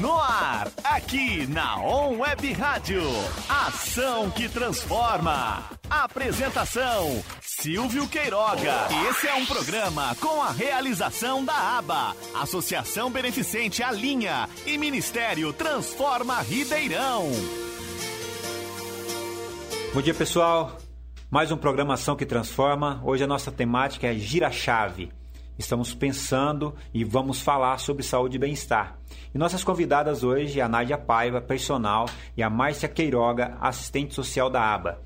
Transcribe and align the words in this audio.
No 0.00 0.12
ar, 0.12 0.68
aqui 0.84 1.46
na 1.46 1.78
On 1.78 2.18
Web 2.18 2.52
Rádio. 2.52 3.02
Ação 3.48 4.30
que 4.30 4.46
transforma. 4.46 5.64
Apresentação: 5.88 7.24
Silvio 7.40 8.06
Queiroga. 8.06 8.88
Esse 9.08 9.26
é 9.26 9.34
um 9.34 9.46
programa 9.46 10.14
com 10.16 10.42
a 10.42 10.50
realização 10.50 11.42
da 11.42 11.78
ABA, 11.78 12.14
Associação 12.34 13.10
Beneficente 13.10 13.82
Alinha 13.82 14.48
e 14.66 14.76
Ministério 14.76 15.50
Transforma 15.52 16.42
Ribeirão. 16.42 17.30
Bom 19.94 20.02
dia, 20.02 20.14
pessoal. 20.14 20.76
Mais 21.30 21.50
um 21.50 21.56
programação 21.56 22.16
que 22.16 22.26
transforma. 22.26 23.00
Hoje 23.02 23.24
a 23.24 23.26
nossa 23.26 23.50
temática 23.50 24.08
é 24.08 24.14
gira-chave. 24.14 25.10
Estamos 25.58 25.94
pensando 25.94 26.74
e 26.92 27.02
vamos 27.02 27.40
falar 27.40 27.78
sobre 27.78 28.02
saúde 28.02 28.36
e 28.36 28.38
bem-estar. 28.38 28.98
E 29.34 29.38
nossas 29.38 29.64
convidadas 29.64 30.22
hoje 30.22 30.60
é 30.60 30.62
a 30.62 30.68
Nádia 30.68 30.98
Paiva, 30.98 31.40
personal, 31.40 32.06
e 32.36 32.42
a 32.42 32.50
Márcia 32.50 32.88
Queiroga, 32.88 33.56
assistente 33.60 34.14
social 34.14 34.50
da 34.50 34.62
ABA. 34.62 35.00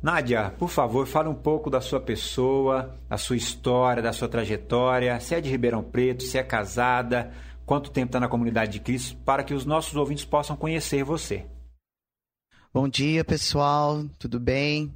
Nádia, 0.00 0.54
por 0.58 0.68
favor, 0.68 1.06
fale 1.06 1.28
um 1.28 1.34
pouco 1.34 1.70
da 1.70 1.80
sua 1.80 1.98
pessoa, 1.98 2.94
da 3.08 3.16
sua 3.16 3.36
história, 3.36 4.02
da 4.02 4.12
sua 4.12 4.28
trajetória, 4.28 5.18
se 5.18 5.34
é 5.34 5.40
de 5.40 5.50
Ribeirão 5.50 5.82
Preto, 5.82 6.22
se 6.22 6.36
é 6.38 6.42
casada, 6.42 7.32
quanto 7.64 7.90
tempo 7.90 8.08
está 8.08 8.20
na 8.20 8.28
comunidade 8.28 8.72
de 8.72 8.80
Cristo, 8.80 9.16
para 9.24 9.42
que 9.42 9.54
os 9.54 9.64
nossos 9.64 9.96
ouvintes 9.96 10.24
possam 10.24 10.56
conhecer 10.56 11.02
você. 11.02 11.46
Bom 12.72 12.88
dia, 12.88 13.24
pessoal, 13.24 14.04
tudo 14.18 14.38
bem? 14.38 14.92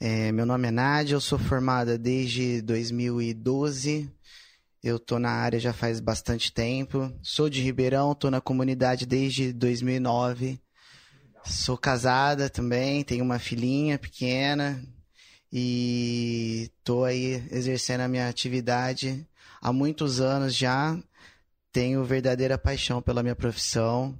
É, 0.00 0.30
meu 0.30 0.46
nome 0.46 0.68
é 0.68 0.70
Nádia, 0.70 1.16
eu 1.16 1.20
sou 1.20 1.40
formada 1.40 1.98
desde 1.98 2.62
2012. 2.62 4.08
Eu 4.80 4.96
tô 4.96 5.18
na 5.18 5.30
área 5.30 5.58
já 5.58 5.72
faz 5.72 5.98
bastante 5.98 6.52
tempo. 6.52 7.12
Sou 7.20 7.50
de 7.50 7.60
Ribeirão, 7.60 8.14
tô 8.14 8.30
na 8.30 8.40
comunidade 8.40 9.04
desde 9.04 9.52
2009. 9.52 10.60
Sou 11.44 11.76
casada 11.76 12.48
também, 12.48 13.02
tenho 13.02 13.24
uma 13.24 13.40
filhinha 13.40 13.98
pequena 13.98 14.80
e 15.52 16.70
tô 16.84 17.02
aí 17.02 17.42
exercendo 17.50 18.02
a 18.02 18.08
minha 18.08 18.28
atividade 18.28 19.26
há 19.60 19.72
muitos 19.72 20.20
anos 20.20 20.54
já. 20.54 20.96
Tenho 21.72 22.04
verdadeira 22.04 22.56
paixão 22.56 23.02
pela 23.02 23.22
minha 23.22 23.34
profissão, 23.34 24.16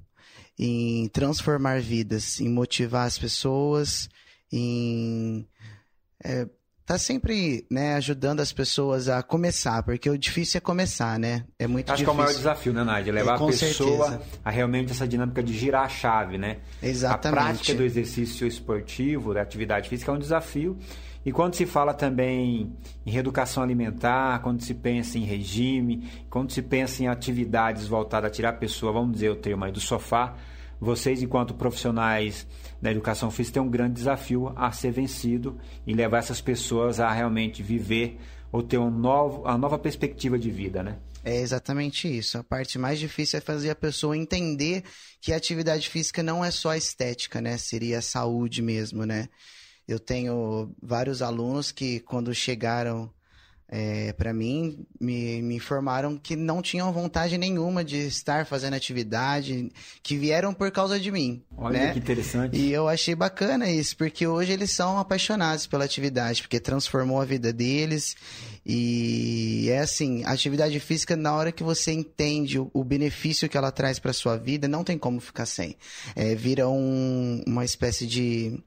em 0.57 1.07
transformar 1.07 1.79
vidas, 1.79 2.41
em 2.41 2.49
motivar 2.49 3.07
as 3.07 3.17
pessoas, 3.17 4.09
em 4.51 5.47
é, 6.23 6.47
tá 6.85 6.97
sempre 6.97 7.65
né, 7.69 7.93
ajudando 7.95 8.39
as 8.39 8.51
pessoas 8.51 9.07
a 9.07 9.21
começar, 9.21 9.83
porque 9.83 10.09
o 10.09 10.17
difícil 10.17 10.57
é 10.57 10.61
começar, 10.61 11.19
né? 11.19 11.45
É 11.59 11.67
muito 11.67 11.91
Acho 11.91 11.97
difícil. 11.97 12.05
que 12.05 12.09
é 12.09 12.13
o 12.13 12.17
maior 12.25 12.35
desafio, 12.35 12.73
né, 12.73 12.83
Nádia? 12.83 13.13
Levar 13.13 13.33
É, 13.39 13.43
a 13.43 13.45
pessoa 13.45 14.07
certeza. 14.09 14.21
a 14.43 14.49
realmente 14.49 14.91
essa 14.91 15.07
dinâmica 15.07 15.43
de 15.43 15.53
girar 15.57 15.83
a 15.85 15.89
chave, 15.89 16.37
né? 16.37 16.57
Exatamente. 16.81 17.39
A 17.39 17.43
prática 17.43 17.73
do 17.75 17.83
exercício 17.83 18.47
esportivo, 18.47 19.33
da 19.33 19.41
atividade 19.41 19.87
física 19.87 20.11
é 20.11 20.15
um 20.15 20.19
desafio. 20.19 20.77
E 21.25 21.31
quando 21.33 21.53
se 21.53 21.65
fala 21.65 21.93
também 21.93 22.73
em 23.05 23.11
reeducação 23.11 23.61
alimentar, 23.61 24.39
quando 24.41 24.63
se 24.63 24.73
pensa 24.73 25.17
em 25.17 25.25
regime, 25.25 26.09
quando 26.29 26.51
se 26.51 26.61
pensa 26.61 27.03
em 27.03 27.07
atividades 27.07 27.87
voltadas 27.87 28.31
a 28.31 28.33
tirar 28.33 28.49
a 28.49 28.53
pessoa, 28.53 28.91
vamos 28.93 29.13
dizer 29.13 29.29
o 29.29 29.35
termo 29.35 29.65
aí, 29.65 29.71
do 29.71 29.81
sofá, 29.81 30.33
vocês, 30.79 31.21
enquanto 31.21 31.53
profissionais 31.53 32.47
da 32.81 32.91
educação 32.91 33.29
física, 33.29 33.55
têm 33.55 33.63
um 33.63 33.69
grande 33.69 33.93
desafio 33.93 34.53
a 34.55 34.71
ser 34.71 34.91
vencido 34.91 35.59
e 35.85 35.93
levar 35.93 36.19
essas 36.19 36.39
pessoas 36.39 36.99
a 36.99 37.11
realmente 37.11 37.61
viver 37.61 38.17
ou 38.51 38.63
ter 38.63 38.77
um 38.77 38.89
novo, 38.89 39.41
uma 39.41 39.57
nova 39.57 39.77
perspectiva 39.77 40.39
de 40.39 40.49
vida, 40.49 40.81
né? 40.81 40.97
É 41.23 41.37
exatamente 41.41 42.07
isso. 42.07 42.37
A 42.37 42.43
parte 42.43 42.79
mais 42.79 42.97
difícil 42.97 43.37
é 43.37 43.41
fazer 43.41 43.69
a 43.69 43.75
pessoa 43.75 44.17
entender 44.17 44.83
que 45.21 45.33
a 45.33 45.37
atividade 45.37 45.89
física 45.89 46.23
não 46.23 46.43
é 46.43 46.49
só 46.49 46.73
estética, 46.73 47.41
né? 47.41 47.57
Seria 47.57 47.99
a 47.99 48.01
saúde 48.01 48.61
mesmo, 48.61 49.05
né? 49.05 49.27
Eu 49.87 49.99
tenho 49.99 50.73
vários 50.81 51.21
alunos 51.21 51.71
que, 51.71 51.99
quando 52.01 52.33
chegaram 52.33 53.11
é, 53.71 54.11
para 54.13 54.33
mim, 54.33 54.85
me, 54.99 55.41
me 55.43 55.55
informaram 55.55 56.17
que 56.17 56.35
não 56.35 56.59
tinham 56.61 56.91
vontade 56.91 57.37
nenhuma 57.37 57.83
de 57.83 57.97
estar 58.07 58.45
fazendo 58.45 58.73
atividade, 58.73 59.71
que 60.01 60.17
vieram 60.17 60.53
por 60.53 60.71
causa 60.71 60.99
de 60.99 61.11
mim. 61.11 61.43
Olha 61.55 61.79
né? 61.79 61.93
que 61.93 61.99
interessante. 61.99 62.57
E 62.57 62.71
eu 62.71 62.87
achei 62.87 63.13
bacana 63.13 63.69
isso, 63.69 63.95
porque 63.95 64.25
hoje 64.25 64.51
eles 64.51 64.71
são 64.71 64.97
apaixonados 64.97 65.67
pela 65.67 65.85
atividade, 65.85 66.41
porque 66.41 66.59
transformou 66.59 67.21
a 67.21 67.25
vida 67.25 67.53
deles. 67.53 68.15
E 68.65 69.67
é 69.69 69.79
assim, 69.79 70.23
a 70.25 70.31
atividade 70.31 70.79
física, 70.79 71.15
na 71.15 71.33
hora 71.33 71.51
que 71.51 71.63
você 71.63 71.91
entende 71.91 72.59
o, 72.59 72.69
o 72.73 72.83
benefício 72.83 73.47
que 73.47 73.57
ela 73.57 73.71
traz 73.71 73.99
para 73.99 74.13
sua 74.13 74.35
vida, 74.37 74.67
não 74.67 74.83
tem 74.83 74.97
como 74.97 75.19
ficar 75.19 75.45
sem. 75.45 75.75
É, 76.15 76.33
vira 76.35 76.67
um- 76.67 77.43
uma 77.47 77.63
espécie 77.63 78.05
de 78.05 78.59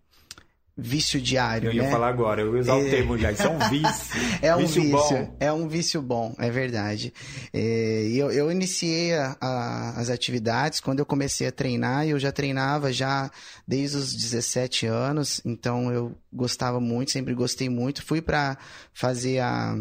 vício 0.77 1.21
diário, 1.21 1.69
Eu 1.69 1.75
ia 1.75 1.83
né? 1.83 1.91
falar 1.91 2.09
agora, 2.09 2.41
eu 2.41 2.55
ia 2.55 2.61
usar 2.63 2.77
o 2.77 2.87
É. 2.87 2.91
termo 2.91 3.19
já, 3.19 3.31
isso 3.31 3.43
é 3.43 3.49
um 3.51 3.59
vício. 3.69 4.23
É 4.43 4.57
um 4.57 4.67
vício, 4.67 4.91
bom. 4.91 5.37
é 5.39 5.53
um 5.53 5.69
vício 5.69 6.03
bom, 6.03 6.35
é 6.39 6.51
verdade. 6.51 7.13
É, 7.53 8.07
e 8.09 8.19
eu, 8.19 8.31
eu 8.33 8.51
iniciei 8.51 9.15
a- 9.15 9.37
a- 9.41 9.95
as 10.01 10.09
atividades 10.11 10.81
quando 10.81 10.99
eu 11.01 11.07
comecei 11.07 11.47
a 11.47 11.53
treinar, 11.53 12.07
e 12.07 12.11
eu 12.11 12.19
já 12.19 12.33
treinava 12.33 12.93
já 12.93 13.31
desde 13.69 13.97
os 13.99 14.15
17 14.15 14.87
anos, 14.87 15.41
então 15.45 15.93
eu 15.93 16.13
gostava 16.33 16.81
muito, 16.81 17.11
sempre 17.11 17.35
gostei 17.35 17.69
muito. 17.69 18.03
Fui 18.05 18.21
para 18.23 18.57
fazer 18.95 19.39
a, 19.41 19.77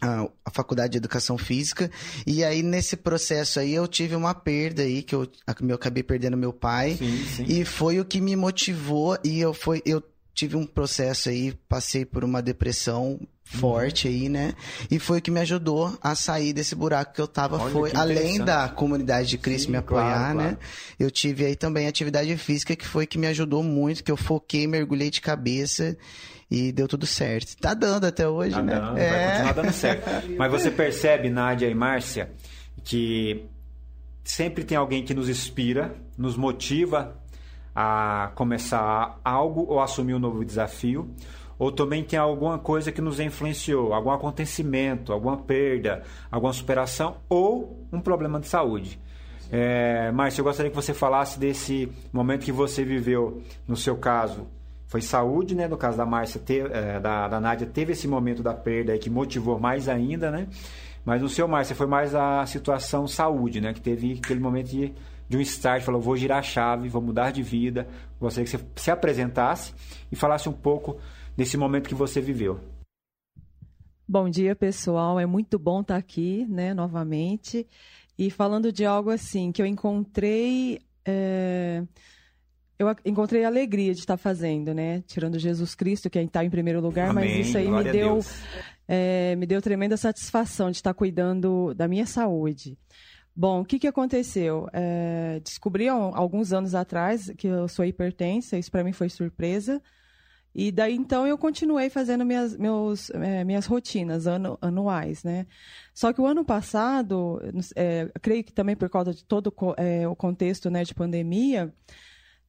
a, 0.00 0.28
a 0.44 0.50
faculdade 0.50 0.92
de 0.92 0.98
educação 0.98 1.36
física, 1.38 1.90
e 2.26 2.42
aí 2.42 2.62
nesse 2.62 2.96
processo 2.96 3.60
aí 3.60 3.74
eu 3.74 3.86
tive 3.86 4.16
uma 4.16 4.34
perda 4.34 4.82
aí, 4.82 5.02
que 5.02 5.14
eu, 5.14 5.28
eu 5.68 5.74
acabei 5.74 6.02
perdendo 6.02 6.36
meu 6.36 6.52
pai. 6.52 6.96
Sim, 6.98 7.24
sim. 7.26 7.44
E 7.46 7.64
foi 7.64 8.00
o 8.00 8.04
que 8.04 8.20
me 8.20 8.34
motivou 8.34 9.16
e 9.22 9.38
eu 9.38 9.52
foi 9.54 9.82
eu 9.84 10.02
tive 10.34 10.56
um 10.56 10.66
processo 10.66 11.28
aí, 11.28 11.54
passei 11.68 12.04
por 12.04 12.24
uma 12.24 12.42
depressão 12.42 13.20
forte 13.44 14.08
aí, 14.08 14.28
né? 14.28 14.54
E 14.90 14.98
foi 14.98 15.18
o 15.18 15.22
que 15.22 15.30
me 15.30 15.38
ajudou 15.40 15.96
a 16.02 16.14
sair 16.14 16.52
desse 16.52 16.74
buraco 16.74 17.14
que 17.14 17.20
eu 17.20 17.28
tava, 17.28 17.58
Olha 17.58 17.70
foi 17.72 17.92
além 17.94 18.38
da 18.38 18.68
comunidade 18.68 19.28
de 19.28 19.38
Cristo 19.38 19.66
Sim, 19.66 19.72
me 19.72 19.76
apoiar, 19.78 20.32
claro, 20.32 20.38
né? 20.38 20.44
claro. 20.44 20.58
Eu 20.98 21.10
tive 21.10 21.44
aí 21.44 21.54
também 21.54 21.86
atividade 21.86 22.36
física 22.36 22.74
que 22.74 22.86
foi 22.86 23.06
que 23.06 23.18
me 23.18 23.26
ajudou 23.28 23.62
muito, 23.62 24.02
que 24.02 24.10
eu 24.10 24.16
foquei, 24.16 24.66
mergulhei 24.66 25.10
de 25.10 25.20
cabeça 25.20 25.96
e 26.50 26.72
deu 26.72 26.88
tudo 26.88 27.06
certo. 27.06 27.56
Tá 27.58 27.74
dando 27.74 28.06
até 28.06 28.26
hoje, 28.28 28.54
Tá 28.54 28.62
né? 28.62 28.74
dando, 28.74 28.94
vai 28.94 29.30
continuar 29.30 29.52
dando 29.52 29.72
certo. 29.72 30.10
Mas 30.36 30.50
você 30.50 30.70
percebe, 30.70 31.28
Nádia 31.30 31.68
e 31.68 31.74
Márcia, 31.74 32.32
que 32.82 33.44
sempre 34.24 34.64
tem 34.64 34.76
alguém 34.76 35.04
que 35.04 35.12
nos 35.14 35.28
inspira, 35.28 35.94
nos 36.16 36.36
motiva 36.36 37.22
a 37.74 38.30
começar 38.34 39.18
algo 39.24 39.64
ou 39.68 39.80
assumir 39.80 40.14
um 40.14 40.18
novo 40.18 40.44
desafio, 40.44 41.10
ou 41.58 41.70
também 41.72 42.02
tem 42.02 42.18
alguma 42.18 42.58
coisa 42.58 42.90
que 42.92 43.00
nos 43.00 43.20
influenciou, 43.20 43.92
algum 43.92 44.10
acontecimento, 44.10 45.12
alguma 45.12 45.36
perda, 45.36 46.02
alguma 46.30 46.52
superação 46.52 47.16
ou 47.28 47.86
um 47.92 48.00
problema 48.00 48.40
de 48.40 48.46
saúde. 48.48 48.98
É, 49.52 50.10
Márcia, 50.12 50.40
eu 50.40 50.44
gostaria 50.44 50.70
que 50.70 50.76
você 50.76 50.92
falasse 50.94 51.38
desse 51.38 51.90
momento 52.12 52.44
que 52.44 52.50
você 52.52 52.82
viveu, 52.84 53.40
no 53.68 53.76
seu 53.76 53.96
caso, 53.96 54.46
foi 54.86 55.00
saúde, 55.00 55.54
né? 55.54 55.66
No 55.68 55.76
caso 55.76 55.96
da 55.96 56.06
Márcia, 56.06 56.40
te- 56.40 56.60
eh, 56.60 57.00
da, 57.00 57.26
da 57.28 57.40
Nádia, 57.40 57.66
teve 57.66 57.92
esse 57.92 58.06
momento 58.06 58.42
da 58.42 58.54
perda 58.54 58.96
que 58.98 59.10
motivou 59.10 59.58
mais 59.58 59.88
ainda, 59.88 60.30
né? 60.30 60.46
Mas 61.04 61.20
no 61.20 61.28
seu, 61.28 61.46
Márcia, 61.46 61.74
foi 61.76 61.86
mais 61.86 62.14
a 62.14 62.46
situação 62.46 63.06
saúde, 63.06 63.60
né? 63.60 63.72
Que 63.74 63.80
teve 63.80 64.20
aquele 64.22 64.40
momento 64.40 64.68
de, 64.68 64.92
de 65.28 65.36
um 65.36 65.40
start, 65.40 65.82
falou, 65.82 66.00
vou 66.00 66.16
girar 66.16 66.38
a 66.38 66.42
chave, 66.42 66.88
vou 66.88 67.02
mudar 67.02 67.30
de 67.30 67.42
vida. 67.42 67.86
Gostaria 68.20 68.44
que 68.44 68.56
você 68.56 68.64
se 68.76 68.90
apresentasse 68.90 69.72
e 70.10 70.16
falasse 70.16 70.48
um 70.48 70.52
pouco 70.52 70.98
desse 71.36 71.56
momento 71.56 71.88
que 71.88 71.94
você 71.94 72.20
viveu. 72.20 72.60
Bom 74.06 74.28
dia, 74.28 74.54
pessoal. 74.54 75.18
É 75.18 75.26
muito 75.26 75.58
bom 75.58 75.80
estar 75.80 75.96
aqui, 75.96 76.46
né, 76.48 76.74
novamente. 76.74 77.66
E 78.18 78.30
falando 78.30 78.70
de 78.70 78.84
algo 78.84 79.10
assim, 79.10 79.50
que 79.50 79.60
eu 79.62 79.66
encontrei. 79.66 80.80
é, 81.06 81.82
Eu 82.78 82.94
encontrei 83.04 83.44
a 83.44 83.48
alegria 83.48 83.94
de 83.94 84.00
estar 84.00 84.16
fazendo, 84.16 84.74
né? 84.74 85.02
Tirando 85.06 85.38
Jesus 85.38 85.74
Cristo, 85.74 86.10
que 86.10 86.18
está 86.18 86.44
em 86.44 86.50
primeiro 86.50 86.80
lugar, 86.80 87.10
Amém, 87.10 87.38
mas 87.38 87.46
isso 87.48 87.56
aí 87.58 87.64
me 87.64 87.70
glória 87.70 87.92
deu, 87.92 88.20
é, 88.86 89.34
me 89.36 89.46
deu 89.46 89.62
tremenda 89.62 89.96
satisfação 89.96 90.70
de 90.70 90.76
estar 90.76 90.92
cuidando 90.94 91.72
da 91.74 91.88
minha 91.88 92.06
saúde. 92.06 92.78
Bom, 93.36 93.62
o 93.62 93.64
que, 93.64 93.78
que 93.80 93.86
aconteceu? 93.88 94.68
É, 94.72 95.40
descobri 95.40 95.88
alguns 95.88 96.52
anos 96.52 96.74
atrás 96.74 97.32
que 97.36 97.48
eu 97.48 97.66
sou 97.68 97.84
hipertensa, 97.84 98.56
isso 98.56 98.70
para 98.70 98.84
mim 98.84 98.92
foi 98.92 99.08
surpresa. 99.08 99.82
E 100.54 100.70
daí 100.70 100.94
então 100.94 101.26
eu 101.26 101.36
continuei 101.36 101.90
fazendo 101.90 102.24
minhas, 102.24 102.56
meus, 102.56 103.10
eh, 103.10 103.44
minhas 103.44 103.66
rotinas 103.66 104.26
anu- 104.28 104.56
anuais, 104.62 105.24
né? 105.24 105.46
Só 105.92 106.12
que 106.12 106.20
o 106.20 106.26
ano 106.26 106.44
passado, 106.44 107.40
eh, 107.76 108.08
creio 108.22 108.44
que 108.44 108.52
também 108.52 108.76
por 108.76 108.88
causa 108.88 109.12
de 109.12 109.24
todo 109.24 109.52
eh, 109.78 110.06
o 110.06 110.14
contexto 110.14 110.70
né, 110.70 110.84
de 110.84 110.94
pandemia, 110.94 111.74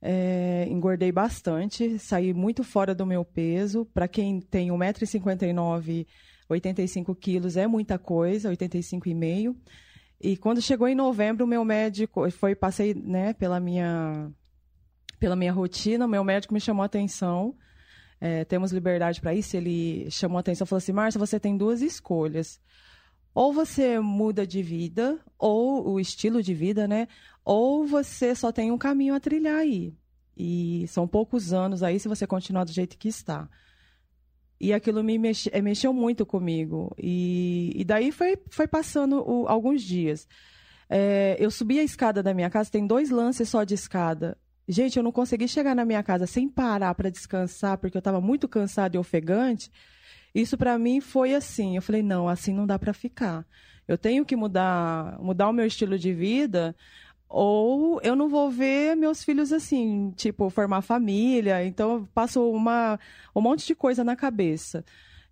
eh, 0.01 0.67
engordei 0.69 1.11
bastante, 1.11 1.97
saí 1.99 2.33
muito 2.33 2.63
fora 2.63 2.93
do 2.95 3.05
meu 3.05 3.25
peso. 3.25 3.85
Para 3.93 4.07
quem 4.07 4.39
tem 4.39 4.69
1,59m, 4.71 6.07
85 6.49 7.15
quilos 7.15 7.57
é 7.57 7.67
muita 7.67 7.97
coisa, 7.97 8.49
85,5 8.49 9.55
E 10.19 10.37
quando 10.37 10.61
chegou 10.61 10.87
em 10.87 10.95
novembro, 10.95 11.45
o 11.45 11.47
meu 11.47 11.63
médico 11.65 12.29
foi 12.31 12.55
passei, 12.55 12.93
né, 12.93 13.33
pela 13.33 13.59
minha 13.59 14.31
pela 15.19 15.35
minha 15.35 15.51
rotina, 15.51 16.05
o 16.05 16.09
meu 16.09 16.23
médico 16.23 16.53
me 16.53 16.59
chamou 16.59 16.83
a 16.83 16.85
atenção. 16.85 17.55
É, 18.19 18.45
temos 18.45 18.71
liberdade 18.71 19.21
para 19.21 19.33
isso. 19.33 19.55
Ele 19.55 20.09
chamou 20.09 20.37
a 20.37 20.39
atenção, 20.41 20.67
falou 20.67 20.77
assim: 20.77 20.91
"Márcia, 20.91 21.19
você 21.19 21.39
tem 21.39 21.57
duas 21.57 21.81
escolhas. 21.81 22.59
Ou 23.33 23.51
você 23.51 23.99
muda 23.99 24.47
de 24.47 24.61
vida, 24.61 25.19
ou 25.37 25.89
o 25.89 25.99
estilo 25.99 26.41
de 26.41 26.53
vida, 26.53 26.87
né? 26.87 27.07
Ou 27.43 27.85
você 27.85 28.33
só 28.33 28.51
tem 28.51 28.71
um 28.71 28.77
caminho 28.77 29.13
a 29.13 29.19
trilhar 29.19 29.57
aí. 29.57 29.93
E 30.37 30.85
são 30.87 31.07
poucos 31.07 31.51
anos 31.53 31.83
aí 31.83 31.99
se 31.99 32.07
você 32.07 32.25
continuar 32.25 32.63
do 32.63 32.71
jeito 32.71 32.97
que 32.97 33.09
está. 33.09 33.49
E 34.65 34.73
aquilo 34.73 35.03
me 35.03 35.15
mexe, 35.19 35.47
eh, 35.53 35.61
mexeu 35.61 35.93
muito 35.93 36.25
comigo. 36.25 36.91
E, 36.97 37.71
e 37.75 37.85
daí 37.85 38.11
foi, 38.11 38.35
foi 38.49 38.67
passando 38.67 39.23
o, 39.23 39.47
alguns 39.47 39.83
dias. 39.83 40.27
É, 40.89 41.37
eu 41.39 41.51
subi 41.51 41.77
a 41.77 41.83
escada 41.83 42.23
da 42.23 42.33
minha 42.33 42.49
casa, 42.49 42.71
tem 42.71 42.87
dois 42.87 43.11
lances 43.11 43.47
só 43.47 43.63
de 43.63 43.75
escada. 43.75 44.35
Gente, 44.67 44.97
eu 44.97 45.03
não 45.03 45.11
consegui 45.11 45.47
chegar 45.47 45.75
na 45.75 45.85
minha 45.85 46.01
casa 46.01 46.25
sem 46.25 46.49
parar 46.49 46.95
para 46.95 47.11
descansar, 47.11 47.77
porque 47.77 47.95
eu 47.95 47.99
estava 47.99 48.19
muito 48.19 48.47
cansada 48.47 48.95
e 48.95 48.99
ofegante. 48.99 49.71
Isso 50.33 50.57
para 50.57 50.79
mim 50.79 50.99
foi 50.99 51.35
assim. 51.35 51.75
Eu 51.75 51.81
falei, 51.83 52.01
não, 52.01 52.27
assim 52.27 52.51
não 52.51 52.65
dá 52.65 52.79
para 52.79 52.91
ficar. 52.91 53.45
Eu 53.87 53.99
tenho 53.99 54.25
que 54.25 54.35
mudar, 54.35 55.19
mudar 55.21 55.47
o 55.47 55.53
meu 55.53 55.67
estilo 55.67 55.99
de 55.99 56.11
vida, 56.11 56.75
ou 57.27 57.99
eu 58.01 58.15
não 58.15 58.29
vou 58.29 58.49
ver 58.49 58.95
meus 58.95 59.23
filhos 59.23 59.51
assim, 59.51 60.11
tipo, 60.15 60.49
formar 60.49 60.81
família. 60.81 61.65
Então, 61.65 62.07
passo 62.13 62.49
uma, 62.51 62.99
um 63.35 63.41
monte 63.41 63.65
de 63.65 63.75
coisa 63.75 64.03
na 64.03 64.15
cabeça. 64.15 64.83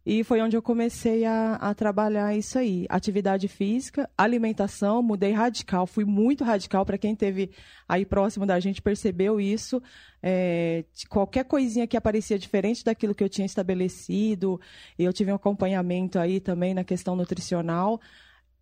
E 0.06 0.22
foi 0.22 0.42
onde 0.42 0.58
eu 0.58 0.62
comecei 0.62 1.24
a, 1.24 1.56
a, 1.56 1.74
trabalhar 1.74 2.36
isso 2.36 2.60
aí. 2.60 2.86
Atividade 2.90 3.48
física, 3.48 4.10
alimentação, 4.18 5.02
mudei 5.02 5.32
radical, 5.32 5.88
fui 5.88 6.04
muito 6.04 6.44
radical. 6.44 6.86
Para 6.86 6.98
quem 6.98 7.16
teve 7.16 7.52
aí 7.88 8.06
próximo 8.06 8.46
da 8.46 8.60
gente, 8.60 8.82
percebeu 8.82 9.40
isso. 9.40 9.82
É, 10.22 10.84
qualquer 11.08 11.46
coisinha 11.46 11.88
que 11.88 11.96
aparecia 11.96 12.38
diferente 12.38 12.84
daquilo 12.84 13.16
que 13.16 13.24
eu 13.24 13.30
tinha 13.30 13.46
estabelecido, 13.46 14.60
eu 15.00 15.14
tive 15.14 15.32
um 15.32 15.36
acompanhamento 15.36 16.20
aí 16.20 16.42
também 16.42 16.74
na 16.74 16.84
questão 16.84 17.16
nutricional 17.16 18.02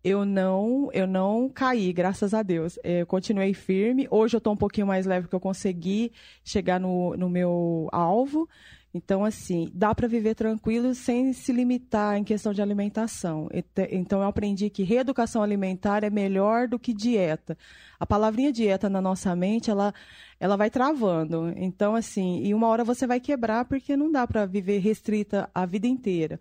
eu 0.04 0.24
não 0.24 0.90
eu 0.92 1.06
não 1.06 1.48
caí, 1.48 1.92
graças 1.92 2.34
a 2.34 2.42
Deus. 2.42 2.78
É, 2.82 3.02
eu 3.02 3.06
continuei 3.06 3.54
firme. 3.54 4.06
Hoje 4.10 4.36
eu 4.36 4.38
estou 4.38 4.52
um 4.52 4.56
pouquinho 4.56 4.86
mais 4.86 5.06
leve 5.06 5.22
porque 5.22 5.36
eu 5.36 5.40
consegui 5.40 6.12
chegar 6.44 6.80
no, 6.80 7.16
no 7.16 7.28
meu 7.28 7.88
alvo. 7.92 8.48
Então, 8.94 9.24
assim, 9.24 9.70
dá 9.72 9.94
para 9.94 10.06
viver 10.06 10.34
tranquilo 10.34 10.94
sem 10.94 11.32
se 11.32 11.50
limitar 11.50 12.18
em 12.18 12.24
questão 12.24 12.52
de 12.52 12.60
alimentação. 12.60 13.48
Então, 13.90 14.20
eu 14.20 14.26
aprendi 14.26 14.68
que 14.68 14.82
reeducação 14.82 15.42
alimentar 15.42 16.04
é 16.04 16.10
melhor 16.10 16.68
do 16.68 16.78
que 16.78 16.92
dieta. 16.92 17.56
A 17.98 18.04
palavrinha 18.04 18.52
dieta 18.52 18.90
na 18.90 19.00
nossa 19.00 19.34
mente, 19.34 19.70
ela, 19.70 19.94
ela 20.38 20.56
vai 20.56 20.68
travando. 20.68 21.54
Então, 21.56 21.94
assim, 21.94 22.42
e 22.44 22.52
uma 22.52 22.68
hora 22.68 22.84
você 22.84 23.06
vai 23.06 23.18
quebrar 23.18 23.64
porque 23.64 23.96
não 23.96 24.12
dá 24.12 24.26
para 24.26 24.44
viver 24.44 24.78
restrita 24.80 25.48
a 25.54 25.64
vida 25.64 25.86
inteira. 25.86 26.38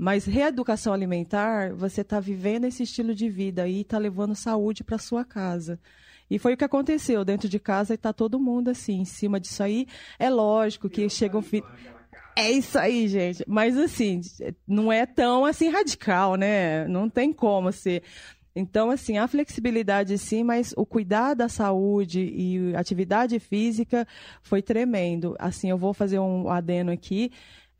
Mas 0.00 0.24
reeducação 0.24 0.94
alimentar, 0.94 1.74
você 1.74 2.00
está 2.00 2.18
vivendo 2.18 2.64
esse 2.64 2.84
estilo 2.84 3.14
de 3.14 3.28
vida 3.28 3.68
e 3.68 3.82
está 3.82 3.98
levando 3.98 4.34
saúde 4.34 4.82
para 4.82 4.96
sua 4.96 5.26
casa. 5.26 5.78
E 6.30 6.38
foi 6.38 6.54
o 6.54 6.56
que 6.56 6.64
aconteceu 6.64 7.22
dentro 7.22 7.50
de 7.50 7.58
casa 7.58 7.92
e 7.92 7.96
está 7.96 8.10
todo 8.10 8.40
mundo 8.40 8.70
assim, 8.70 9.00
em 9.00 9.04
cima 9.04 9.38
disso 9.38 9.62
aí. 9.62 9.86
É 10.18 10.30
lógico 10.30 10.88
que 10.88 11.06
chega 11.10 11.36
um 11.36 11.42
filho. 11.42 11.66
É 12.34 12.50
isso 12.50 12.78
aí, 12.78 13.08
gente. 13.08 13.44
Mas 13.46 13.76
assim, 13.76 14.22
não 14.66 14.90
é 14.90 15.04
tão 15.04 15.44
assim 15.44 15.68
radical, 15.68 16.34
né? 16.34 16.88
Não 16.88 17.06
tem 17.10 17.30
como 17.30 17.70
ser. 17.70 18.02
Então, 18.56 18.90
assim, 18.90 19.18
a 19.18 19.28
flexibilidade 19.28 20.16
sim, 20.16 20.42
mas 20.42 20.72
o 20.78 20.86
cuidar 20.86 21.34
da 21.34 21.46
saúde 21.46 22.20
e 22.20 22.74
atividade 22.74 23.38
física 23.38 24.08
foi 24.42 24.62
tremendo. 24.62 25.36
Assim, 25.38 25.68
eu 25.68 25.76
vou 25.76 25.92
fazer 25.92 26.18
um 26.18 26.48
adeno 26.48 26.90
aqui 26.90 27.30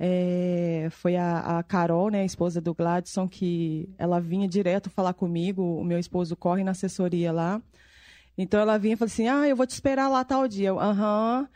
é, 0.02 0.88
foi 0.90 1.14
a, 1.16 1.58
a, 1.58 1.62
Carol, 1.62 2.08
né, 2.08 2.22
a 2.22 2.24
esposa 2.24 2.58
do 2.58 2.72
Gladson, 2.72 3.28
que 3.28 3.86
ela 3.98 4.18
vinha 4.18 4.48
direto 4.48 4.88
falar 4.88 5.12
comigo. 5.12 5.62
O 5.62 5.84
meu 5.84 5.98
esposo 5.98 6.34
corre 6.34 6.64
na 6.64 6.70
assessoria 6.70 7.30
lá. 7.30 7.60
Então 8.38 8.58
ela 8.58 8.78
vinha 8.78 8.94
e 8.94 8.96
falou 8.96 9.10
assim: 9.12 9.28
Ah, 9.28 9.46
eu 9.46 9.54
vou 9.54 9.66
te 9.66 9.72
esperar 9.72 10.08
lá 10.08 10.24
tal 10.24 10.48
dia. 10.48 10.72
Aham. 10.72 11.46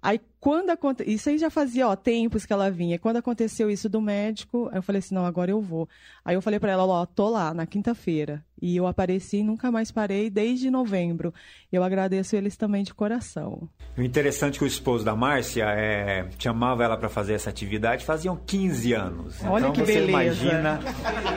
Aí 0.00 0.20
quando 0.38 0.70
aconteceu. 0.70 1.12
Isso 1.12 1.28
aí 1.28 1.38
já 1.38 1.50
fazia 1.50 1.88
ó, 1.88 1.96
tempos 1.96 2.46
que 2.46 2.52
ela 2.52 2.70
vinha. 2.70 3.00
Quando 3.00 3.16
aconteceu 3.16 3.68
isso 3.68 3.88
do 3.88 4.00
médico, 4.00 4.70
eu 4.72 4.80
falei 4.80 5.00
assim: 5.00 5.16
não, 5.16 5.26
agora 5.26 5.50
eu 5.50 5.60
vou. 5.60 5.88
Aí 6.24 6.36
eu 6.36 6.42
falei 6.42 6.60
para 6.60 6.70
ela: 6.70 6.84
ó, 6.86 7.04
tô 7.04 7.28
lá 7.28 7.52
na 7.52 7.66
quinta-feira. 7.66 8.44
E 8.60 8.76
eu 8.76 8.86
apareci 8.86 9.38
e 9.38 9.42
nunca 9.42 9.70
mais 9.70 9.90
parei 9.90 10.28
desde 10.30 10.70
novembro. 10.70 11.32
Eu 11.72 11.82
agradeço 11.82 12.36
eles 12.36 12.56
também 12.56 12.82
de 12.82 12.92
coração. 12.92 13.68
O 13.96 14.02
interessante 14.02 14.56
é 14.56 14.58
que 14.58 14.64
o 14.64 14.66
esposo 14.66 15.04
da 15.04 15.14
Márcia 15.14 15.64
é, 15.66 16.28
chamava 16.38 16.84
ela 16.84 16.96
para 16.96 17.08
fazer 17.08 17.34
essa 17.34 17.50
atividade 17.50 18.04
faziam 18.04 18.36
15 18.36 18.92
anos. 18.92 19.44
Olha 19.44 19.62
então 19.62 19.72
que 19.72 19.80
você 19.80 20.00
beleza. 20.00 20.10
imagina 20.10 20.80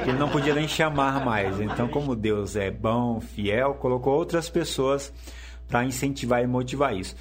que 0.04 0.10
ele 0.10 0.20
não 0.20 0.30
podia 0.30 0.54
nem 0.54 0.68
chamar 0.68 1.24
mais. 1.26 1.60
Então, 1.60 1.88
como 1.88 2.16
Deus 2.16 2.56
é 2.56 2.72
bom, 2.72 3.20
fiel, 3.20 3.76
colocou 3.76 4.14
outras 4.14 4.50
pessoas 4.50 5.14
para 5.68 5.86
incentivar 5.86 6.44
e 6.44 6.48
motivar 6.48 6.96
isso. 6.96 7.16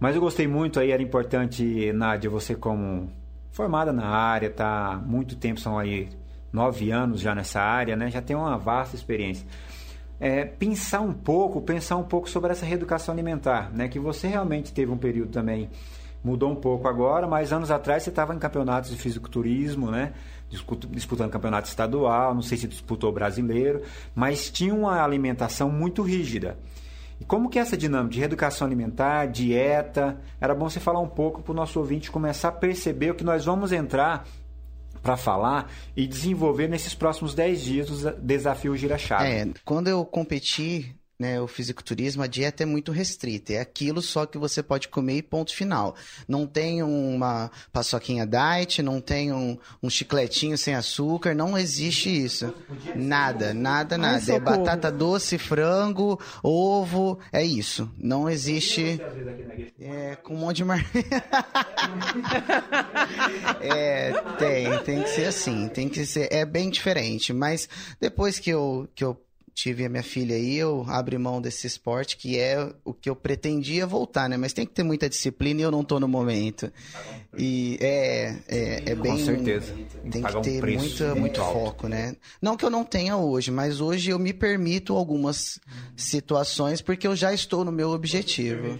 Mas 0.00 0.14
eu 0.14 0.20
gostei 0.20 0.46
muito 0.46 0.80
aí, 0.80 0.90
era 0.90 1.02
importante, 1.02 1.92
Nádia, 1.92 2.28
você 2.28 2.54
como 2.54 3.10
formada 3.52 3.92
na 3.92 4.06
área, 4.06 4.50
tá 4.50 5.00
muito 5.06 5.36
tempo, 5.36 5.60
são 5.60 5.78
aí 5.78 6.08
nove 6.54 6.92
anos 6.92 7.20
já 7.20 7.34
nessa 7.34 7.60
área, 7.60 7.96
né? 7.96 8.10
Já 8.10 8.22
tem 8.22 8.36
uma 8.36 8.56
vasta 8.56 8.94
experiência. 8.94 9.44
É, 10.20 10.44
pensar 10.44 11.00
um 11.00 11.12
pouco, 11.12 11.60
pensar 11.60 11.96
um 11.96 12.04
pouco 12.04 12.30
sobre 12.30 12.52
essa 12.52 12.64
reeducação 12.64 13.12
alimentar, 13.12 13.72
né? 13.72 13.88
Que 13.88 13.98
você 13.98 14.28
realmente 14.28 14.72
teve 14.72 14.92
um 14.92 14.96
período 14.96 15.32
também 15.32 15.68
mudou 16.22 16.50
um 16.50 16.54
pouco 16.54 16.88
agora, 16.88 17.26
mas 17.26 17.52
anos 17.52 17.70
atrás 17.70 18.02
você 18.02 18.08
estava 18.08 18.34
em 18.34 18.38
campeonatos 18.38 18.90
de 18.90 18.96
fisiculturismo, 18.96 19.90
né? 19.90 20.14
Disputando 20.90 21.30
campeonato 21.30 21.68
estadual, 21.68 22.32
não 22.34 22.40
sei 22.40 22.56
se 22.56 22.68
disputou 22.68 23.12
brasileiro, 23.12 23.82
mas 24.14 24.48
tinha 24.48 24.72
uma 24.72 25.02
alimentação 25.02 25.68
muito 25.68 26.00
rígida. 26.02 26.56
E 27.20 27.24
como 27.24 27.50
que 27.50 27.58
é 27.58 27.62
essa 27.62 27.76
dinâmica 27.76 28.14
de 28.14 28.20
reeducação 28.20 28.66
alimentar, 28.66 29.26
dieta? 29.26 30.18
Era 30.40 30.54
bom 30.54 30.68
você 30.70 30.80
falar 30.80 31.00
um 31.00 31.08
pouco 31.08 31.42
para 31.42 31.52
o 31.52 31.54
nosso 31.54 31.78
ouvinte 31.78 32.10
começar 32.10 32.48
a 32.48 32.52
perceber 32.52 33.10
o 33.10 33.14
que 33.14 33.24
nós 33.24 33.44
vamos 33.44 33.72
entrar 33.72 34.24
para 35.04 35.16
falar 35.18 35.70
e 35.94 36.06
desenvolver 36.06 36.66
nesses 36.66 36.94
próximos 36.94 37.34
10 37.34 37.62
dias 37.62 37.88
do 37.88 38.12
desafio 38.12 38.74
Gira-Chave. 38.74 39.30
É, 39.30 39.46
quando 39.64 39.86
eu 39.88 40.04
competi 40.04 40.96
né, 41.18 41.40
o 41.40 41.46
fisiculturismo, 41.46 42.22
a 42.22 42.26
dieta 42.26 42.62
é 42.62 42.66
muito 42.66 42.90
restrita. 42.90 43.52
É 43.52 43.60
aquilo 43.60 44.02
só 44.02 44.26
que 44.26 44.36
você 44.36 44.62
pode 44.62 44.88
comer 44.88 45.16
e 45.16 45.22
ponto 45.22 45.54
final. 45.54 45.94
Não 46.26 46.46
tem 46.46 46.82
uma 46.82 47.50
paçoquinha 47.72 48.26
diet, 48.26 48.82
não 48.82 49.00
tem 49.00 49.32
um, 49.32 49.56
um 49.82 49.88
chicletinho 49.88 50.58
sem 50.58 50.74
açúcar, 50.74 51.34
não 51.34 51.56
existe 51.56 52.10
isso. 52.10 52.52
Nada, 52.96 53.54
nada, 53.54 53.96
nada. 53.96 54.32
Ai, 54.32 54.36
é 54.36 54.40
batata 54.40 54.90
doce, 54.90 55.38
frango, 55.38 56.20
ovo, 56.42 57.18
é 57.32 57.44
isso. 57.44 57.90
Não 57.96 58.28
existe. 58.28 59.00
É, 59.78 60.16
com 60.16 60.34
um 60.34 60.38
monte 60.38 60.56
de 60.56 60.64
mar... 60.64 60.84
é, 63.60 64.12
tem, 64.38 64.78
tem 64.78 65.02
que 65.02 65.10
ser 65.10 65.26
assim, 65.26 65.68
tem 65.68 65.88
que 65.88 66.04
ser, 66.04 66.32
é 66.32 66.44
bem 66.44 66.70
diferente, 66.70 67.32
mas 67.32 67.68
depois 68.00 68.38
que 68.38 68.50
eu, 68.50 68.88
que 68.94 69.04
eu 69.04 69.23
tive 69.54 69.84
a 69.84 69.88
minha 69.88 70.02
filha 70.02 70.34
aí, 70.34 70.56
eu 70.56 70.84
abri 70.88 71.16
mão 71.16 71.40
desse 71.40 71.66
esporte, 71.66 72.16
que 72.16 72.38
é 72.38 72.68
o 72.84 72.92
que 72.92 73.08
eu 73.08 73.14
pretendia 73.14 73.86
voltar, 73.86 74.28
né? 74.28 74.36
Mas 74.36 74.52
tem 74.52 74.66
que 74.66 74.72
ter 74.72 74.82
muita 74.82 75.08
disciplina 75.08 75.60
e 75.60 75.62
eu 75.62 75.70
não 75.70 75.84
tô 75.84 76.00
no 76.00 76.08
momento. 76.08 76.70
E 77.36 77.78
é, 77.80 78.36
é, 78.48 78.82
é 78.90 78.94
bem. 78.94 79.12
Com 79.12 79.24
certeza. 79.24 79.72
Tem 80.10 80.22
que 80.22 80.40
ter 80.42 80.64
um 80.64 80.78
muito, 80.78 81.16
muito 81.16 81.40
foco, 81.40 81.88
né? 81.88 82.16
Não 82.42 82.56
que 82.56 82.64
eu 82.64 82.70
não 82.70 82.84
tenha 82.84 83.16
hoje, 83.16 83.50
mas 83.50 83.80
hoje 83.80 84.10
eu 84.10 84.18
me 84.18 84.32
permito 84.32 84.96
algumas 84.96 85.60
situações 85.96 86.80
porque 86.80 87.06
eu 87.06 87.14
já 87.14 87.32
estou 87.32 87.64
no 87.64 87.72
meu 87.72 87.90
objetivo. 87.90 88.78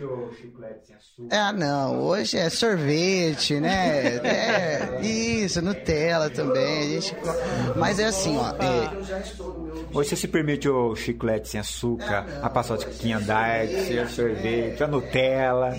Ah, 1.30 1.52
não, 1.52 2.00
hoje 2.02 2.36
é 2.36 2.50
sorvete, 2.50 3.60
né? 3.60 4.16
É, 4.16 5.00
isso, 5.00 5.62
Nutella 5.62 6.28
também. 6.28 6.80
A 6.80 7.00
gente... 7.00 7.16
Mas 7.76 7.98
é 8.00 8.06
assim, 8.06 8.36
ó. 8.36 8.48
É... 8.50 8.90
Hoje 9.92 10.08
você 10.08 10.16
se 10.16 10.26
permite 10.26 10.63
o 10.68 10.94
chiclete 10.94 11.49
sem 11.49 11.61
açúcar, 11.61 12.26
a 12.42 12.49
paçoquinha 12.50 13.18
diet, 13.21 13.99
a 13.99 14.09
sorvete, 14.09 14.83
a 14.83 14.88
Nutella. 14.88 15.71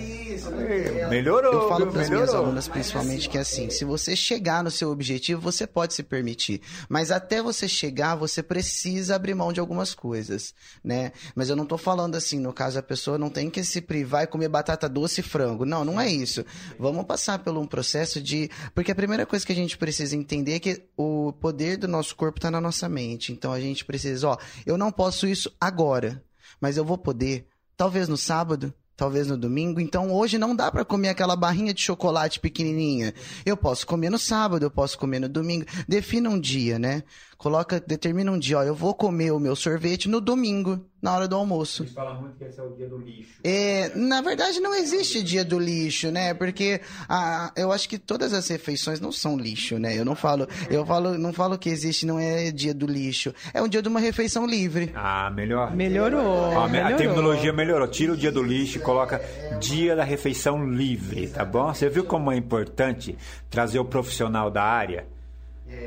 Melhorou. 1.08 1.52
Eu 1.52 1.68
falo 1.68 1.86
para 1.88 2.02
as 2.02 2.10
minhas 2.10 2.34
alunas 2.34 2.68
principalmente 2.68 3.28
que 3.28 3.38
é 3.38 3.40
assim, 3.40 3.70
se 3.70 3.84
você 3.84 4.14
chegar 4.14 4.62
no 4.62 4.70
seu 4.70 4.90
objetivo, 4.90 5.40
você 5.40 5.66
pode 5.66 5.94
se 5.94 6.02
permitir, 6.02 6.60
mas 6.88 7.10
até 7.10 7.42
você 7.42 7.68
chegar, 7.68 8.14
você 8.14 8.42
precisa 8.42 9.16
abrir 9.16 9.34
mão 9.34 9.52
de 9.52 9.60
algumas 9.60 9.94
coisas, 9.94 10.54
né? 10.82 11.12
Mas 11.34 11.48
eu 11.50 11.56
não 11.56 11.66
tô 11.66 11.78
falando 11.78 12.14
assim, 12.14 12.38
no 12.38 12.52
caso 12.52 12.78
a 12.78 12.82
pessoa 12.82 13.18
não 13.18 13.30
tem 13.30 13.50
que 13.50 13.62
se 13.64 13.80
privar 13.80 14.24
e 14.24 14.26
comer 14.26 14.48
batata 14.48 14.88
doce 14.88 15.20
e 15.20 15.24
frango. 15.24 15.64
Não, 15.64 15.84
não 15.84 16.00
é 16.00 16.10
isso. 16.10 16.44
Vamos 16.78 17.04
passar 17.04 17.38
por 17.38 17.56
um 17.56 17.66
processo 17.66 18.20
de, 18.20 18.50
porque 18.74 18.92
a 18.92 18.94
primeira 18.94 19.26
coisa 19.26 19.44
que 19.44 19.52
a 19.52 19.56
gente 19.56 19.76
precisa 19.76 20.16
entender 20.16 20.54
é 20.54 20.58
que 20.58 20.82
o 20.96 21.32
poder 21.40 21.76
do 21.76 21.88
nosso 21.88 22.14
corpo 22.14 22.38
está 22.38 22.50
na 22.50 22.60
nossa 22.60 22.88
mente. 22.88 23.32
Então 23.32 23.52
a 23.52 23.60
gente 23.60 23.84
precisa, 23.84 24.28
ó, 24.28 24.38
eu 24.64 24.75
Eu 24.76 24.78
não 24.78 24.92
posso 24.92 25.26
isso 25.26 25.50
agora, 25.58 26.22
mas 26.60 26.76
eu 26.76 26.84
vou 26.84 26.98
poder, 26.98 27.46
talvez 27.78 28.08
no 28.10 28.16
sábado, 28.18 28.74
talvez 28.94 29.26
no 29.26 29.34
domingo. 29.34 29.80
Então 29.80 30.12
hoje 30.12 30.36
não 30.36 30.54
dá 30.54 30.70
para 30.70 30.84
comer 30.84 31.08
aquela 31.08 31.34
barrinha 31.34 31.72
de 31.72 31.80
chocolate 31.80 32.38
pequenininha. 32.38 33.14
Eu 33.46 33.56
posso 33.56 33.86
comer 33.86 34.10
no 34.10 34.18
sábado, 34.18 34.62
eu 34.62 34.70
posso 34.70 34.98
comer 34.98 35.18
no 35.18 35.30
domingo. 35.30 35.64
Defina 35.88 36.28
um 36.28 36.38
dia, 36.38 36.78
né? 36.78 37.04
Coloca, 37.38 37.80
determina 37.80 38.30
um 38.30 38.38
dia, 38.38 38.58
ó, 38.58 38.62
eu 38.64 38.74
vou 38.74 38.92
comer 38.92 39.30
o 39.30 39.40
meu 39.40 39.56
sorvete 39.56 40.10
no 40.10 40.20
domingo, 40.20 40.84
na 41.06 41.14
hora 41.14 41.28
do 41.28 41.36
almoço. 41.36 41.84
Eles 41.84 41.94
falam 41.94 42.20
muito 42.20 42.36
que 42.36 42.44
esse 42.44 42.58
é 42.58 42.62
o 42.64 42.70
dia 42.70 42.88
do 42.88 42.98
lixo. 42.98 43.38
É, 43.44 43.92
na 43.94 44.20
verdade 44.20 44.58
não 44.58 44.74
existe 44.74 45.22
dia 45.22 45.44
do 45.44 45.56
lixo, 45.56 46.10
né? 46.10 46.34
Porque 46.34 46.80
a, 47.08 47.52
eu 47.54 47.70
acho 47.70 47.88
que 47.88 47.96
todas 47.96 48.32
as 48.32 48.48
refeições 48.48 48.98
não 48.98 49.12
são 49.12 49.38
lixo, 49.38 49.78
né? 49.78 49.96
Eu 49.96 50.04
não 50.04 50.16
falo, 50.16 50.48
eu 50.68 50.84
falo, 50.84 51.16
não 51.16 51.32
falo 51.32 51.56
que 51.56 51.68
existe 51.68 52.04
não 52.04 52.18
é 52.18 52.50
dia 52.50 52.74
do 52.74 52.86
lixo. 52.86 53.32
É 53.54 53.62
um 53.62 53.68
dia 53.68 53.80
de 53.80 53.88
uma 53.88 54.00
refeição 54.00 54.44
livre. 54.44 54.90
Ah, 54.96 55.30
melhor. 55.30 55.76
Melhorou. 55.76 56.26
Ó, 56.26 56.68
melhorou. 56.68 56.94
A 56.94 56.98
terminologia 56.98 57.52
melhorou. 57.52 57.86
Tira 57.86 58.12
o 58.12 58.16
dia 58.16 58.32
do 58.32 58.42
lixo 58.42 58.78
e 58.78 58.80
coloca 58.80 59.20
dia 59.60 59.94
da 59.94 60.02
refeição 60.02 60.68
livre, 60.68 61.28
tá 61.28 61.44
bom? 61.44 61.72
Você 61.72 61.88
viu 61.88 62.02
como 62.02 62.32
é 62.32 62.36
importante 62.36 63.16
trazer 63.48 63.78
o 63.78 63.84
profissional 63.84 64.50
da 64.50 64.64
área? 64.64 65.06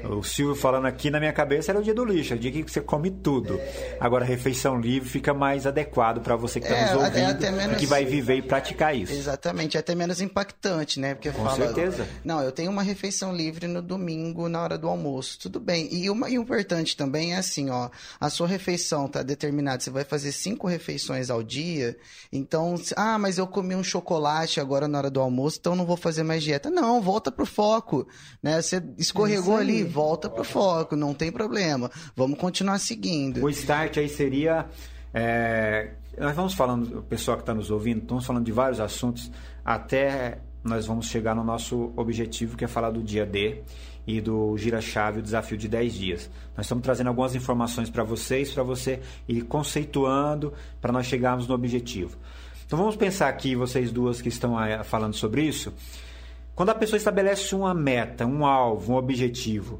O 0.09 0.23
Silvio 0.23 0.55
falando 0.55 0.85
aqui 0.87 1.09
na 1.09 1.19
minha 1.19 1.31
cabeça 1.33 1.71
era 1.71 1.79
o 1.79 1.83
dia 1.83 1.93
do 1.93 2.03
lixo, 2.03 2.33
é 2.33 2.35
o 2.35 2.39
dia 2.39 2.51
que 2.51 2.63
você 2.69 2.81
come 2.81 3.09
tudo. 3.11 3.59
Agora, 3.99 4.23
a 4.23 4.27
refeição 4.27 4.79
livre 4.79 5.07
fica 5.07 5.33
mais 5.33 5.65
adequado 5.65 6.21
para 6.21 6.35
você 6.35 6.59
que 6.59 6.65
está 6.67 6.77
É, 6.77 6.81
nos 6.93 7.03
até- 7.03 7.05
ouvindo 7.21 7.31
até 7.37 7.51
menos- 7.51 7.75
e 7.75 7.79
que 7.79 7.85
vai 7.85 8.05
viver 8.05 8.35
e 8.37 8.41
praticar 8.41 8.95
isso. 8.95 9.11
Exatamente, 9.13 9.77
é 9.77 9.79
até 9.79 9.95
menos 9.95 10.21
impactante, 10.21 10.99
né? 10.99 11.13
Porque 11.15 11.31
Com 11.31 11.43
fala, 11.43 11.55
certeza. 11.55 12.07
Não, 12.23 12.41
eu 12.41 12.51
tenho 12.51 12.71
uma 12.71 12.83
refeição 12.83 13.35
livre 13.35 13.67
no 13.67 13.81
domingo, 13.81 14.49
na 14.49 14.61
hora 14.61 14.77
do 14.77 14.87
almoço, 14.87 15.39
tudo 15.39 15.59
bem. 15.59 15.87
E 15.91 16.09
uma 16.09 16.27
o 16.27 16.29
importante 16.29 16.95
também 16.97 17.33
é 17.33 17.37
assim, 17.37 17.69
ó, 17.69 17.89
a 18.19 18.29
sua 18.29 18.47
refeição 18.47 19.07
tá 19.07 19.21
determinada, 19.23 19.79
você 19.81 19.89
vai 19.89 20.03
fazer 20.03 20.31
cinco 20.31 20.67
refeições 20.67 21.29
ao 21.29 21.41
dia, 21.43 21.95
então, 22.31 22.75
ah, 22.95 23.17
mas 23.17 23.37
eu 23.37 23.47
comi 23.47 23.75
um 23.75 23.83
chocolate 23.83 24.59
agora 24.59 24.87
na 24.87 24.97
hora 24.97 25.09
do 25.09 25.19
almoço, 25.19 25.57
então 25.59 25.75
não 25.75 25.85
vou 25.85 25.97
fazer 25.97 26.23
mais 26.23 26.43
dieta. 26.43 26.69
Não, 26.69 27.01
volta 27.01 27.31
pro 27.31 27.45
foco, 27.45 28.07
né? 28.41 28.61
Você 28.61 28.81
escorregou 28.97 29.57
É 29.57 29.61
aí. 29.61 29.68
Ali, 29.69 29.83
volta 29.83 30.29
pro 30.29 30.43
foco, 30.43 30.95
não 30.95 31.13
tem 31.13 31.31
problema. 31.31 31.89
Vamos 32.15 32.37
continuar 32.37 32.79
seguindo. 32.79 33.43
O 33.43 33.49
start 33.49 33.97
aí 33.97 34.09
seria. 34.09 34.65
é, 35.13 35.91
nós 36.17 36.35
vamos 36.35 36.53
falando, 36.53 36.99
o 36.99 37.03
pessoal 37.03 37.37
que 37.37 37.43
está 37.43 37.53
nos 37.53 37.71
ouvindo, 37.71 38.01
estamos 38.01 38.25
falando 38.25 38.45
de 38.45 38.51
vários 38.51 38.79
assuntos, 38.79 39.31
até 39.63 40.39
nós 40.63 40.85
vamos 40.85 41.07
chegar 41.07 41.33
no 41.33 41.43
nosso 41.43 41.93
objetivo, 41.95 42.57
que 42.57 42.65
é 42.65 42.67
falar 42.67 42.91
do 42.91 43.01
dia 43.01 43.25
D 43.25 43.61
e 44.05 44.19
do 44.19 44.57
gira-chave, 44.57 45.19
o 45.19 45.21
desafio 45.21 45.57
de 45.57 45.67
10 45.67 45.93
dias. 45.93 46.29
Nós 46.57 46.65
estamos 46.65 46.83
trazendo 46.83 47.07
algumas 47.07 47.35
informações 47.35 47.89
para 47.89 48.03
vocês, 48.03 48.51
para 48.51 48.63
você 48.63 48.99
ir 49.27 49.43
conceituando, 49.43 50.53
para 50.81 50.91
nós 50.91 51.05
chegarmos 51.05 51.47
no 51.47 51.55
objetivo. 51.55 52.17
Então 52.65 52.77
vamos 52.77 52.95
pensar 52.95 53.29
aqui, 53.29 53.55
vocês 53.55 53.91
duas 53.91 54.21
que 54.21 54.29
estão 54.29 54.55
falando 54.83 55.13
sobre 55.13 55.43
isso. 55.43 55.73
Quando 56.59 56.71
a 56.71 56.75
pessoa 56.75 56.97
estabelece 56.97 57.55
uma 57.55 57.73
meta, 57.73 58.25
um 58.25 58.45
alvo, 58.45 58.91
um 58.91 58.97
objetivo, 58.97 59.79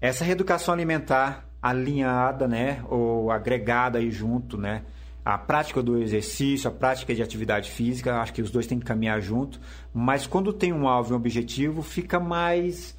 essa 0.00 0.24
reeducação 0.24 0.74
alimentar 0.74 1.46
alinhada, 1.62 2.48
né, 2.48 2.82
ou 2.88 3.30
agregada 3.30 4.00
aí 4.00 4.10
junto, 4.10 4.58
né, 4.58 4.82
a 5.24 5.38
prática 5.38 5.80
do 5.80 6.02
exercício, 6.02 6.68
a 6.68 6.72
prática 6.72 7.14
de 7.14 7.22
atividade 7.22 7.70
física, 7.70 8.20
acho 8.20 8.32
que 8.32 8.42
os 8.42 8.50
dois 8.50 8.66
têm 8.66 8.80
que 8.80 8.84
caminhar 8.84 9.20
junto, 9.20 9.60
mas 9.94 10.26
quando 10.26 10.52
tem 10.52 10.72
um 10.72 10.88
alvo 10.88 11.10
e 11.10 11.12
um 11.12 11.16
objetivo, 11.16 11.80
fica 11.80 12.18
mais, 12.18 12.96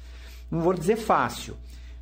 não 0.50 0.62
vou 0.62 0.72
dizer 0.72 0.96
fácil, 0.96 1.54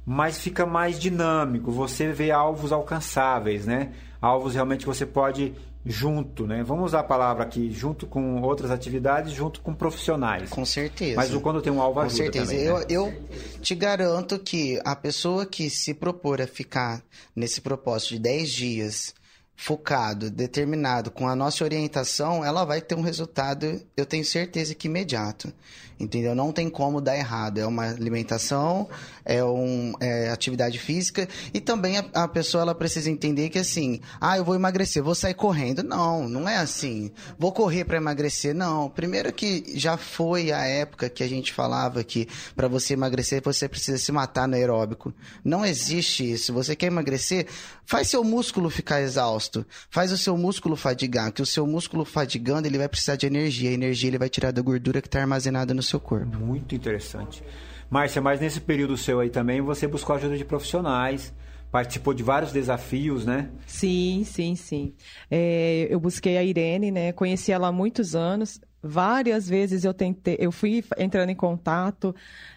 mas 0.06 0.38
fica 0.38 0.64
mais 0.64 0.96
dinâmico, 0.96 1.72
você 1.72 2.12
vê 2.12 2.30
alvos 2.30 2.70
alcançáveis, 2.70 3.66
né, 3.66 3.90
alvos 4.22 4.54
realmente 4.54 4.82
que 4.82 4.86
você 4.86 5.06
pode 5.06 5.54
junto, 5.84 6.46
né, 6.46 6.62
vamos 6.62 6.86
usar 6.86 7.00
a 7.00 7.04
palavra 7.04 7.42
aqui, 7.42 7.70
junto 7.70 8.06
com 8.06 8.42
outras 8.42 8.70
atividades, 8.70 9.32
junto 9.32 9.60
com 9.60 9.72
profissionais. 9.74 10.50
Com 10.50 10.64
certeza. 10.64 11.16
Mas 11.16 11.34
o 11.34 11.40
quando 11.40 11.62
tem 11.62 11.72
um 11.72 11.80
alvo 11.80 12.00
Com 12.00 12.06
ajuda 12.06 12.22
certeza. 12.24 12.46
também, 12.46 12.64
eu, 12.64 12.78
né? 12.78 12.84
eu 12.88 13.24
te 13.60 13.74
garanto 13.74 14.38
que 14.38 14.80
a 14.84 14.94
pessoa 14.94 15.46
que 15.46 15.70
se 15.70 15.94
propor 15.94 16.40
a 16.40 16.46
ficar 16.46 17.02
nesse 17.34 17.60
propósito 17.60 18.14
de 18.14 18.18
10 18.20 18.50
dias 18.50 19.14
focado, 19.56 20.30
determinado, 20.30 21.10
com 21.10 21.28
a 21.28 21.36
nossa 21.36 21.62
orientação, 21.64 22.42
ela 22.42 22.64
vai 22.64 22.80
ter 22.80 22.94
um 22.94 23.02
resultado, 23.02 23.80
eu 23.94 24.06
tenho 24.06 24.24
certeza 24.24 24.74
que 24.74 24.88
imediato. 24.88 25.52
Entendeu? 26.00 26.34
Não 26.34 26.50
tem 26.50 26.70
como 26.70 27.00
dar 27.00 27.16
errado. 27.16 27.58
É 27.58 27.66
uma 27.66 27.90
alimentação, 27.90 28.88
é 29.24 29.44
uma 29.44 29.98
atividade 30.32 30.78
física 30.78 31.28
e 31.52 31.60
também 31.60 31.98
a, 31.98 32.04
a 32.14 32.28
pessoa 32.28 32.62
ela 32.62 32.74
precisa 32.74 33.10
entender 33.10 33.50
que 33.50 33.58
assim, 33.58 34.00
ah, 34.20 34.38
eu 34.38 34.44
vou 34.44 34.54
emagrecer, 34.54 35.02
vou 35.02 35.14
sair 35.14 35.34
correndo. 35.34 35.82
Não, 35.82 36.28
não 36.28 36.48
é 36.48 36.56
assim. 36.56 37.10
Vou 37.38 37.52
correr 37.52 37.84
para 37.84 37.98
emagrecer. 37.98 38.54
Não. 38.54 38.88
Primeiro 38.88 39.30
que 39.32 39.72
já 39.74 39.96
foi 39.96 40.50
a 40.50 40.64
época 40.64 41.10
que 41.10 41.22
a 41.22 41.28
gente 41.28 41.52
falava 41.52 42.02
que 42.02 42.26
para 42.56 42.66
você 42.66 42.94
emagrecer 42.94 43.42
você 43.42 43.68
precisa 43.68 43.98
se 43.98 44.10
matar 44.10 44.48
no 44.48 44.54
aeróbico. 44.54 45.12
Não 45.44 45.66
existe 45.66 46.32
isso. 46.32 46.52
Você 46.54 46.74
quer 46.74 46.86
emagrecer, 46.86 47.46
faz 47.84 48.08
seu 48.08 48.24
músculo 48.24 48.70
ficar 48.70 49.02
exausto, 49.02 49.66
faz 49.90 50.12
o 50.12 50.18
seu 50.18 50.36
músculo 50.36 50.76
fadigar, 50.76 51.30
que 51.32 51.42
o 51.42 51.46
seu 51.46 51.66
músculo 51.66 52.04
fadigando 52.04 52.66
ele 52.66 52.78
vai 52.78 52.88
precisar 52.88 53.16
de 53.16 53.26
energia. 53.26 53.70
A 53.70 53.74
energia 53.74 54.08
ele 54.08 54.18
vai 54.18 54.28
tirar 54.28 54.50
da 54.50 54.62
gordura 54.62 55.02
que 55.02 55.08
está 55.08 55.20
armazenada 55.20 55.74
no 55.74 55.82
seu 55.90 56.00
corpo. 56.00 56.38
Muito 56.38 56.74
interessante. 56.74 57.42
Márcia, 57.90 58.22
mas 58.22 58.40
nesse 58.40 58.60
período 58.60 58.96
seu 58.96 59.20
aí 59.20 59.30
também 59.30 59.60
você 59.60 59.86
buscou 59.86 60.14
ajuda 60.14 60.36
de 60.36 60.44
profissionais, 60.44 61.34
participou 61.70 62.14
de 62.14 62.22
vários 62.22 62.52
desafios, 62.52 63.26
né? 63.26 63.50
Sim, 63.66 64.22
sim, 64.24 64.54
sim. 64.54 64.94
É, 65.30 65.86
eu 65.90 65.98
busquei 65.98 66.36
a 66.36 66.44
Irene, 66.44 66.90
né? 66.90 67.12
Conheci 67.12 67.52
ela 67.52 67.68
há 67.68 67.72
muitos 67.72 68.14
anos. 68.14 68.60
Várias 68.82 69.48
vezes 69.48 69.84
eu 69.84 69.92
tentei, 69.92 70.36
eu 70.40 70.50
fui 70.50 70.82
entrando 70.96 71.30
em 71.30 71.34
contato 71.34 72.14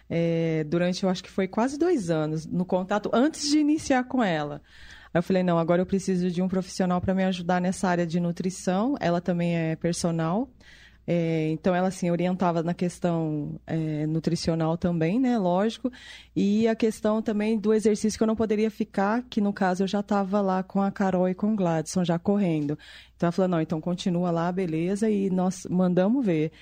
é, 0.08 0.64
durante, 0.64 1.04
eu 1.04 1.10
acho 1.10 1.22
que 1.22 1.30
foi 1.30 1.46
quase 1.46 1.78
dois 1.78 2.08
anos, 2.08 2.46
no 2.46 2.64
contato 2.64 3.10
antes 3.12 3.50
de 3.50 3.58
iniciar 3.58 4.04
com 4.04 4.22
ela. 4.24 4.62
Aí 5.12 5.18
eu 5.18 5.22
falei, 5.22 5.42
não, 5.42 5.58
agora 5.58 5.82
eu 5.82 5.86
preciso 5.86 6.30
de 6.30 6.40
um 6.40 6.48
profissional 6.48 7.00
para 7.00 7.14
me 7.14 7.24
ajudar 7.24 7.60
nessa 7.60 7.88
área 7.88 8.06
de 8.06 8.18
nutrição. 8.18 8.96
Ela 9.00 9.20
também 9.20 9.54
é 9.54 9.76
personal. 9.76 10.48
É, 11.06 11.50
então, 11.50 11.74
ela, 11.74 11.88
assim, 11.88 12.10
orientava 12.10 12.62
na 12.62 12.72
questão 12.72 13.60
é, 13.66 14.06
nutricional 14.06 14.76
também, 14.76 15.20
né? 15.20 15.38
Lógico. 15.38 15.92
E 16.34 16.66
a 16.66 16.74
questão 16.74 17.20
também 17.20 17.58
do 17.58 17.74
exercício 17.74 18.18
que 18.18 18.22
eu 18.22 18.26
não 18.26 18.36
poderia 18.36 18.70
ficar, 18.70 19.22
que 19.28 19.40
no 19.40 19.52
caso 19.52 19.82
eu 19.82 19.86
já 19.86 20.00
estava 20.00 20.40
lá 20.40 20.62
com 20.62 20.80
a 20.80 20.90
Carol 20.90 21.28
e 21.28 21.34
com 21.34 21.52
o 21.52 21.56
Gladson, 21.56 22.04
já 22.04 22.18
correndo. 22.18 22.78
Então, 23.16 23.26
ela 23.26 23.32
falou, 23.32 23.48
não, 23.48 23.60
então 23.60 23.80
continua 23.80 24.30
lá, 24.30 24.50
beleza, 24.50 25.10
e 25.10 25.28
nós 25.30 25.66
mandamos 25.70 26.24
ver. 26.24 26.52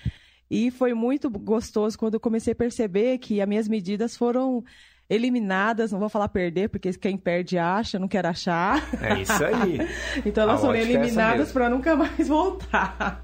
E 0.51 0.71
foi 0.71 0.93
muito 0.93 1.31
gostoso 1.31 1.99
quando 1.99 2.15
eu 2.15 2.21
comecei 2.21 2.53
a 2.53 2.57
perceber 2.57 3.19
que 3.19 3.41
as 3.41 3.49
minhas 3.49 3.69
medidas 3.69 4.17
foram 4.17 4.63
eliminadas, 5.09 5.93
não 5.93 5.99
vou 5.99 6.09
falar 6.09 6.29
perder, 6.29 6.69
porque 6.69 6.93
quem 6.95 7.17
perde 7.17 7.59
acha, 7.59 7.99
não 7.99 8.09
quer 8.09 8.27
achar. 8.27 8.83
É 9.01 9.21
isso 9.21 9.45
aí. 9.45 9.79
então 10.25 10.45
elas 10.45 10.61
foram 10.61 10.75
é 10.75 10.83
eliminadas 10.83 11.53
para 11.53 11.69
nunca 11.69 11.95
mais 11.97 12.27
voltar. 12.29 13.23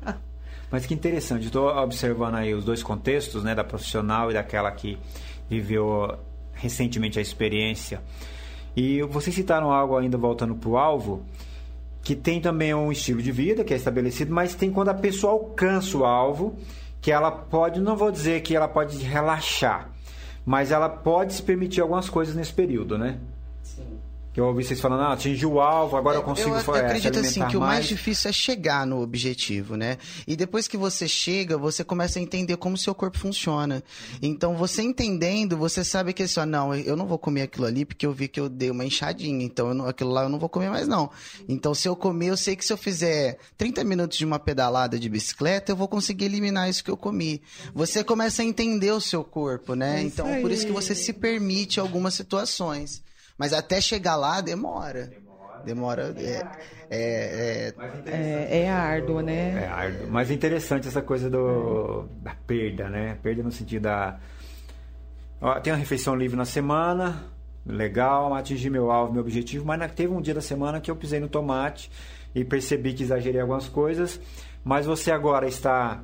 Mas 0.71 0.85
que 0.85 0.93
interessante, 0.93 1.47
estou 1.47 1.69
observando 1.69 2.35
aí 2.35 2.55
os 2.55 2.65
dois 2.65 2.83
contextos, 2.83 3.43
né, 3.43 3.55
da 3.55 3.65
profissional 3.65 4.31
e 4.31 4.35
daquela 4.35 4.71
que 4.71 4.99
viveu 5.49 6.19
recentemente 6.53 7.19
a 7.19 7.23
experiência. 7.23 8.03
E 8.77 9.03
vocês 9.03 9.35
citaram 9.35 9.73
algo 9.73 9.97
ainda 9.97 10.19
voltando 10.19 10.55
para 10.55 10.69
o 10.69 10.77
alvo, 10.77 11.23
que 12.03 12.15
tem 12.15 12.41
também 12.41 12.75
um 12.75 12.93
estilo 12.93 13.23
de 13.23 13.33
vida 13.33 13.65
que 13.65 13.73
é 13.73 13.77
estabelecido, 13.77 14.33
mas 14.33 14.55
tem 14.55 14.71
quando 14.71 14.91
a 14.91 14.95
pessoa 14.95 15.33
alcança 15.33 15.97
o 15.97 16.05
alvo, 16.05 16.57
que 17.01 17.11
ela 17.11 17.31
pode, 17.31 17.81
não 17.81 17.97
vou 17.97 18.11
dizer 18.11 18.43
que 18.43 18.55
ela 18.55 18.69
pode 18.69 18.99
relaxar, 18.99 19.91
mas 20.45 20.71
ela 20.71 20.89
pode 20.89 21.35
se 21.35 21.43
permitir 21.43 21.81
algumas 21.81 22.11
coisas 22.11 22.35
nesse 22.35 22.53
período, 22.53 22.99
né? 22.99 23.19
Eu 24.39 24.47
ouvi 24.47 24.63
vocês 24.63 24.81
falando, 24.81 25.03
ah, 25.03 25.13
atingi 25.15 25.45
o 25.45 25.61
alvo, 25.61 25.97
agora 25.97 26.17
eu 26.17 26.23
consigo 26.23 26.51
eu, 26.51 26.57
eh, 26.57 26.63
se 26.63 26.71
acredito 26.71 27.19
assim 27.19 27.45
que 27.47 27.57
o 27.57 27.61
mais 27.61 27.79
mais. 27.79 27.87
difícil 27.89 28.31
é 28.31 28.33
chegar 28.33 28.87
no 28.87 29.03
objetivo, 29.03 29.77
né? 29.77 29.99
E 30.27 30.37
depois 30.37 30.69
que 30.69 30.77
você 30.77 31.09
chega, 31.09 31.59
você 31.59 31.83
começa 31.83 32.19
a 32.19 32.23
entender 32.23 32.57
como 32.57 32.77
o 32.77 32.79
seu 32.79 32.95
corpo 32.95 33.19
funciona. 33.19 33.83
Então, 34.23 34.57
você 34.57 34.83
entendendo, 34.83 35.57
você 35.57 35.83
sabe 35.83 36.13
que 36.13 36.23
assim, 36.23 36.39
ó, 36.41 36.47
não, 36.47 36.75
eu 36.75 36.97
não 36.97 37.07
vou 37.07 37.19
comer 37.19 37.43
aquilo 37.43 37.67
ali 37.67 37.85
porque 37.85 38.07
eu 38.07 38.13
vi 38.13 38.29
que 38.29 38.39
eu 38.39 38.49
dei 38.49 38.71
uma 38.71 38.85
enxadinha, 38.85 39.45
então 39.45 39.69
eu 39.69 39.75
não- 39.75 39.87
aquilo 39.89 40.11
lá 40.11 40.23
eu 40.23 40.29
não 40.29 40.39
vou 40.39 40.49
comer 40.49 40.71
mais 40.71 40.87
não. 40.87 41.11
Então, 41.49 41.75
se 41.75 41.89
eu 41.89 41.97
comer, 41.97 42.29
eu 42.29 42.37
sei 42.37 42.55
que 42.55 42.65
se 42.65 42.73
eu 42.73 42.77
fizer 42.77 43.39
30 43.57 43.83
minutos 43.83 44.17
de 44.19 44.25
uma 44.25 44.39
pedalada 44.39 44.99
de 44.99 45.09
bicicleta, 45.09 45.73
eu 45.73 45.77
vou 45.77 45.89
conseguir 45.89 46.27
eliminar 46.27 46.69
isso 46.71 46.85
que 46.85 46.91
eu 46.91 46.97
comi. 46.97 47.43
Você 47.75 48.05
começa 48.05 48.43
a 48.43 48.45
entender 48.45 48.93
o 48.93 49.01
seu 49.01 49.25
corpo, 49.25 49.75
né? 49.75 49.97
É 49.97 50.05
isso 50.05 50.21
então, 50.23 50.41
por 50.41 50.51
isso 50.53 50.65
que 50.65 50.73
você 50.73 50.95
se 50.95 51.13
permite 51.13 51.81
algumas 51.81 52.15
situações. 52.15 53.03
Mas 53.39 53.53
até 53.53 53.81
chegar 53.81 54.17
lá 54.17 54.41
demora. 54.41 55.11
Demora. 55.65 56.15
É, 56.17 56.45
é, 56.91 57.69
é, 57.69 57.75
É, 58.07 58.63
é 58.63 58.71
árduo, 58.71 59.21
né? 59.21 59.65
É 59.65 59.69
árduo. 59.69 60.09
Mas 60.11 60.31
é 60.31 60.35
interessante 60.35 60.89
essa 60.89 61.03
coisa 61.03 61.31
do, 61.31 62.09
da 62.21 62.35
perda, 62.47 62.89
né? 62.89 63.17
Perda 63.23 63.43
no 63.43 63.53
sentido 63.53 63.83
da. 63.83 64.19
Ó, 65.41 65.59
tem 65.61 65.73
uma 65.73 65.79
refeição 65.79 66.17
livre 66.17 66.37
na 66.37 66.45
semana, 66.45 67.25
legal, 67.65 68.35
atingi 68.35 68.69
meu 68.69 68.91
alvo, 68.91 69.13
meu 69.13 69.23
objetivo, 69.23 69.65
mas 69.65 69.93
teve 69.93 70.13
um 70.13 70.21
dia 70.21 70.35
da 70.35 70.41
semana 70.41 70.81
que 70.81 70.91
eu 70.91 70.97
pisei 70.97 71.21
no 71.21 71.29
tomate 71.29 71.91
e 72.35 72.45
percebi 72.45 72.93
que 72.93 73.05
exagerei 73.05 73.41
algumas 73.41 73.69
coisas, 73.69 74.21
mas 74.65 74.85
você 74.85 75.13
agora 75.13 75.47
está 75.47 76.03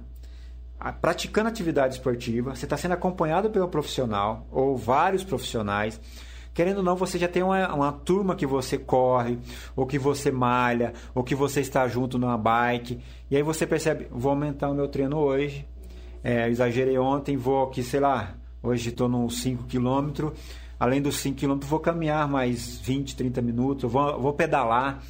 praticando 1.01 1.49
atividade 1.49 1.95
esportiva, 1.95 2.55
você 2.55 2.65
está 2.65 2.77
sendo 2.77 2.93
acompanhado 2.93 3.51
pelo 3.51 3.69
profissional 3.69 4.47
ou 4.53 4.77
vários 4.77 5.25
profissionais. 5.25 6.01
Querendo 6.55 6.79
ou 6.79 6.83
não, 6.85 6.95
você 6.95 7.19
já 7.19 7.27
tem 7.27 7.43
uma, 7.43 7.75
uma 7.75 7.93
turma 7.93 8.37
que 8.37 8.47
você 8.47 8.79
corre, 8.79 9.39
ou 9.75 9.85
que 9.85 9.99
você 9.99 10.31
malha, 10.31 10.93
ou 11.13 11.25
que 11.25 11.35
você 11.35 11.61
está 11.61 11.87
junto 11.89 12.17
numa 12.17 12.39
bike. 12.39 13.01
E 13.29 13.37
aí 13.37 13.43
você 13.43 13.67
percebe, 13.67 14.07
vou 14.09 14.31
aumentar 14.31 14.71
o 14.71 14.75
meu 14.75 14.87
treino 14.87 15.19
hoje. 15.19 15.67
É, 16.23 16.49
exagerei 16.49 16.97
ontem, 16.97 17.37
vou 17.37 17.65
aqui, 17.65 17.83
sei 17.83 17.99
lá, 17.99 18.35
hoje 18.63 18.91
estou 18.91 19.09
nos 19.09 19.43
5 19.43 19.65
km. 19.65 20.31
Além 20.79 21.03
dos 21.03 21.17
5 21.19 21.39
km, 21.39 21.59
vou 21.67 21.81
caminhar 21.81 22.29
mais 22.29 22.79
20, 22.79 23.17
30 23.17 23.43
minutos, 23.43 23.91
vou, 23.91 24.21
vou 24.21 24.33
pedalar. 24.33 25.03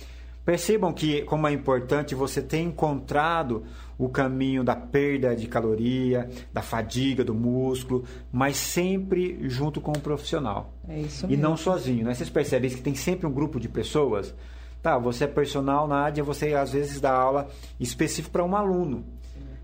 Percebam 0.45 0.93
que 0.93 1.23
como 1.23 1.47
é 1.49 1.53
importante 1.53 2.15
você 2.15 2.43
ter 2.43 2.61
encontrado 2.61 3.65
o 3.97 4.09
caminho 4.09 4.63
da 4.63 4.77
perda 4.77 5.35
de 5.35 5.47
caloria, 5.47 6.29
da 6.53 6.61
fadiga 6.61 7.25
do 7.25 7.35
músculo, 7.35 8.05
mas 8.31 8.57
sempre 8.57 9.39
junto 9.49 9.81
com 9.81 9.93
o 9.93 10.01
profissional. 10.01 10.75
É 10.89 11.01
isso 11.01 11.27
mesmo. 11.27 11.33
E 11.33 11.37
não 11.37 11.57
sozinho, 11.57 12.05
né? 12.05 12.15
Vocês 12.15 12.29
percebem 12.29 12.71
que 12.71 12.83
tem 12.83 12.95
sempre 12.95 13.27
um 13.27 13.33
grupo 13.33 13.59
de 13.59 13.69
pessoas? 13.69 14.35
Tá, 14.83 14.99
você 14.99 15.25
é 15.25 15.27
personal, 15.27 15.89
Nádia, 15.89 16.23
você 16.23 16.55
às 16.55 16.73
vezes 16.73 17.01
dá 17.01 17.13
aula 17.13 17.49
específica 17.81 18.33
para 18.33 18.45
um 18.45 18.55
aluno. 18.55 19.05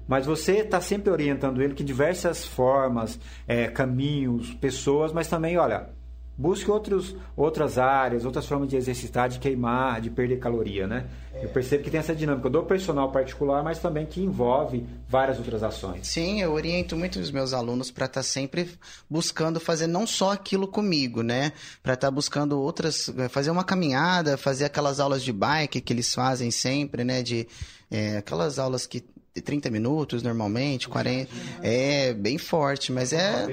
Mas 0.09 0.27
você 0.27 0.61
está 0.61 0.81
sempre 0.81 1.11
orientando 1.11 1.63
ele 1.63 1.75
que 1.75 1.85
diversas 1.85 2.45
formas, 2.45 3.21
é, 3.47 3.69
caminhos, 3.69 4.55
pessoas, 4.55 5.13
mas 5.13 5.29
também, 5.29 5.59
olha, 5.59 5.91
Busque 6.41 6.71
outros, 6.71 7.15
outras 7.37 7.77
áreas, 7.77 8.25
outras 8.25 8.47
formas 8.47 8.67
de 8.67 8.75
exercitar, 8.75 9.29
de 9.29 9.39
queimar, 9.39 10.01
de 10.01 10.09
perder 10.09 10.39
caloria, 10.39 10.87
né? 10.87 11.07
É. 11.35 11.45
Eu 11.45 11.51
percebo 11.51 11.85
que 11.85 11.91
tem 11.91 12.01
essa 12.01 12.15
dinâmica 12.15 12.49
do 12.49 12.63
personal 12.63 13.13
particular, 13.13 13.63
mas 13.63 13.79
também 13.79 14.07
que 14.07 14.23
envolve 14.23 14.87
várias 15.07 15.37
outras 15.37 15.63
ações. 15.63 16.07
Sim, 16.07 16.41
eu 16.41 16.55
oriento 16.55 16.97
muito 16.97 17.21
os 17.21 17.31
meus 17.31 17.53
alunos 17.53 17.91
para 17.91 18.07
estar 18.07 18.21
tá 18.21 18.23
sempre 18.23 18.71
buscando 19.09 19.61
fazer 19.61 19.87
não 19.87 20.07
só 20.07 20.33
aquilo 20.33 20.67
comigo, 20.67 21.23
né? 21.23 21.53
Para 21.83 21.93
estar 21.93 22.07
tá 22.07 22.11
buscando 22.11 22.59
outras, 22.59 23.13
fazer 23.29 23.51
uma 23.51 23.63
caminhada, 23.63 24.39
fazer 24.39 24.65
aquelas 24.65 24.99
aulas 24.99 25.23
de 25.23 25.35
bike 25.35 25.83
que 25.83 25.93
eles 25.93 26.15
fazem 26.15 26.51
sempre, 26.51 27.05
né? 27.05 27.23
De 27.23 27.47
é, 27.91 28.17
aquelas 28.17 28.59
aulas 28.59 28.87
que 28.87 29.05
30 29.39 29.71
minutos 29.71 30.23
normalmente, 30.23 30.89
40. 30.89 31.31
É 31.63 32.13
bem 32.13 32.39
forte, 32.39 32.91
mas 32.91 33.13
é. 33.13 33.47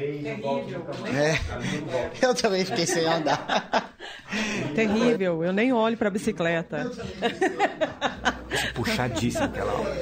é. 1.14 1.40
Eu 2.26 2.34
também 2.34 2.66
fiquei 2.66 2.86
sem 2.86 3.06
andar. 3.06 3.94
Terrível, 4.74 5.44
eu 5.44 5.54
nem 5.54 5.72
olho 5.72 5.98
para 5.98 6.10
bicicleta. 6.10 6.92
Puxadíssimo 8.74 9.46
aquela 9.46 9.72
aula. 9.72 9.96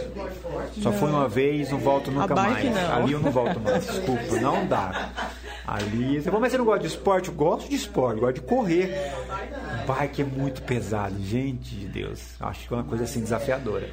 Só 0.81 0.91
foi 0.93 1.09
uma 1.09 1.27
vez, 1.27 1.71
não 1.71 1.79
volto 1.79 2.11
nunca 2.11 2.33
mais. 2.33 2.63
Não. 2.63 2.95
Ali 2.95 3.13
eu 3.13 3.19
não 3.19 3.31
volto 3.31 3.59
mais, 3.59 3.85
desculpa, 3.85 4.39
não 4.39 4.65
dá. 4.65 5.11
Ali, 5.67 6.21
você 6.21 6.29
mas 6.29 6.51
você 6.51 6.57
não 6.57 6.65
gosta 6.65 6.81
de 6.81 6.87
esporte? 6.87 7.29
Eu 7.29 7.35
gosto 7.35 7.69
de 7.69 7.75
esporte, 7.75 8.19
gosto 8.19 8.35
de 8.35 8.41
correr. 8.41 9.11
Bike 9.87 10.21
é 10.21 10.25
muito 10.25 10.61
pesado, 10.61 11.15
gente 11.23 11.75
de 11.75 11.87
Deus. 11.87 12.21
Acho 12.39 12.67
que 12.67 12.73
é 12.73 12.77
uma 12.77 12.83
coisa 12.83 13.03
assim 13.03 13.21
desafiadora. 13.21 13.89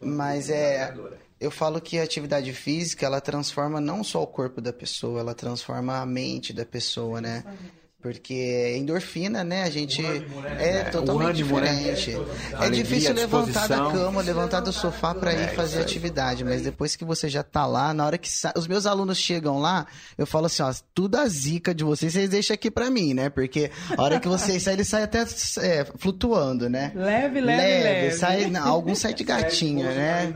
Mas 0.00 0.48
é. 0.48 0.94
Eu 1.38 1.50
falo 1.50 1.80
que 1.80 1.98
a 1.98 2.02
atividade 2.02 2.52
física 2.52 3.06
ela 3.06 3.20
transforma 3.20 3.80
não 3.80 4.04
só 4.04 4.22
o 4.22 4.26
corpo 4.26 4.60
da 4.60 4.72
pessoa, 4.72 5.20
ela 5.20 5.34
transforma 5.34 5.98
a 5.98 6.06
mente 6.06 6.52
da 6.52 6.66
pessoa, 6.66 7.20
né? 7.20 7.44
Porque 8.02 8.32
é 8.32 8.78
endorfina, 8.78 9.44
né? 9.44 9.64
A 9.64 9.70
gente 9.70 10.02
ânimo, 10.02 10.40
né? 10.40 10.56
é, 10.58 10.76
é 10.78 10.84
totalmente 10.84 11.42
ânimo, 11.42 11.60
né? 11.60 11.72
diferente. 11.74 12.10
Né? 12.12 12.24
É 12.52 12.56
Alegria, 12.56 12.82
difícil 12.82 13.14
levantar 13.14 13.68
da 13.68 13.76
cama, 13.76 14.22
levantar 14.22 14.60
do 14.60 14.72
sofá 14.72 15.14
para 15.14 15.34
ir 15.34 15.42
é, 15.42 15.48
fazer 15.48 15.82
atividade, 15.82 16.42
mas 16.42 16.62
depois 16.62 16.96
que 16.96 17.04
você 17.04 17.28
já 17.28 17.42
tá 17.42 17.66
lá, 17.66 17.92
na 17.92 18.06
hora 18.06 18.16
que 18.16 18.30
sa... 18.30 18.54
os 18.56 18.66
meus 18.66 18.86
alunos 18.86 19.18
chegam 19.18 19.58
lá, 19.58 19.86
eu 20.16 20.26
falo 20.26 20.46
assim, 20.46 20.62
ó, 20.62 20.72
tudo 20.94 21.16
a 21.16 21.26
zica 21.26 21.74
de 21.74 21.84
vocês, 21.84 22.14
vocês 22.14 22.30
deixam 22.30 22.54
aqui 22.54 22.70
para 22.70 22.88
mim, 22.88 23.12
né? 23.12 23.28
Porque 23.28 23.70
a 23.94 24.02
hora 24.02 24.18
que 24.18 24.28
vocês 24.28 24.62
saem, 24.64 24.76
ele 24.76 24.84
sai 24.84 25.02
até 25.02 25.20
é, 25.58 25.84
flutuando, 25.98 26.70
né? 26.70 26.92
Leve, 26.94 27.40
leve, 27.40 27.62
leve. 27.62 27.82
leve. 27.82 28.10
Sai, 28.12 28.46
não, 28.46 28.66
alguns 28.66 28.98
saem 28.98 29.14
de 29.14 29.24
gatinho, 29.24 29.84
né? 29.84 30.34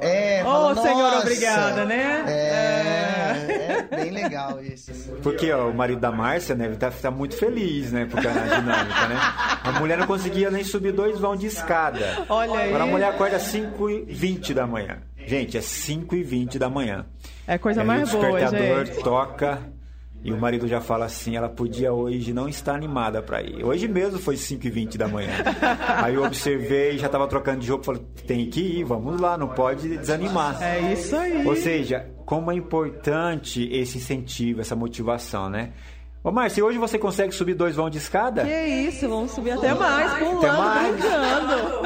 É, 0.00 0.42
Ô, 0.44 0.70
oh, 0.70 0.74
senhor, 0.74 1.18
obrigada, 1.20 1.84
né? 1.84 2.24
É, 2.26 3.88
é 3.90 3.96
bem 3.96 4.10
legal 4.10 4.60
isso. 4.60 4.92
Porque 5.22 5.52
ó, 5.52 5.68
o 5.68 5.74
marido 5.74 6.00
da 6.00 6.10
Márcia, 6.10 6.54
né? 6.54 6.68
Tá, 6.80 6.90
tá 6.90 7.10
muito 7.10 7.36
feliz, 7.36 7.92
né? 7.92 8.06
Porque 8.10 8.26
a 8.26 8.32
dinâmica, 8.32 9.08
né? 9.08 9.16
A 9.62 9.72
mulher 9.78 9.98
não 9.98 10.06
conseguia 10.06 10.50
nem 10.50 10.64
subir 10.64 10.92
dois 10.92 11.18
vão 11.20 11.36
de 11.36 11.46
escada. 11.46 12.24
Olha 12.28 12.58
aí. 12.58 12.68
Agora 12.68 12.84
a 12.84 12.86
mulher 12.86 13.08
acorda 13.10 13.36
às 13.36 13.52
5h20 13.52 14.54
da 14.54 14.66
manhã. 14.66 14.98
Gente, 15.26 15.56
é 15.56 15.60
5h20 15.60 16.58
da 16.58 16.68
manhã. 16.68 17.06
É 17.46 17.58
coisa 17.58 17.84
mais 17.84 18.10
boa, 18.10 18.40
gente. 18.40 18.54
O 18.54 18.84
despertador 18.84 19.02
toca 19.04 19.70
e 20.22 20.32
o 20.32 20.36
marido 20.38 20.68
já 20.68 20.80
fala 20.80 21.06
assim, 21.06 21.34
ela 21.34 21.48
podia 21.48 21.92
hoje 21.92 22.32
não 22.32 22.48
estar 22.48 22.74
animada 22.74 23.22
para 23.22 23.42
ir. 23.42 23.64
Hoje 23.64 23.88
mesmo 23.88 24.18
foi 24.18 24.34
5h20 24.34 24.98
da 24.98 25.08
manhã. 25.08 25.32
Aí 26.02 26.14
eu 26.14 26.24
observei, 26.24 26.98
já 26.98 27.06
estava 27.06 27.26
trocando 27.26 27.60
de 27.60 27.70
roupa, 27.70 27.86
falei, 27.86 28.02
tem 28.26 28.50
que 28.50 28.60
ir, 28.60 28.84
vamos 28.84 29.18
lá, 29.18 29.38
não 29.38 29.48
pode 29.48 29.96
desanimar. 29.96 30.62
É 30.62 30.92
isso 30.92 31.16
aí. 31.16 31.46
Ou 31.46 31.56
seja, 31.56 32.06
como 32.26 32.50
é 32.50 32.54
importante 32.54 33.66
esse 33.72 33.96
incentivo, 33.96 34.60
essa 34.60 34.76
motivação, 34.76 35.48
né? 35.48 35.72
Ô, 36.22 36.30
Márcio, 36.30 36.66
hoje 36.66 36.76
você 36.76 36.98
consegue 36.98 37.32
subir 37.32 37.54
dois 37.54 37.76
vãos 37.76 37.90
de 37.90 37.96
escada? 37.96 38.44
Que 38.44 38.66
isso, 38.66 39.08
vamos 39.08 39.30
subir 39.30 39.52
até 39.52 39.72
mais, 39.72 40.12
pulando, 40.18 40.36
até 40.36 40.52
mais. 40.52 40.96
brincando. 40.96 41.80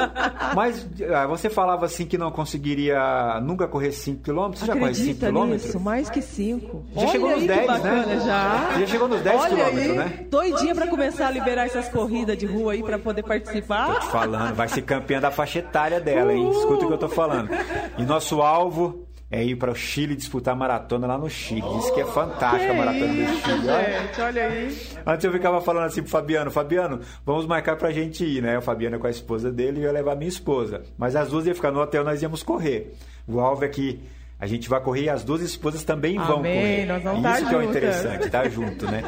Mas 0.53 0.89
ah, 1.13 1.25
você 1.25 1.49
falava 1.49 1.85
assim 1.85 2.05
que 2.05 2.17
não 2.17 2.29
conseguiria 2.29 3.39
nunca 3.41 3.65
correr 3.65 3.93
5 3.93 4.21
km, 4.21 4.49
você 4.49 4.65
já 4.65 4.75
corre 4.75 4.93
5 4.93 5.19
km? 5.19 5.53
Isso, 5.55 5.79
mais 5.79 6.09
que 6.09 6.21
5. 6.21 6.83
Já 6.93 7.01
Olha 7.01 7.11
chegou 7.11 7.29
nos 7.29 7.47
10, 7.47 7.83
né? 7.83 8.21
Já. 8.25 8.79
já 8.79 8.87
chegou 8.87 9.07
nos 9.07 9.21
10 9.21 9.45
km, 9.45 9.93
né? 9.95 10.25
Doidinha 10.29 10.75
pra 10.75 10.87
começar 10.87 11.27
a 11.27 11.31
liberar 11.31 11.65
essas 11.67 11.87
corridas 11.87 12.37
de 12.37 12.45
rua 12.45 12.73
aí 12.73 12.83
pra 12.83 12.99
poder 12.99 13.23
participar. 13.23 13.93
Tô 13.93 13.99
te 14.01 14.07
falando, 14.07 14.53
vai 14.53 14.67
ser 14.67 14.81
campeã 14.81 15.21
da 15.21 15.31
faixa 15.31 15.59
etária 15.59 16.01
dela, 16.01 16.33
hein? 16.33 16.49
Escuta 16.51 16.83
o 16.83 16.87
que 16.87 16.93
eu 16.93 16.97
tô 16.97 17.07
falando. 17.07 17.49
E 17.97 18.03
nosso 18.03 18.41
alvo 18.41 19.04
é 19.29 19.43
ir 19.43 19.55
para 19.55 19.71
o 19.71 19.75
Chile 19.75 20.15
disputar 20.15 20.55
maratona 20.55 21.07
lá 21.07 21.17
no 21.17 21.29
Chile. 21.29 21.63
Diz 21.77 21.89
que 21.91 22.01
é 22.01 22.05
fantástica 22.05 22.71
a 22.71 22.75
maratona 22.75 23.07
do 23.07 23.41
Chile. 23.41 23.61
Gente, 23.61 24.21
olha 24.21 24.47
aí. 24.47 24.77
Antes 25.05 25.25
eu 25.25 25.31
ficava 25.31 25.61
falando 25.61 25.85
assim 25.85 26.01
pro 26.01 26.11
Fabiano, 26.11 26.51
Fabiano, 26.51 26.99
vamos 27.25 27.45
marcar 27.45 27.75
pra 27.75 27.91
gente 27.91 28.23
ir, 28.23 28.41
né? 28.41 28.57
O 28.57 28.61
Fabiano 28.61 28.95
é 28.95 28.99
com 28.99 29.07
a 29.07 29.11
esposa 29.11 29.51
dele 29.51 29.79
e 29.79 29.83
eu 29.83 29.87
ia 29.87 29.91
levar 29.91 30.15
minha 30.15 30.29
esposa. 30.29 30.83
Mas 30.97 31.15
as 31.15 31.29
duas 31.29 31.45
iam 31.45 31.55
ficar 31.55 31.71
no 31.71 31.81
hotel, 31.81 32.03
nós 32.03 32.21
íamos 32.21 32.43
correr. 32.43 32.93
O 33.27 33.39
alvo 33.39 33.65
é 33.65 33.67
que 33.67 33.99
a 34.39 34.45
gente 34.45 34.69
vai 34.69 34.79
correr 34.81 35.03
e 35.03 35.09
as 35.09 35.23
duas 35.23 35.41
esposas 35.41 35.83
também 35.83 36.17
Amém, 36.17 36.27
vão 36.27 36.37
correr. 36.37 36.85
Nós 36.85 37.03
vamos 37.03 37.31
Isso 37.31 37.49
que 37.49 37.55
é 37.55 37.57
o 37.57 37.63
interessante, 37.63 38.29
tá 38.29 38.47
junto, 38.47 38.85
né? 38.85 39.03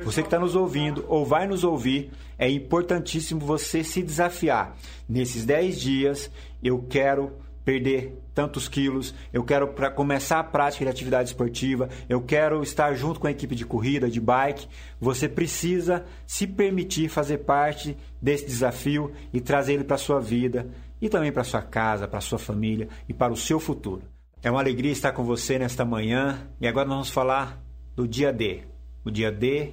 Você 0.00 0.22
que 0.22 0.26
está 0.26 0.38
nos 0.38 0.54
ouvindo 0.54 1.04
ou 1.08 1.24
vai 1.24 1.46
nos 1.46 1.64
ouvir, 1.64 2.10
é 2.38 2.48
importantíssimo 2.50 3.40
você 3.40 3.82
se 3.82 4.02
desafiar. 4.02 4.76
Nesses 5.08 5.44
10 5.44 5.80
dias, 5.80 6.30
eu 6.62 6.84
quero 6.88 7.32
perder 7.64 8.16
tantos 8.36 8.68
quilos, 8.68 9.14
eu 9.32 9.42
quero 9.42 9.68
pra 9.68 9.90
começar 9.90 10.38
a 10.38 10.44
prática 10.44 10.84
de 10.84 10.90
atividade 10.90 11.30
esportiva, 11.30 11.88
eu 12.06 12.20
quero 12.20 12.62
estar 12.62 12.92
junto 12.92 13.18
com 13.18 13.26
a 13.26 13.30
equipe 13.30 13.54
de 13.54 13.64
corrida, 13.64 14.10
de 14.10 14.20
bike. 14.20 14.68
Você 15.00 15.26
precisa 15.26 16.04
se 16.26 16.46
permitir 16.46 17.08
fazer 17.08 17.38
parte 17.38 17.96
desse 18.20 18.44
desafio 18.44 19.10
e 19.32 19.40
trazer 19.40 19.72
ele 19.72 19.84
para 19.84 19.94
a 19.94 19.98
sua 19.98 20.20
vida 20.20 20.68
e 21.00 21.08
também 21.08 21.32
para 21.32 21.44
sua 21.44 21.62
casa, 21.62 22.06
para 22.06 22.20
sua 22.20 22.38
família 22.38 22.88
e 23.08 23.14
para 23.14 23.32
o 23.32 23.36
seu 23.36 23.58
futuro. 23.58 24.02
É 24.42 24.50
uma 24.50 24.60
alegria 24.60 24.92
estar 24.92 25.12
com 25.12 25.24
você 25.24 25.58
nesta 25.58 25.82
manhã 25.82 26.46
e 26.60 26.68
agora 26.68 26.86
nós 26.86 26.94
vamos 26.94 27.10
falar 27.10 27.58
do 27.96 28.06
dia 28.06 28.30
D. 28.34 28.64
O 29.02 29.10
dia 29.10 29.32
D, 29.32 29.72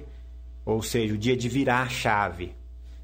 ou 0.64 0.82
seja, 0.82 1.12
o 1.12 1.18
dia 1.18 1.36
de 1.36 1.50
virar 1.50 1.82
a 1.82 1.88
chave, 1.90 2.54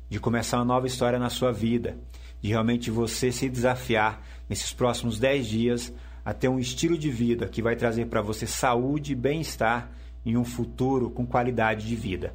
de 0.08 0.18
começar 0.18 0.56
uma 0.56 0.64
nova 0.64 0.86
história 0.86 1.18
na 1.18 1.28
sua 1.28 1.52
vida, 1.52 1.98
de 2.40 2.48
realmente 2.48 2.90
você 2.90 3.30
se 3.30 3.46
desafiar 3.46 4.22
nesses 4.50 4.72
próximos 4.72 5.20
10 5.20 5.46
dias 5.46 5.94
a 6.24 6.34
ter 6.34 6.48
um 6.48 6.58
estilo 6.58 6.98
de 6.98 7.08
vida 7.08 7.46
que 7.46 7.62
vai 7.62 7.76
trazer 7.76 8.06
para 8.06 8.20
você 8.20 8.46
saúde 8.46 9.12
e 9.12 9.14
bem-estar 9.14 9.90
em 10.26 10.36
um 10.36 10.44
futuro 10.44 11.08
com 11.08 11.24
qualidade 11.24 11.86
de 11.86 11.94
vida. 11.94 12.34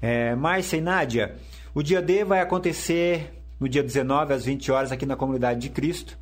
É, 0.00 0.36
Márcia 0.36 0.76
e 0.76 0.80
Nádia, 0.80 1.34
o 1.74 1.82
dia 1.82 2.02
D 2.02 2.22
vai 2.22 2.40
acontecer 2.40 3.32
no 3.58 3.68
dia 3.68 3.82
19 3.82 4.34
às 4.34 4.44
20 4.44 4.70
horas 4.70 4.92
aqui 4.92 5.06
na 5.06 5.16
Comunidade 5.16 5.58
de 5.58 5.70
Cristo. 5.70 6.16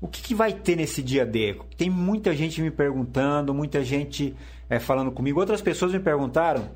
O 0.00 0.08
que, 0.08 0.22
que 0.22 0.34
vai 0.34 0.52
ter 0.52 0.76
nesse 0.76 1.02
dia 1.02 1.26
D? 1.26 1.58
Tem 1.76 1.90
muita 1.90 2.34
gente 2.34 2.62
me 2.62 2.70
perguntando, 2.70 3.52
muita 3.52 3.84
gente 3.84 4.34
é, 4.70 4.78
falando 4.78 5.10
comigo. 5.10 5.40
Outras 5.40 5.60
pessoas 5.60 5.92
me 5.92 6.00
perguntaram 6.00 6.70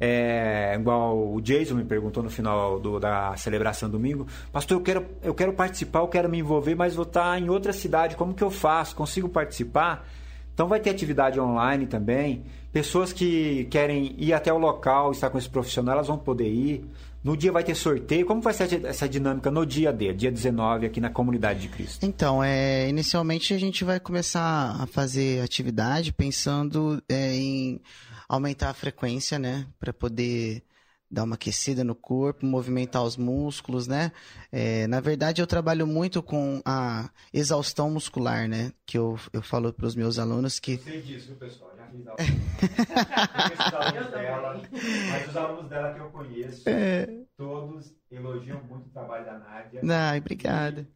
é, 0.00 0.76
igual 0.78 1.34
o 1.34 1.40
Jason 1.40 1.74
me 1.74 1.84
perguntou 1.84 2.22
no 2.22 2.30
final 2.30 2.78
do, 2.78 3.00
da 3.00 3.36
celebração 3.36 3.90
domingo, 3.90 4.26
pastor, 4.52 4.78
eu 4.78 4.82
quero, 4.82 5.06
eu 5.22 5.34
quero 5.34 5.52
participar, 5.52 6.00
eu 6.00 6.08
quero 6.08 6.28
me 6.28 6.38
envolver, 6.38 6.74
mas 6.74 6.94
vou 6.94 7.04
estar 7.04 7.40
em 7.40 7.48
outra 7.48 7.72
cidade, 7.72 8.16
como 8.16 8.34
que 8.34 8.44
eu 8.44 8.50
faço? 8.50 8.94
Consigo 8.94 9.28
participar? 9.28 10.06
Então 10.54 10.66
vai 10.66 10.80
ter 10.80 10.90
atividade 10.90 11.38
online 11.38 11.86
também. 11.86 12.42
Pessoas 12.72 13.12
que 13.12 13.66
querem 13.70 14.14
ir 14.18 14.32
até 14.32 14.52
o 14.52 14.58
local, 14.58 15.12
estar 15.12 15.30
com 15.30 15.38
esse 15.38 15.48
profissional, 15.48 15.94
elas 15.94 16.08
vão 16.08 16.18
poder 16.18 16.48
ir. 16.48 16.84
No 17.22 17.36
dia 17.36 17.52
vai 17.52 17.62
ter 17.62 17.76
sorteio. 17.76 18.26
Como 18.26 18.40
vai 18.40 18.52
ser 18.52 18.84
essa 18.84 19.08
dinâmica 19.08 19.50
no 19.50 19.64
dia 19.64 19.92
D, 19.92 20.12
dia 20.12 20.32
19, 20.32 20.86
aqui 20.86 21.00
na 21.00 21.10
Comunidade 21.10 21.60
de 21.60 21.68
Cristo? 21.68 22.04
Então, 22.04 22.42
é, 22.42 22.88
inicialmente 22.88 23.54
a 23.54 23.58
gente 23.58 23.84
vai 23.84 24.00
começar 24.00 24.76
a 24.80 24.86
fazer 24.86 25.42
atividade 25.42 26.12
pensando 26.12 27.00
é, 27.08 27.34
em 27.36 27.80
aumentar 28.28 28.70
a 28.70 28.74
frequência, 28.74 29.38
né? 29.38 29.66
Para 29.78 29.92
poder 29.92 30.62
dar 31.10 31.24
uma 31.24 31.36
aquecida 31.36 31.82
no 31.82 31.94
corpo, 31.94 32.44
movimentar 32.44 33.02
os 33.02 33.16
músculos, 33.16 33.86
né? 33.86 34.12
É, 34.52 34.86
na 34.86 35.00
verdade, 35.00 35.40
eu 35.40 35.46
trabalho 35.46 35.86
muito 35.86 36.22
com 36.22 36.60
a 36.64 37.10
exaustão 37.32 37.90
muscular, 37.90 38.46
né? 38.46 38.72
Que 38.84 38.98
eu, 38.98 39.18
eu 39.32 39.42
falo 39.42 39.72
para 39.72 39.86
os 39.86 39.94
meus 39.94 40.18
alunos 40.18 40.58
que... 40.58 40.72
Eu 40.72 40.78
sei 40.78 41.02
disso, 41.02 41.34
pessoal. 41.36 41.70
Já 41.78 41.84
fiz 41.86 42.04
alunos 43.74 44.12
dela, 44.12 44.62
mas 45.10 45.28
os 45.28 45.36
alunos 45.36 45.70
dela 45.70 45.94
que 45.94 46.00
eu 46.00 46.10
conheço, 46.10 46.68
é... 46.68 47.06
todos 47.36 47.94
elogiam 48.10 48.62
muito 48.64 48.88
o 48.88 48.90
trabalho 48.90 49.24
da 49.24 49.38
Nádia. 49.38 49.80
Não, 49.82 50.16
obrigado. 50.16 50.86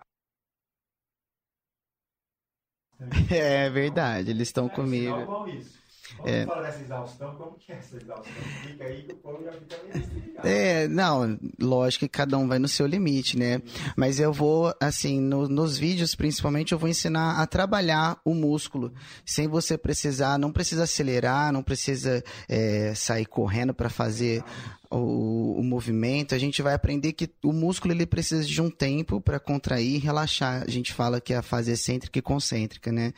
É 3.30 3.68
verdade, 3.70 4.30
eles 4.30 4.48
estão 4.48 4.66
é, 4.66 4.68
comigo. 4.68 5.48
Isso. 5.48 5.81
Vamos 6.18 6.32
é... 6.32 6.46
falar 6.46 6.62
dessa 6.62 6.80
exaustão, 6.80 7.34
como 7.34 7.56
que 7.58 7.72
é 7.72 7.76
essa 7.76 7.96
exaustão? 7.96 8.32
Fica 8.62 8.84
aí 8.84 9.02
que 9.02 9.12
o 9.12 9.16
povo 9.16 9.44
já 9.44 9.52
fica 9.52 9.76
meio 9.84 10.38
É, 10.44 10.88
não, 10.88 11.38
lógico 11.60 12.04
que 12.04 12.08
cada 12.08 12.36
um 12.38 12.48
vai 12.48 12.58
no 12.58 12.68
seu 12.68 12.86
limite, 12.86 13.38
né? 13.38 13.60
Mas 13.96 14.20
eu 14.20 14.32
vou, 14.32 14.74
assim, 14.80 15.20
no, 15.20 15.48
nos 15.48 15.78
vídeos 15.78 16.14
principalmente, 16.14 16.72
eu 16.72 16.78
vou 16.78 16.88
ensinar 16.88 17.40
a 17.40 17.46
trabalhar 17.46 18.20
o 18.24 18.34
músculo, 18.34 18.92
sem 19.24 19.48
você 19.48 19.76
precisar, 19.76 20.38
não 20.38 20.52
precisa 20.52 20.84
acelerar, 20.84 21.52
não 21.52 21.62
precisa 21.62 22.22
é, 22.48 22.94
sair 22.94 23.26
correndo 23.26 23.74
para 23.74 23.88
fazer 23.88 24.44
o, 24.92 25.58
o, 25.58 25.64
movimento, 25.64 26.34
a 26.34 26.38
gente 26.38 26.60
vai 26.60 26.74
aprender 26.74 27.12
que 27.12 27.30
o 27.42 27.52
músculo 27.52 27.94
ele 27.94 28.06
precisa 28.06 28.44
de 28.44 28.60
um 28.60 28.70
tempo 28.70 29.20
para 29.20 29.40
contrair 29.40 29.96
e 29.96 29.98
relaxar. 29.98 30.62
A 30.66 30.70
gente 30.70 30.92
fala 30.92 31.20
que 31.20 31.32
é 31.32 31.36
a 31.38 31.42
fase 31.42 31.72
excêntrica 31.72 32.18
e 32.18 32.22
concêntrica, 32.22 32.92
né? 32.92 33.12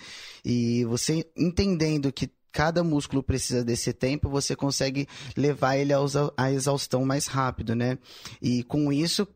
E 0.45 0.85
você 0.85 1.27
entendendo 1.37 2.13
que 2.13 2.31
cada 2.55 2.85
músculo 2.85 3.21
precisa 3.21 3.65
desse 3.65 3.93
tempo, 3.93 4.31
você 4.31 4.55
consegue 4.55 5.09
levar 5.37 5.77
ele 5.77 5.93
à 6.37 6.53
exaustão 6.53 7.05
mais 7.05 7.27
rápido, 7.27 7.75
né? 7.75 7.99
E 8.41 8.63
com 8.63 8.93
isso, 8.93 9.27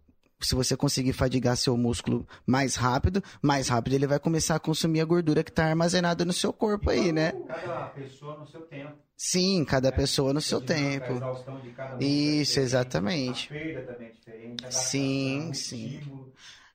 se 0.41 0.55
você 0.55 0.77
conseguir 0.77 1.13
fadigar 1.13 1.57
seu 1.57 1.77
músculo 1.77 2.25
mais 2.47 2.77
rápido, 2.77 3.21
mais 3.43 3.67
rápido 3.67 3.95
ele 3.95 4.07
vai 4.07 4.21
começar 4.21 4.55
a 4.55 4.61
consumir 4.61 5.01
a 5.01 5.05
gordura 5.05 5.43
que 5.43 5.51
está 5.51 5.65
armazenada 5.67 6.25
no 6.25 6.33
seu 6.33 6.53
corpo 6.53 6.91
aí, 6.91 7.11
né? 7.11 7.33
Cada 7.61 7.89
pessoa 7.89 8.39
no 8.39 8.47
seu 8.47 8.61
tempo. 8.63 8.95
Sim, 9.17 9.65
cada 9.65 9.89
é, 9.89 9.93
pessoa 9.93 10.33
no 10.33 10.41
seu 10.41 10.61
tempo. 10.61 11.21
É 12.01 12.05
isso, 12.05 12.61
exatamente. 12.61 13.51
A 13.51 13.59
perda 13.59 13.83
também 13.83 14.11
é 14.11 14.13
diferente. 14.13 14.63
Sim, 14.71 15.53
sim. 15.53 16.01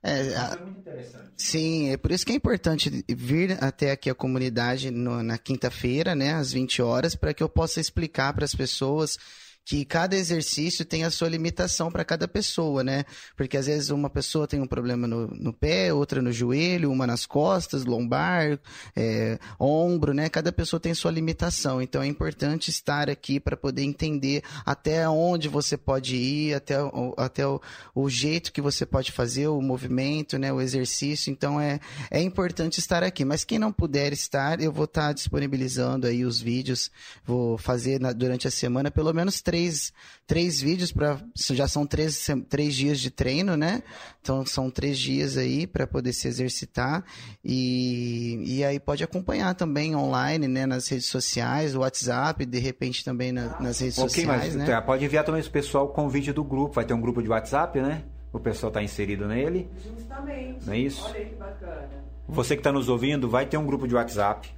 É, 0.04 0.36
a... 0.36 0.60
é. 0.88 1.24
Sim, 1.36 1.90
é 1.90 1.98
por 1.98 2.12
isso 2.12 2.26
que 2.26 2.32
é 2.32 2.36
importante 2.36 3.04
vir 3.10 3.58
até 3.64 3.92
aqui 3.92 4.10
a 4.10 4.16
comunidade 4.16 4.92
no, 4.92 5.24
na 5.24 5.38
quinta-feira, 5.38 6.14
né, 6.14 6.34
às 6.34 6.54
20 6.54 6.82
horas, 6.82 7.16
para 7.16 7.34
que 7.34 7.42
eu 7.42 7.50
possa 7.50 7.80
explicar 7.80 8.34
para 8.34 8.46
as 8.46 8.54
pessoas 8.54 9.18
que 9.66 9.86
cada 9.86 10.16
exercício 10.16 10.84
tem 10.84 11.06
a 11.06 11.12
sua 11.12 11.30
limitação 11.30 11.90
para 11.90 12.04
cada 12.04 12.28
pessoa, 12.28 12.84
né? 12.84 13.06
Porque 13.36 13.56
às 13.56 13.66
vezes 13.66 13.90
uma 13.90 14.10
pessoa 14.10 14.46
tem 14.46 14.60
um 14.60 14.68
problema 14.68 15.08
no, 15.08 15.28
no 15.28 15.54
pé, 15.54 15.94
outra 15.94 16.22
no 16.22 16.34
joelho, 16.34 16.92
uma 16.92 17.08
nas 17.08 17.26
costas, 17.26 17.86
lombar, 17.86 18.60
é, 18.96 19.40
ombro, 19.58 20.14
né? 20.14 20.28
Cada 20.28 20.52
pessoa 20.52 20.80
tem 20.80 20.94
sua 20.94 21.12
limitação. 21.12 21.82
Então 21.82 22.02
é 22.02 22.08
importante 22.08 22.70
estar 22.70 23.10
aqui 23.10 23.40
para 23.40 23.56
poder 23.56 23.84
entender 23.84 24.44
até 24.66 25.08
onde 25.08 25.48
você 25.48 25.78
pode 25.78 26.18
ir, 26.18 26.54
até, 26.54 26.76
até 27.16 27.48
o, 27.48 27.62
o 27.96 28.10
jeito 28.10 28.52
que 28.52 28.62
você 28.62 28.86
pode 28.86 29.14
fazer, 29.14 29.48
o 29.48 29.62
movimento, 29.62 30.38
né? 30.38 30.52
O 30.52 30.60
exercício. 30.60 31.32
Então 31.32 31.60
é, 31.60 31.80
é 32.12 32.22
importante 32.22 32.80
estar 32.80 33.02
aqui. 33.02 33.24
Mas 33.24 33.46
quem 33.46 33.58
não 33.58 33.72
puder 33.72 34.12
estar, 34.12 34.62
eu 34.62 34.74
vou 34.74 34.86
estar 34.86 35.14
disponibilizando 35.14 36.06
aí 36.06 36.26
os 36.26 36.42
vídeos, 36.42 36.92
vou 37.24 37.58
fazer 37.58 37.98
na, 38.02 38.12
durante 38.12 38.46
a 38.46 38.52
semana 38.52 38.92
pelo 38.92 39.14
menos 39.14 39.42
três 39.42 39.53
três, 39.54 39.94
três 40.26 40.60
vídeos 40.60 40.92
para 40.92 41.20
já 41.52 41.68
são 41.68 41.86
três, 41.86 42.28
três 42.50 42.74
dias 42.74 43.00
de 43.00 43.12
treino, 43.12 43.56
né? 43.56 43.84
Então 44.20 44.44
são 44.44 44.72
três 44.72 44.98
dias 44.98 45.38
aí 45.38 45.68
para 45.68 45.86
poder 45.86 46.12
se 46.12 46.28
exercitar 46.28 47.04
e, 47.46 48.44
e 48.44 48.64
aí 48.64 48.80
pode 48.80 49.04
acompanhar 49.04 49.54
também 49.54 49.96
online, 49.96 50.48
né? 50.48 50.66
Nas 50.66 50.88
redes 50.88 51.06
sociais, 51.06 51.76
o 51.76 51.82
WhatsApp, 51.82 52.44
de 52.48 52.58
repente 52.58 53.06
também 53.06 53.32
na, 53.32 53.60
nas 53.60 53.80
redes 53.80 54.00
okay, 54.00 54.24
sociais, 54.24 54.56
mas, 54.56 54.68
né? 54.68 54.82
Pode 54.82 55.06
enviar 55.06 55.24
também 55.24 55.42
o 55.42 55.52
pessoal 55.52 55.86
o 55.86 55.90
convite 55.90 56.34
do 56.34 56.44
grupo, 56.44 56.74
vai 56.74 56.86
ter 56.86 56.96
um 56.96 57.02
grupo 57.02 57.22
de 57.22 57.30
WhatsApp, 57.30 57.80
né? 57.80 58.02
O 58.32 58.40
pessoal 58.40 58.70
está 58.72 58.82
inserido 58.82 59.28
nele. 59.28 59.70
Justamente. 59.86 60.66
Não 60.66 60.74
é 60.74 60.80
isso? 60.80 61.06
Olha 61.06 61.20
aí 61.20 61.26
que 61.28 61.36
bacana. 61.36 61.90
Você 62.28 62.56
que 62.56 62.62
está 62.62 62.72
nos 62.72 62.90
ouvindo, 62.90 63.30
vai 63.30 63.46
ter 63.46 63.58
um 63.58 63.66
grupo 63.68 63.88
de 63.88 63.94
WhatsApp. 63.94 64.50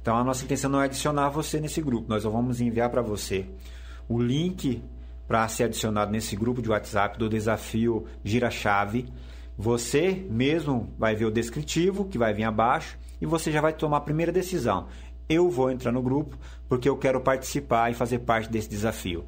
Então 0.00 0.16
a 0.16 0.22
nossa 0.22 0.44
intenção 0.44 0.70
não 0.70 0.80
é 0.80 0.84
adicionar 0.84 1.30
você 1.30 1.58
nesse 1.58 1.82
grupo, 1.82 2.08
nós 2.08 2.22
vamos 2.22 2.60
enviar 2.60 2.90
para 2.90 3.02
você 3.02 3.44
o 4.08 4.20
link 4.20 4.82
para 5.26 5.46
ser 5.48 5.64
adicionado 5.64 6.12
nesse 6.12 6.36
grupo 6.36 6.62
de 6.62 6.70
WhatsApp 6.70 7.18
do 7.18 7.28
desafio 7.28 8.06
Gira 8.24 8.50
Chave. 8.50 9.06
Você 9.58 10.24
mesmo 10.30 10.92
vai 10.98 11.14
ver 11.14 11.24
o 11.24 11.30
descritivo 11.30 12.04
que 12.04 12.18
vai 12.18 12.32
vir 12.32 12.44
abaixo 12.44 12.98
e 13.20 13.26
você 13.26 13.50
já 13.50 13.60
vai 13.60 13.72
tomar 13.72 13.98
a 13.98 14.02
primeira 14.02 14.30
decisão. 14.30 14.86
Eu 15.28 15.50
vou 15.50 15.70
entrar 15.70 15.90
no 15.90 16.02
grupo 16.02 16.36
porque 16.68 16.88
eu 16.88 16.96
quero 16.96 17.20
participar 17.20 17.90
e 17.90 17.94
fazer 17.94 18.20
parte 18.20 18.50
desse 18.50 18.68
desafio. 18.68 19.24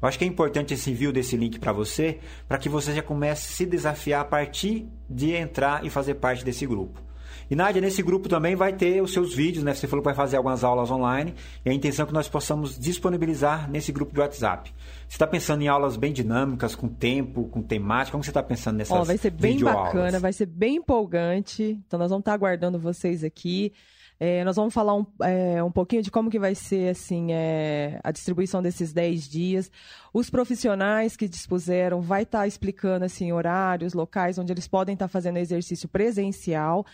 Eu 0.00 0.08
acho 0.08 0.18
que 0.18 0.24
é 0.24 0.28
importante 0.28 0.74
esse 0.74 0.90
envio 0.90 1.12
desse 1.12 1.36
link 1.36 1.58
para 1.58 1.72
você, 1.72 2.18
para 2.46 2.58
que 2.58 2.68
você 2.68 2.94
já 2.94 3.02
comece 3.02 3.48
a 3.48 3.56
se 3.56 3.66
desafiar 3.66 4.20
a 4.20 4.24
partir 4.24 4.86
de 5.08 5.32
entrar 5.32 5.84
e 5.84 5.90
fazer 5.90 6.14
parte 6.14 6.44
desse 6.44 6.66
grupo. 6.66 7.03
E 7.50 7.56
Nádia, 7.56 7.80
nesse 7.80 8.02
grupo 8.02 8.28
também 8.28 8.54
vai 8.54 8.72
ter 8.72 9.02
os 9.02 9.12
seus 9.12 9.34
vídeos, 9.34 9.64
né? 9.64 9.74
Você 9.74 9.86
falou 9.86 10.02
que 10.02 10.06
vai 10.06 10.14
fazer 10.14 10.36
algumas 10.36 10.64
aulas 10.64 10.90
online 10.90 11.34
e 11.64 11.70
a 11.70 11.72
intenção 11.72 12.04
é 12.04 12.06
que 12.06 12.14
nós 12.14 12.28
possamos 12.28 12.78
disponibilizar 12.78 13.70
nesse 13.70 13.92
grupo 13.92 14.14
de 14.14 14.20
WhatsApp. 14.20 14.72
Você 15.08 15.14
está 15.14 15.26
pensando 15.26 15.62
em 15.62 15.68
aulas 15.68 15.96
bem 15.96 16.12
dinâmicas, 16.12 16.74
com 16.74 16.88
tempo, 16.88 17.44
com 17.48 17.62
temática? 17.62 18.12
Como 18.12 18.24
você 18.24 18.30
está 18.30 18.42
pensando 18.42 18.76
nessas 18.76 18.98
oh, 18.98 19.04
Vai 19.04 19.18
ser 19.18 19.30
bem 19.30 19.58
bacana, 19.60 20.18
vai 20.18 20.32
ser 20.32 20.46
bem 20.46 20.76
empolgante. 20.76 21.80
Então 21.86 21.98
nós 21.98 22.10
vamos 22.10 22.22
estar 22.22 22.32
aguardando 22.32 22.78
vocês 22.78 23.22
aqui. 23.22 23.72
É, 24.18 24.44
nós 24.44 24.56
vamos 24.56 24.72
falar 24.72 24.94
um, 24.94 25.04
é, 25.22 25.62
um 25.62 25.72
pouquinho 25.72 26.02
de 26.02 26.10
como 26.10 26.30
que 26.30 26.38
vai 26.38 26.54
ser 26.54 26.90
assim 26.90 27.32
é, 27.32 27.98
a 28.02 28.12
distribuição 28.12 28.62
desses 28.62 28.92
10 28.92 29.28
dias. 29.28 29.70
Os 30.12 30.30
profissionais 30.30 31.16
que 31.16 31.28
dispuseram 31.28 32.00
vai 32.00 32.22
estar 32.22 32.46
explicando 32.46 33.04
assim 33.04 33.32
horários, 33.32 33.92
locais 33.92 34.38
onde 34.38 34.52
eles 34.52 34.68
podem 34.68 34.92
estar 34.92 35.08
fazendo 35.08 35.38
exercício 35.38 35.88
presencial. 35.88 36.86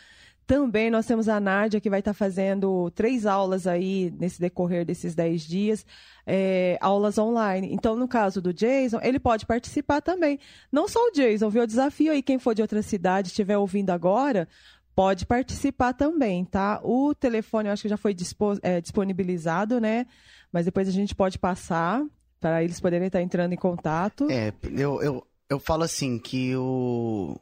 Também 0.51 0.91
nós 0.91 1.07
temos 1.07 1.29
a 1.29 1.39
Nádia, 1.39 1.81
que 1.81 1.89
vai 1.89 2.01
estar 2.01 2.13
fazendo 2.13 2.91
três 2.91 3.25
aulas 3.25 3.69
aí 3.69 4.13
nesse 4.19 4.41
decorrer 4.41 4.85
desses 4.85 5.15
dez 5.15 5.43
dias, 5.43 5.87
é, 6.27 6.77
aulas 6.81 7.19
online. 7.19 7.73
Então, 7.73 7.95
no 7.95 8.09
caso 8.09 8.43
do 8.43 8.53
Jason, 8.53 8.99
ele 9.01 9.21
pode 9.21 9.47
participar 9.47 10.01
também. 10.01 10.41
Não 10.73 10.89
só 10.89 10.99
o 11.07 11.13
Jason, 11.13 11.49
viu? 11.51 11.63
O 11.63 11.67
desafio 11.69 12.11
aí, 12.11 12.21
quem 12.21 12.37
for 12.37 12.53
de 12.53 12.63
outra 12.63 12.83
cidade, 12.83 13.29
estiver 13.29 13.57
ouvindo 13.59 13.91
agora, 13.91 14.49
pode 14.93 15.25
participar 15.25 15.93
também, 15.93 16.45
tá? 16.45 16.81
O 16.83 17.15
telefone, 17.15 17.69
eu 17.69 17.73
acho 17.73 17.83
que 17.83 17.89
já 17.89 17.97
foi 17.97 18.17
é, 18.61 18.81
disponibilizado, 18.81 19.81
né? 19.81 20.05
Mas 20.51 20.65
depois 20.65 20.89
a 20.89 20.93
gente 20.93 21.15
pode 21.15 21.39
passar 21.39 22.05
para 22.41 22.65
eles 22.65 22.81
poderem 22.81 23.07
estar 23.07 23.23
entrando 23.23 23.53
em 23.53 23.57
contato. 23.57 24.27
É, 24.29 24.53
eu, 24.77 25.01
eu, 25.01 25.27
eu 25.49 25.61
falo 25.61 25.85
assim 25.85 26.19
que 26.19 26.57
o, 26.57 27.41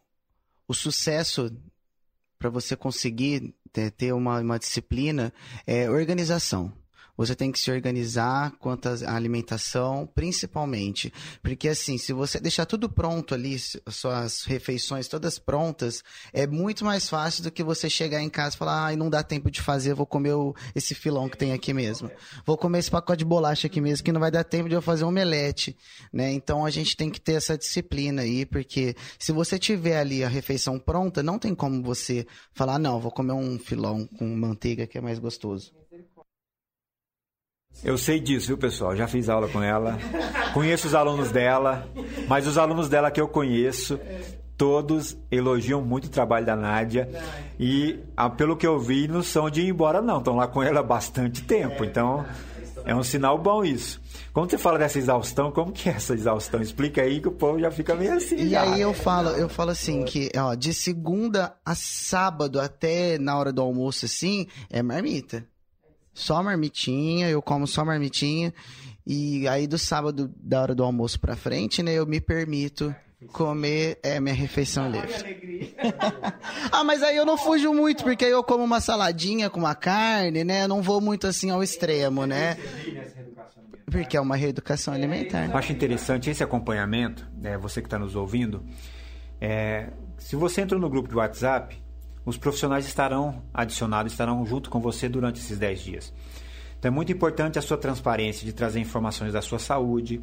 o 0.69 0.75
sucesso 0.75 1.51
para 2.39 2.51
você 2.51 2.77
conseguir 2.77 3.55
ter 3.97 4.13
uma, 4.13 4.41
uma 4.41 4.59
disciplina 4.59 5.33
é 5.67 5.91
organização. 5.91 6.73
Você 7.19 7.35
tem 7.35 7.51
que 7.51 7.59
se 7.59 7.69
organizar 7.69 8.53
quanto 8.61 8.89
à 8.89 9.15
alimentação, 9.15 10.09
principalmente. 10.15 11.13
Porque, 11.43 11.69
assim, 11.69 11.99
se 11.99 12.13
você 12.13 12.39
deixar 12.39 12.65
tudo 12.65 12.89
pronto 12.89 13.35
ali, 13.35 13.59
suas 13.59 14.45
refeições 14.45 15.09
todas 15.09 15.37
prontas, 15.37 16.05
é 16.33 16.47
muito 16.47 16.85
mais 16.85 17.09
fácil 17.09 17.43
do 17.43 17.51
que 17.51 17.65
você 17.65 17.91
chegar 17.91 18.23
em 18.23 18.31
casa 18.31 18.55
e 18.55 18.59
falar: 18.59 18.85
ai, 18.85 18.95
ah, 18.95 18.97
não 18.97 19.11
dá 19.11 19.25
tempo 19.25 19.51
de 19.51 19.61
fazer, 19.61 19.95
vou 19.95 20.07
comer 20.07 20.35
esse 20.77 20.95
filão 20.95 21.29
que 21.29 21.37
tem 21.37 21.53
aqui 21.53 21.75
mesmo. 21.75 22.09
Vou 22.47 22.57
comer 22.57 22.79
esse 22.79 22.91
pacote 22.91 23.19
de 23.19 23.25
bolacha 23.25 23.67
aqui 23.67 23.81
mesmo, 23.81 24.05
que 24.05 24.13
não 24.13 24.21
vai 24.21 24.31
dar 24.31 24.45
tempo 24.45 24.69
de 24.69 24.77
eu 24.77 24.83
fazer 24.83 25.05
um 25.05 25.09
omelete. 25.09 25.77
Né? 26.13 26.33
Então, 26.33 26.65
a 26.65 26.71
gente 26.71 26.97
tem 26.97 27.11
que 27.11 27.21
ter 27.21 27.33
essa 27.33 27.59
disciplina 27.59 28.23
aí, 28.23 28.47
porque 28.47 28.95
se 29.19 29.33
você 29.33 29.59
tiver 29.59 29.99
ali 29.99 30.23
a 30.23 30.29
refeição 30.29 30.79
pronta, 30.79 31.21
não 31.21 31.37
tem 31.37 31.53
como 31.53 31.83
você 31.83 32.25
falar: 32.53 32.79
não, 32.79 33.01
vou 33.01 33.11
comer 33.11 33.33
um 33.33 33.59
filão 33.59 34.07
com 34.07 34.25
manteiga 34.25 34.87
que 34.87 34.97
é 34.97 35.01
mais 35.01 35.19
gostoso. 35.19 35.73
Eu 37.83 37.97
sei 37.97 38.19
disso, 38.19 38.49
viu, 38.49 38.59
pessoal? 38.59 38.97
Já 38.97 39.07
fiz 39.07 39.29
aula 39.29 39.49
com 39.49 39.63
ela. 39.63 39.99
Conheço 40.53 40.89
os 40.89 40.95
alunos 40.95 41.31
dela, 41.31 41.89
mas 42.27 42.47
os 42.47 42.59
alunos 42.59 42.89
dela 42.89 43.11
que 43.11 43.21
eu 43.21 43.29
conheço, 43.29 43.99
todos 44.57 45.17
elogiam 45.31 45.81
muito 45.81 46.07
o 46.07 46.11
trabalho 46.11 46.45
da 46.45 46.57
Nádia. 46.57 47.09
E, 47.59 48.01
pelo 48.37 48.57
que 48.57 48.67
eu 48.67 48.79
vi, 48.79 49.07
não 49.07 49.23
são 49.23 49.49
de 49.49 49.63
ir 49.63 49.69
embora, 49.69 50.03
não. 50.03 50.19
Estão 50.19 50.37
lá 50.37 50.49
com 50.49 50.63
ela 50.63 50.81
há 50.81 50.83
bastante 50.83 51.43
tempo. 51.43 51.85
Então, 51.85 52.27
é 52.85 52.95
um 52.95 53.03
sinal 53.03 53.39
bom 53.39 53.65
isso. 53.65 54.01
Quando 54.33 54.51
você 54.51 54.59
fala 54.59 54.79
dessa 54.79 54.99
exaustão, 54.99 55.51
como 55.51 55.73
que 55.73 55.89
é 55.89 55.93
essa 55.93 56.15
exaustão? 56.15 56.61
Explica 56.61 57.03
aí 57.03 57.21
que 57.21 57.29
o 57.29 57.33
povo 57.33 57.59
já 57.61 57.71
fica 57.71 57.95
meio 57.95 58.15
assim. 58.15 58.37
E 58.37 58.51
já. 58.51 58.63
aí 58.63 58.81
eu 58.81 58.93
falo, 58.93 59.31
eu 59.31 59.49
falo 59.49 59.71
assim 59.71 60.05
que, 60.05 60.31
ó, 60.37 60.55
de 60.55 60.75
segunda 60.75 61.55
a 61.65 61.75
sábado 61.75 62.61
até 62.61 63.19
na 63.19 63.39
hora 63.39 63.53
do 63.53 63.63
almoço 63.63 64.05
assim, 64.05 64.47
é 64.71 64.83
marmita. 64.83 65.47
Só 66.19 66.43
marmitinha, 66.43 67.31
eu 67.31 67.41
como 67.41 67.67
só 67.67 67.85
marmitinha. 67.85 68.53
E 69.07 69.47
aí 69.47 69.67
do 69.67 69.79
sábado, 69.79 70.31
da 70.37 70.61
hora 70.61 70.75
do 70.75 70.83
almoço 70.83 71.19
pra 71.21 71.37
frente, 71.37 71.83
né, 71.83 71.95
eu 71.95 72.05
me 72.07 72.21
permito 72.21 72.95
comer 73.33 73.99
é 74.03 74.21
minha 74.21 74.35
refeição 74.35 74.91
livre. 74.91 75.75
ah, 76.71 76.85
mas 76.85 77.03
aí 77.03 77.17
eu 77.17 77.25
não 77.25 77.39
fujo 77.39 77.73
muito, 77.73 78.03
porque 78.03 78.25
aí 78.25 78.31
eu 78.33 78.43
como 78.43 78.65
uma 78.65 78.81
saladinha 78.81 79.49
com 79.49 79.61
uma 79.61 79.75
carne, 79.75 80.45
né? 80.45 80.65
Eu 80.65 80.69
não 80.69 80.83
vou 80.83 81.01
muito 81.01 81.27
assim 81.27 81.51
ao 81.51 81.63
extremo, 81.63 82.27
né? 82.27 82.57
Porque 83.91 84.17
é 84.17 84.21
uma 84.21 84.37
reeducação 84.37 84.93
alimentar. 84.93 85.47
Eu 85.47 85.57
acho 85.57 85.73
interessante 85.73 86.31
esse 86.31 86.43
acompanhamento, 86.43 87.27
né, 87.37 87.57
você 87.57 87.81
que 87.81 87.87
está 87.87 87.99
nos 87.99 88.15
ouvindo. 88.15 88.65
É, 89.41 89.91
se 90.19 90.37
você 90.37 90.63
entrou 90.63 90.81
no 90.81 90.91
grupo 90.91 91.09
de 91.09 91.15
WhatsApp, 91.15 91.81
os 92.29 92.37
profissionais 92.37 92.87
estarão 92.87 93.43
adicionados, 93.55 94.13
estarão 94.13 94.45
junto 94.45 94.69
com 94.69 94.81
você 94.81 95.09
durante 95.09 95.41
esses 95.41 95.59
10 95.59 95.81
dias. 95.81 96.13
Então 96.79 96.91
é 96.91 96.95
muito 96.95 97.11
importante 97.11 97.59
a 97.59 97.63
sua 97.63 97.77
transparência 97.77 98.45
de 98.45 98.53
trazer 98.53 98.79
informações 98.79 99.33
da 99.33 99.43
sua 99.43 99.59
saúde, 99.59 100.21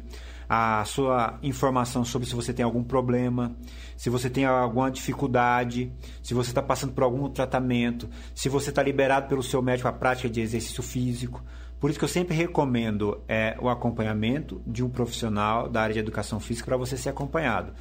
a 0.48 0.84
sua 0.86 1.38
informação 1.42 2.04
sobre 2.04 2.26
se 2.28 2.34
você 2.34 2.54
tem 2.54 2.64
algum 2.64 2.82
problema, 2.82 3.54
se 3.96 4.08
você 4.08 4.30
tem 4.30 4.44
alguma 4.44 4.90
dificuldade, 4.90 5.92
se 6.22 6.32
você 6.32 6.50
está 6.50 6.62
passando 6.62 6.92
por 6.92 7.02
algum 7.02 7.28
tratamento, 7.28 8.08
se 8.34 8.48
você 8.48 8.70
está 8.70 8.82
liberado 8.82 9.28
pelo 9.28 9.42
seu 9.42 9.60
médico 9.60 9.88
a 9.88 9.92
prática 9.92 10.30
de 10.30 10.40
exercício 10.40 10.82
físico. 10.82 11.42
Por 11.78 11.90
isso 11.90 11.98
que 11.98 12.04
eu 12.04 12.08
sempre 12.08 12.34
recomendo 12.34 13.20
é, 13.28 13.56
o 13.60 13.68
acompanhamento 13.68 14.62
de 14.66 14.82
um 14.82 14.88
profissional 14.88 15.68
da 15.68 15.82
área 15.82 15.92
de 15.92 16.00
educação 16.00 16.40
física 16.40 16.66
para 16.66 16.76
você 16.76 16.96
ser 16.96 17.10
acompanhado. 17.10 17.72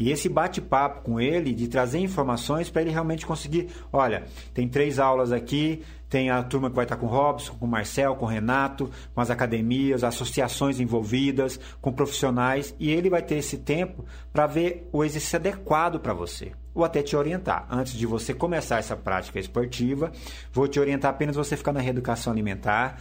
E 0.00 0.10
esse 0.10 0.30
bate-papo 0.30 1.02
com 1.02 1.20
ele, 1.20 1.52
de 1.52 1.68
trazer 1.68 1.98
informações 1.98 2.70
para 2.70 2.80
ele 2.80 2.90
realmente 2.90 3.26
conseguir. 3.26 3.68
Olha, 3.92 4.24
tem 4.54 4.66
três 4.66 4.98
aulas 4.98 5.30
aqui, 5.30 5.82
tem 6.08 6.30
a 6.30 6.42
turma 6.42 6.70
que 6.70 6.76
vai 6.76 6.86
estar 6.86 6.96
com 6.96 7.04
o 7.04 7.10
Robson, 7.10 7.52
com 7.52 7.66
o 7.66 7.68
Marcel, 7.68 8.16
com 8.16 8.24
o 8.24 8.28
Renato, 8.28 8.90
com 9.14 9.20
as 9.20 9.28
academias, 9.28 10.02
associações 10.02 10.80
envolvidas, 10.80 11.60
com 11.82 11.92
profissionais, 11.92 12.74
e 12.80 12.90
ele 12.90 13.10
vai 13.10 13.20
ter 13.20 13.34
esse 13.34 13.58
tempo 13.58 14.06
para 14.32 14.46
ver 14.46 14.88
o 14.90 15.04
exercício 15.04 15.36
adequado 15.36 16.00
para 16.00 16.14
você. 16.14 16.52
Ou 16.74 16.82
até 16.82 17.02
te 17.02 17.14
orientar. 17.14 17.66
Antes 17.68 17.92
de 17.92 18.06
você 18.06 18.32
começar 18.32 18.78
essa 18.78 18.96
prática 18.96 19.38
esportiva, 19.38 20.10
vou 20.50 20.66
te 20.66 20.80
orientar 20.80 21.10
apenas 21.10 21.36
você 21.36 21.58
ficar 21.58 21.74
na 21.74 21.80
reeducação 21.80 22.32
alimentar 22.32 22.98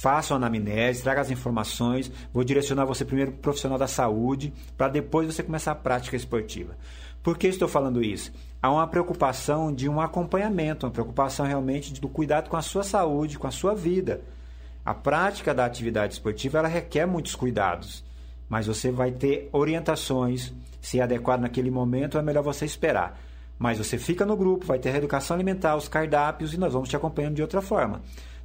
faça 0.00 0.32
uma 0.32 0.38
anamnese, 0.38 1.02
traga 1.02 1.20
as 1.20 1.30
informações, 1.30 2.10
vou 2.32 2.42
direcionar 2.42 2.86
você 2.86 3.04
primeiro 3.04 3.32
para 3.32 3.38
o 3.38 3.42
profissional 3.42 3.76
da 3.76 3.86
saúde, 3.86 4.50
para 4.74 4.88
depois 4.88 5.26
você 5.26 5.42
começar 5.42 5.72
a 5.72 5.74
prática 5.74 6.16
esportiva. 6.16 6.74
Por 7.22 7.36
que 7.36 7.46
estou 7.48 7.68
falando 7.68 8.02
isso? 8.02 8.32
Há 8.62 8.72
uma 8.72 8.86
preocupação 8.86 9.70
de 9.70 9.90
um 9.90 10.00
acompanhamento, 10.00 10.86
uma 10.86 10.92
preocupação 10.92 11.44
realmente 11.44 12.00
do 12.00 12.08
cuidado 12.08 12.48
com 12.48 12.56
a 12.56 12.62
sua 12.62 12.82
saúde, 12.82 13.38
com 13.38 13.46
a 13.46 13.50
sua 13.50 13.74
vida. 13.74 14.22
A 14.86 14.94
prática 14.94 15.52
da 15.52 15.66
atividade 15.66 16.14
esportiva 16.14 16.60
ela 16.60 16.68
requer 16.68 17.04
muitos 17.04 17.34
cuidados, 17.34 18.02
mas 18.48 18.66
você 18.68 18.90
vai 18.90 19.12
ter 19.12 19.50
orientações, 19.52 20.50
se 20.80 20.98
é 20.98 21.02
adequado 21.02 21.42
naquele 21.42 21.70
momento, 21.70 22.16
é 22.16 22.22
melhor 22.22 22.42
você 22.42 22.64
esperar. 22.64 23.20
Mas 23.58 23.76
você 23.76 23.98
fica 23.98 24.24
no 24.24 24.34
grupo, 24.34 24.64
vai 24.64 24.78
ter 24.78 24.92
a 24.92 24.96
educação 24.96 25.34
alimentar, 25.34 25.76
os 25.76 25.88
cardápios 25.88 26.54
e 26.54 26.58
nós 26.58 26.72
vamos 26.72 26.88
te 26.88 26.96
acompanhando 26.96 27.34
de 27.34 27.42
outra 27.42 27.60
forma. 27.60 28.00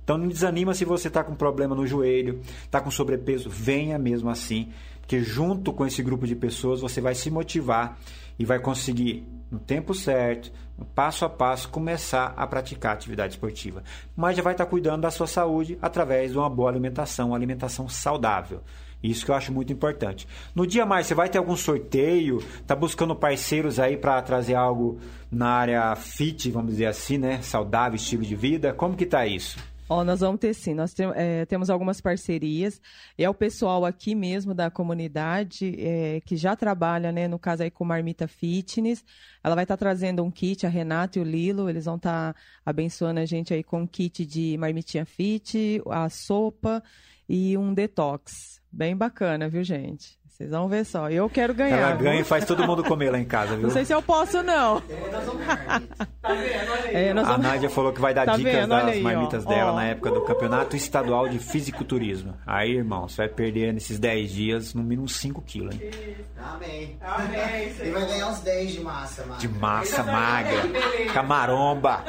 Então 0.06 0.20
não 0.20 0.28
desanima 0.28 0.76
se 0.76 0.86
você 0.86 1.08
está 1.08 1.24
com 1.24 1.34
problema 1.34 1.76
no 1.76 1.88
joelho, 1.88 2.40
está 2.64 2.80
com 2.80 2.92
sobrepeso, 2.92 3.50
venha 3.50 3.98
mesmo 3.98 4.30
assim, 4.30 4.72
porque 5.02 5.20
junto 5.20 5.74
com 5.74 5.84
esse 5.84 6.04
grupo 6.04 6.28
de 6.28 6.36
pessoas 6.36 6.80
você 6.80 7.02
vai 7.02 7.16
se 7.16 7.32
motivar 7.32 7.98
e 8.38 8.46
vai 8.46 8.60
conseguir 8.60 9.28
no 9.50 9.58
tempo 9.58 9.96
certo, 9.96 10.52
passo 10.94 11.26
a 11.26 11.30
passo, 11.30 11.70
começar 11.70 12.34
a 12.38 12.46
praticar 12.46 12.94
atividade 12.94 13.34
esportiva. 13.34 13.84
Mas 14.16 14.38
já 14.38 14.44
vai 14.44 14.54
estar 14.54 14.66
tá 14.66 14.70
cuidando 14.70 15.02
da 15.02 15.12
sua 15.12 15.26
saúde 15.26 15.78
através 15.82 16.32
de 16.32 16.38
uma 16.38 16.50
boa 16.50 16.70
alimentação, 16.70 17.30
uma 17.30 17.36
alimentação 17.38 17.90
saudável. 17.90 18.62
Isso 19.02 19.26
que 19.26 19.32
eu 19.32 19.36
acho 19.36 19.52
muito 19.52 19.74
importante. 19.74 20.28
No 20.54 20.68
dia 20.68 20.86
mais, 20.86 21.08
você 21.08 21.16
vai 21.16 21.30
ter 21.30 21.38
algum 21.38 21.56
sorteio? 21.56 22.44
Tá 22.66 22.76
buscando 22.76 23.16
parceiros 23.16 23.80
aí 23.80 23.98
para 23.98 24.22
trazer 24.22 24.56
algo 24.56 25.00
na 25.32 25.50
área 25.50 25.96
fit, 25.96 26.50
vamos 26.52 26.72
dizer 26.72 26.88
assim, 26.88 27.18
né? 27.18 27.42
Saudável, 27.42 27.96
estilo 27.96 28.24
de 28.24 28.36
vida. 28.36 28.74
Como 28.74 28.96
que 28.96 29.06
tá 29.06 29.26
isso? 29.26 29.58
Ó, 29.88 30.04
nós 30.04 30.22
vamos 30.22 30.40
ter 30.40 30.52
sim, 30.56 30.74
nós 30.74 30.96
tem, 30.96 31.06
é, 31.14 31.46
temos 31.46 31.70
algumas 31.70 32.02
parcerias. 32.02 32.82
É 33.16 33.30
o 33.30 33.36
pessoal 33.36 33.86
aqui 33.86 34.16
mesmo 34.16 34.52
da 34.54 34.72
comunidade 34.72 35.76
é, 35.80 36.22
que 36.22 36.36
já 36.36 36.56
trabalha, 36.56 37.12
né, 37.12 37.28
no 37.28 37.38
caso 37.38 37.62
aí 37.62 37.70
com 37.70 37.86
Marmita 37.86 38.28
Fitness. 38.28 39.06
Ela 39.44 39.54
vai 39.54 39.64
estar 39.64 39.78
tá 39.78 39.86
trazendo 39.86 40.24
um 40.24 40.32
kit, 40.32 40.66
a 40.66 40.70
Renata 40.70 41.20
e 41.20 41.22
o 41.22 41.26
Lilo, 41.26 41.70
eles 41.70 41.86
vão 41.86 41.98
estar 41.98 42.34
tá 42.34 42.40
abençoando 42.66 43.20
a 43.20 43.26
gente 43.26 43.54
aí 43.54 43.64
com 43.64 43.82
um 43.82 43.88
kit 43.88 44.26
de 44.26 44.58
marmitinha 44.58 45.06
fit, 45.06 45.80
a 45.88 46.10
sopa 46.10 46.82
e 47.30 47.56
um 47.56 47.72
detox. 47.72 48.60
Bem 48.72 48.98
bacana, 48.98 49.48
viu, 49.48 49.64
gente? 49.64 50.18
Vocês 50.36 50.52
vão 50.52 50.68
ver 50.68 50.84
só. 50.84 51.10
Eu 51.10 51.30
quero 51.30 51.54
ganhar. 51.54 51.78
Ela 51.78 51.96
ganha 51.96 52.20
e 52.20 52.24
faz 52.26 52.44
todo 52.44 52.68
mundo 52.68 52.84
comer 52.84 53.10
lá 53.10 53.18
em 53.18 53.24
casa, 53.24 53.56
viu? 53.56 53.68
Não 53.68 53.70
sei 53.70 53.86
se 53.86 53.94
eu 53.94 54.02
posso, 54.02 54.44
não. 54.44 54.82
tá 54.82 56.34
vendo? 56.34 56.72
Olha 56.74 56.84
aí. 56.84 56.94
É, 56.94 57.14
vamos... 57.14 57.30
A 57.30 57.38
Nádia 57.38 57.70
falou 57.70 57.94
que 57.94 58.02
vai 58.02 58.14
dar 58.14 58.26
tá 58.26 58.36
dicas 58.36 58.54
vendo? 58.54 58.68
das 58.68 58.86
aí, 58.86 59.02
marmitas 59.02 59.46
ó. 59.46 59.50
dela 59.50 59.72
ó. 59.72 59.76
na 59.76 59.86
época 59.86 60.12
do 60.12 60.20
Campeonato 60.26 60.76
Estadual 60.76 61.30
de 61.30 61.40
Fisiculturismo. 61.40 62.36
Aí, 62.46 62.76
irmão, 62.76 63.08
você 63.08 63.16
vai 63.16 63.30
perder 63.30 63.74
nesses 63.74 63.98
10 63.98 64.30
dias 64.30 64.74
no 64.74 64.84
mínimo 64.84 65.08
5 65.08 65.42
quilos, 65.42 65.74
hein? 65.74 65.90
Amém. 66.38 66.98
Amém. 67.00 67.72
E 67.82 67.90
vai 67.92 68.06
ganhar 68.06 68.28
uns 68.28 68.42
10 68.42 68.72
de 68.74 68.82
massa 68.82 69.22
magra. 69.22 69.38
De 69.38 69.48
massa 69.48 70.04
magra. 70.04 71.14
Camaromba. 71.14 72.04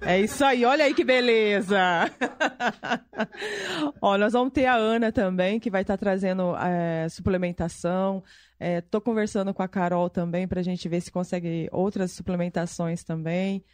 É 0.00 0.18
isso 0.18 0.42
aí. 0.42 0.64
Olha 0.64 0.86
aí 0.86 0.94
que 0.94 1.04
beleza. 1.04 1.78
ó, 4.00 4.16
nós 4.16 4.32
vamos 4.32 4.50
ter 4.50 4.64
a 4.64 4.76
Ana 4.76 5.12
também, 5.12 5.60
que 5.60 5.68
vai 5.68 5.82
estar 5.82 5.98
trazendo 5.98 6.56
é, 6.56 7.06
suplementação 7.10 7.49
suplementação. 7.50 8.22
Estou 8.58 8.98
é, 8.98 9.04
conversando 9.04 9.52
com 9.52 9.62
a 9.62 9.68
Carol 9.68 10.08
também 10.08 10.46
para 10.46 10.60
a 10.60 10.62
gente 10.62 10.88
ver 10.88 11.00
se 11.00 11.10
consegue 11.10 11.68
outras 11.72 12.12
suplementações 12.12 13.02
também. 13.04 13.64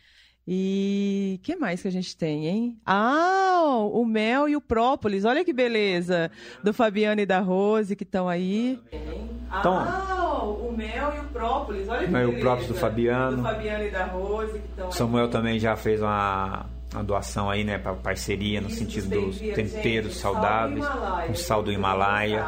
E 0.48 1.40
que 1.42 1.56
mais 1.56 1.82
que 1.82 1.88
a 1.88 1.92
gente 1.92 2.16
tem, 2.16 2.46
hein? 2.46 2.78
Ah, 2.86 3.80
o 3.92 4.04
mel 4.04 4.48
e 4.48 4.54
o 4.54 4.60
própolis. 4.60 5.24
Olha 5.24 5.44
que 5.44 5.52
beleza. 5.52 6.30
Do 6.62 6.72
Fabiano 6.72 7.20
e 7.20 7.26
da 7.26 7.40
Rose 7.40 7.96
que 7.96 8.04
estão 8.04 8.28
aí. 8.28 8.80
Então, 9.48 9.74
ah, 9.74 10.44
o 10.44 10.70
mel 10.70 11.14
e 11.16 11.18
o 11.18 11.24
própolis. 11.30 11.88
Olha 11.88 12.06
que 12.06 12.12
mel 12.12 12.26
beleza. 12.28 12.38
o 12.38 12.40
própolis 12.40 12.68
do 12.68 12.74
Fabiano. 12.74 13.36
Do 13.38 13.42
Fabiano 13.42 13.84
e 13.84 13.90
da 13.90 14.04
Rose 14.04 14.52
que 14.52 14.68
estão 14.68 14.92
Samuel 14.92 15.24
aí. 15.24 15.30
também 15.32 15.58
já 15.58 15.74
fez 15.76 16.00
uma 16.00 16.66
uma 16.96 17.04
doação 17.04 17.50
aí, 17.50 17.62
né, 17.62 17.78
para 17.78 17.94
parceria 17.94 18.60
no 18.60 18.68
Isso, 18.68 18.78
sentido 18.78 19.08
dos 19.08 19.38
temperos 19.38 20.12
gente, 20.12 20.20
saudáveis, 20.20 20.84
um 21.30 21.34
sal 21.34 21.62
do 21.62 21.70
Himalaia. 21.70 22.46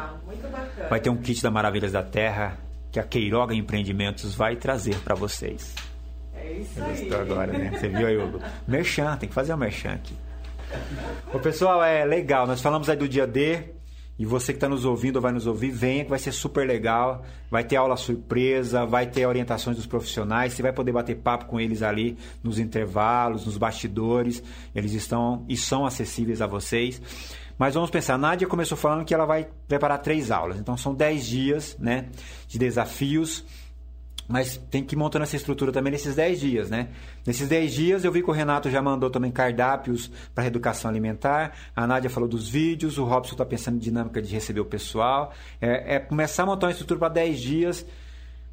Vai 0.89 0.99
ter 0.99 1.09
um 1.09 1.17
kit 1.17 1.41
da 1.41 1.51
Maravilhas 1.51 1.91
da 1.91 2.03
Terra 2.03 2.57
que 2.91 2.99
a 2.99 3.03
Queiroga 3.03 3.53
Empreendimentos 3.53 4.33
vai 4.33 4.55
trazer 4.55 4.95
para 4.99 5.15
vocês. 5.15 5.75
É 6.35 6.53
isso 6.53 6.81
aí. 6.81 7.13
agora, 7.13 7.53
né? 7.53 7.71
Você 7.77 7.87
viu 7.87 8.07
aí 8.07 8.17
o 8.17 8.41
merchan, 8.67 9.15
tem 9.17 9.29
que 9.29 9.35
fazer 9.35 9.51
o 9.51 9.55
um 9.55 9.59
merchan 9.59 9.93
aqui. 9.93 10.15
Ô, 11.33 11.39
pessoal, 11.39 11.83
é 11.83 12.03
legal. 12.05 12.47
Nós 12.47 12.61
falamos 12.61 12.89
aí 12.89 12.95
do 12.95 13.07
dia 13.07 13.27
D, 13.27 13.65
e 14.19 14.25
você 14.25 14.51
que 14.51 14.57
está 14.57 14.67
nos 14.67 14.83
ouvindo 14.83 15.15
ou 15.15 15.21
vai 15.21 15.31
nos 15.31 15.47
ouvir, 15.47 15.71
venha 15.71 16.03
que 16.03 16.09
vai 16.09 16.19
ser 16.19 16.33
super 16.33 16.67
legal. 16.67 17.23
Vai 17.49 17.63
ter 17.63 17.77
aula 17.77 17.95
surpresa, 17.95 18.85
vai 18.85 19.07
ter 19.07 19.25
orientações 19.25 19.77
dos 19.77 19.87
profissionais, 19.87 20.51
você 20.51 20.61
vai 20.61 20.73
poder 20.73 20.91
bater 20.91 21.15
papo 21.15 21.45
com 21.45 21.57
eles 21.57 21.81
ali 21.81 22.17
nos 22.43 22.59
intervalos, 22.59 23.45
nos 23.45 23.57
bastidores. 23.57 24.43
Eles 24.75 24.91
estão 24.91 25.45
e 25.47 25.55
são 25.55 25.85
acessíveis 25.85 26.41
a 26.41 26.47
vocês. 26.47 27.01
Mas 27.57 27.75
vamos 27.75 27.89
pensar, 27.89 28.15
a 28.15 28.17
Nádia 28.17 28.45
começou 28.45 28.77
falando 28.77 29.05
que 29.05 29.13
ela 29.13 29.25
vai 29.25 29.47
preparar 29.69 29.99
três 29.99 30.31
aulas. 30.31 30.59
Então 30.59 30.75
são 30.75 30.93
dez 30.93 31.25
dias 31.25 31.77
né, 31.79 32.07
de 32.45 32.59
desafios 32.59 33.45
mas 34.29 34.57
tem 34.69 34.83
que 34.83 34.93
ir 34.93 34.97
montando 34.97 35.23
essa 35.23 35.35
estrutura 35.35 35.71
também 35.71 35.91
nesses 35.91 36.15
10 36.15 36.39
dias, 36.39 36.69
né? 36.69 36.89
Nesses 37.25 37.49
10 37.49 37.73
dias 37.73 38.05
eu 38.05 38.11
vi 38.11 38.21
que 38.21 38.29
o 38.29 38.33
Renato 38.33 38.69
já 38.69 38.79
mandou 38.79 39.09
também 39.09 39.31
cardápios 39.31 40.11
para 40.35 40.43
reeducação 40.43 40.89
alimentar, 40.89 41.53
a 41.75 41.87
Nádia 41.87 42.11
falou 42.11 42.29
dos 42.29 42.47
vídeos, 42.47 42.99
o 42.99 43.03
Robson 43.05 43.33
está 43.33 43.43
pensando 43.43 43.77
em 43.77 43.79
dinâmica 43.79 44.21
de 44.21 44.31
receber 44.31 44.59
o 44.59 44.65
pessoal. 44.65 45.33
É, 45.59 45.95
é, 45.95 45.99
começar 45.99 46.43
a 46.43 46.45
montar 46.45 46.67
uma 46.67 46.71
estrutura 46.71 46.99
para 46.99 47.09
10 47.09 47.39
dias 47.39 47.85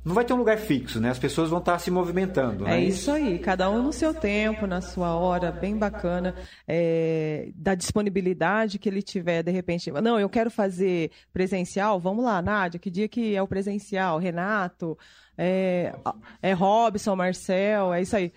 não 0.06 0.14
vai 0.14 0.24
ter 0.24 0.32
um 0.32 0.36
lugar 0.36 0.56
fixo, 0.56 1.00
né? 1.00 1.10
As 1.10 1.18
pessoas 1.18 1.50
vão 1.50 1.58
estar 1.58 1.80
se 1.80 1.90
movimentando. 1.90 2.64
É 2.64 2.70
né? 2.70 2.80
isso 2.84 3.10
aí, 3.10 3.40
cada 3.40 3.68
um 3.68 3.82
no 3.82 3.92
seu 3.92 4.14
tempo, 4.14 4.64
na 4.64 4.80
sua 4.80 5.16
hora, 5.16 5.50
bem 5.50 5.76
bacana, 5.76 6.32
é, 6.66 7.48
da 7.56 7.74
disponibilidade 7.74 8.78
que 8.78 8.88
ele 8.88 9.02
tiver, 9.02 9.42
de 9.42 9.50
repente. 9.50 9.90
Não, 9.90 10.20
eu 10.20 10.28
quero 10.28 10.48
fazer 10.48 11.10
presencial, 11.32 11.98
vamos 11.98 12.24
lá, 12.24 12.40
Nádia, 12.40 12.78
que 12.78 12.88
dia 12.88 13.08
que 13.08 13.34
é 13.34 13.42
o 13.42 13.48
presencial? 13.48 14.16
Renato, 14.20 14.96
é, 15.36 15.94
é 16.42 16.52
Robson, 16.52 17.14
Marcel, 17.14 17.92
é 17.92 18.02
isso 18.02 18.16
aí. 18.16 18.32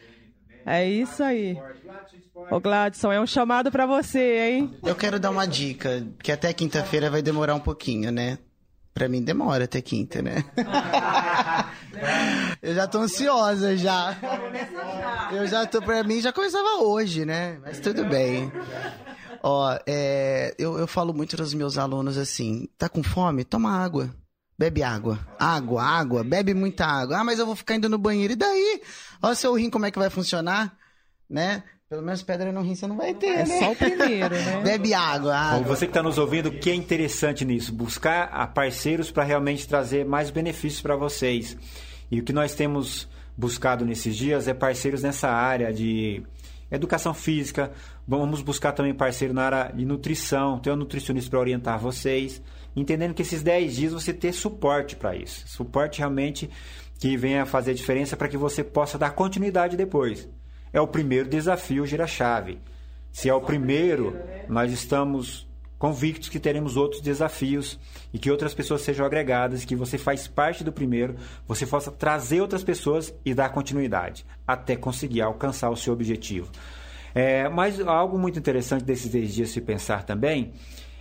É 0.66 0.88
isso 0.88 1.24
aí. 1.24 1.58
Ô 2.52 2.60
Gladson, 2.60 3.12
é 3.12 3.20
um 3.20 3.28
chamado 3.28 3.72
para 3.72 3.86
você, 3.86 4.50
hein? 4.50 4.78
Eu 4.84 4.96
quero 4.96 5.20
dar 5.20 5.30
uma 5.30 5.48
dica, 5.48 6.06
que 6.22 6.32
até 6.32 6.54
quinta-feira 6.54 7.10
vai 7.10 7.22
demorar 7.22 7.56
um 7.56 7.60
pouquinho, 7.60 8.12
né? 8.12 8.38
Pra 8.94 9.08
mim 9.08 9.22
demora 9.22 9.64
até 9.64 9.82
quinta, 9.82 10.22
né? 10.22 10.44
eu 12.62 12.76
já 12.76 12.88
tô 12.88 13.00
ansiosa 13.00 13.78
já. 13.78 14.18
Eu 15.32 15.48
já 15.48 15.66
tô, 15.66 15.82
pra 15.82 16.04
mim 16.04 16.22
já 16.22 16.34
começava 16.34 16.84
hoje, 16.84 17.26
né? 17.26 17.60
Mas 17.62 17.80
tudo 17.80 18.04
bem. 18.06 18.52
Ó, 19.42 19.78
é, 19.88 20.54
eu, 20.58 20.78
eu 20.78 20.88
falo 20.88 21.14
muito 21.14 21.38
dos 21.38 21.54
meus 21.54 21.78
alunos 21.78 22.18
assim: 22.18 22.68
tá 22.78 22.90
com 22.90 23.02
fome? 23.02 23.46
Toma 23.46 23.72
água. 23.72 24.10
Bebe 24.60 24.84
água. 24.84 25.18
Água, 25.40 25.82
água, 25.82 26.22
bebe 26.22 26.54
muita 26.54 26.86
água. 26.86 27.20
Ah, 27.20 27.24
mas 27.24 27.40
eu 27.40 27.46
vou 27.46 27.56
ficar 27.56 27.76
indo 27.76 27.88
no 27.88 27.98
banheiro. 27.98 28.34
E 28.34 28.36
daí? 28.36 28.82
Olha 29.22 29.32
o 29.32 29.36
seu 29.36 29.54
rim 29.54 29.70
como 29.70 29.86
é 29.86 29.92
que 29.92 29.98
vai 29.98 30.10
funcionar, 30.10 30.76
né? 31.30 31.64
Pelo 31.90 32.02
menos 32.02 32.22
pedra 32.22 32.52
no 32.52 32.62
rim 32.62 32.76
você 32.76 32.86
não 32.86 32.98
vai 32.98 33.14
ter, 33.14 33.28
é 33.28 33.46
né? 33.46 33.58
só 33.58 33.72
o 33.72 33.76
primeiro, 33.76 34.36
né? 34.36 34.60
Bebe 34.62 34.94
água, 34.94 35.34
água. 35.34 35.60
Bom, 35.60 35.64
você 35.64 35.86
que 35.86 35.92
está 35.92 36.04
nos 36.04 36.18
ouvindo, 36.18 36.50
o 36.50 36.60
que 36.60 36.70
é 36.70 36.76
interessante 36.76 37.46
nisso? 37.46 37.72
Buscar 37.72 38.26
a 38.34 38.46
parceiros 38.46 39.10
para 39.10 39.24
realmente 39.24 39.66
trazer 39.66 40.06
mais 40.06 40.30
benefícios 40.30 40.82
para 40.82 40.98
vocês. 40.98 41.56
E 42.12 42.20
o 42.20 42.24
que 42.24 42.34
nós 42.34 42.54
temos 42.54 43.08
buscado 43.38 43.86
nesses 43.86 44.14
dias 44.14 44.50
é 44.50 44.54
parceiros 44.54 45.02
nessa 45.02 45.30
área 45.30 45.72
de 45.72 46.22
educação 46.70 47.14
física. 47.14 47.72
Vamos 48.06 48.42
buscar 48.42 48.74
também 48.74 48.94
parceiro 48.94 49.34
na 49.34 49.44
área 49.44 49.72
de 49.74 49.86
nutrição, 49.86 50.60
ter 50.60 50.70
um 50.70 50.76
nutricionista 50.76 51.30
para 51.30 51.40
orientar 51.40 51.80
vocês. 51.80 52.42
Entendendo 52.76 53.14
que 53.14 53.22
esses 53.22 53.42
10 53.42 53.76
dias 53.76 53.94
você 53.94 54.14
ter 54.14 54.34
suporte 54.34 54.96
para 54.96 55.16
isso. 55.16 55.48
Suporte 55.48 56.00
realmente 56.00 56.50
que 57.00 57.18
venha 57.18 57.46
fazer 57.46 57.72
a 57.72 57.76
diferença 57.76 58.16
para 58.16 58.28
que 58.28 58.38
você 58.38 58.64
possa 58.64 58.98
dar 58.98 59.12
continuidade 59.12 59.78
depois 59.78 60.28
é 60.72 60.80
o 60.80 60.88
primeiro 60.88 61.30
desafio 61.30 61.86
gira-chave. 61.86 62.60
Se 63.12 63.30
é 63.30 63.34
o 63.34 63.42
primeiro, 63.42 64.16
nós 64.48 64.72
estamos 64.72 65.48
convictos 65.78 66.28
que 66.28 66.40
teremos 66.40 66.76
outros 66.76 67.02
desafios 67.02 67.80
e 68.14 68.20
que 68.20 68.30
outras 68.30 68.54
pessoas 68.54 68.82
sejam 68.82 69.06
agregadas, 69.06 69.64
que 69.64 69.76
você 69.76 69.98
faz 69.98 70.28
parte 70.28 70.64
do 70.64 70.74
primeiro, 70.74 71.16
você 71.48 71.66
possa 71.66 71.90
trazer 71.90 72.42
outras 72.42 72.64
pessoas 72.64 73.14
e 73.24 73.34
dar 73.34 73.50
continuidade 73.50 74.26
até 74.46 74.76
conseguir 74.76 75.22
alcançar 75.22 75.70
o 75.70 75.78
seu 75.78 75.94
objetivo. 75.94 76.52
É, 77.16 77.50
mas 77.50 77.80
algo 77.80 78.20
muito 78.20 78.38
interessante 78.38 78.84
desses 78.84 79.10
10 79.10 79.34
dias 79.34 79.50
se 79.50 79.62
pensar 79.62 80.04
também, 80.04 80.54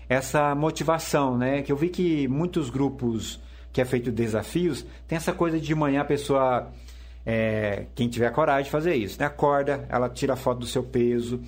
essa 0.08 0.54
motivação, 0.54 1.36
né? 1.36 1.62
Que 1.62 1.70
eu 1.70 1.76
vi 1.76 1.88
que 1.88 2.26
muitos 2.28 2.70
grupos 2.70 3.40
que 3.72 3.80
é 3.80 3.84
feito 3.84 4.10
desafios 4.10 4.84
tem 5.06 5.16
essa 5.16 5.32
coisa 5.32 5.60
de 5.60 5.74
manhã 5.74 6.00
a 6.00 6.04
pessoa 6.04 6.72
é, 7.24 7.84
quem 7.94 8.08
tiver 8.08 8.32
coragem 8.32 8.64
de 8.64 8.70
fazer 8.70 8.94
isso. 8.94 9.20
Né? 9.20 9.26
Acorda, 9.26 9.86
ela 9.90 10.08
tira 10.08 10.32
a 10.32 10.36
foto 10.36 10.60
do 10.60 10.66
seu 10.66 10.82
peso, 10.82 11.40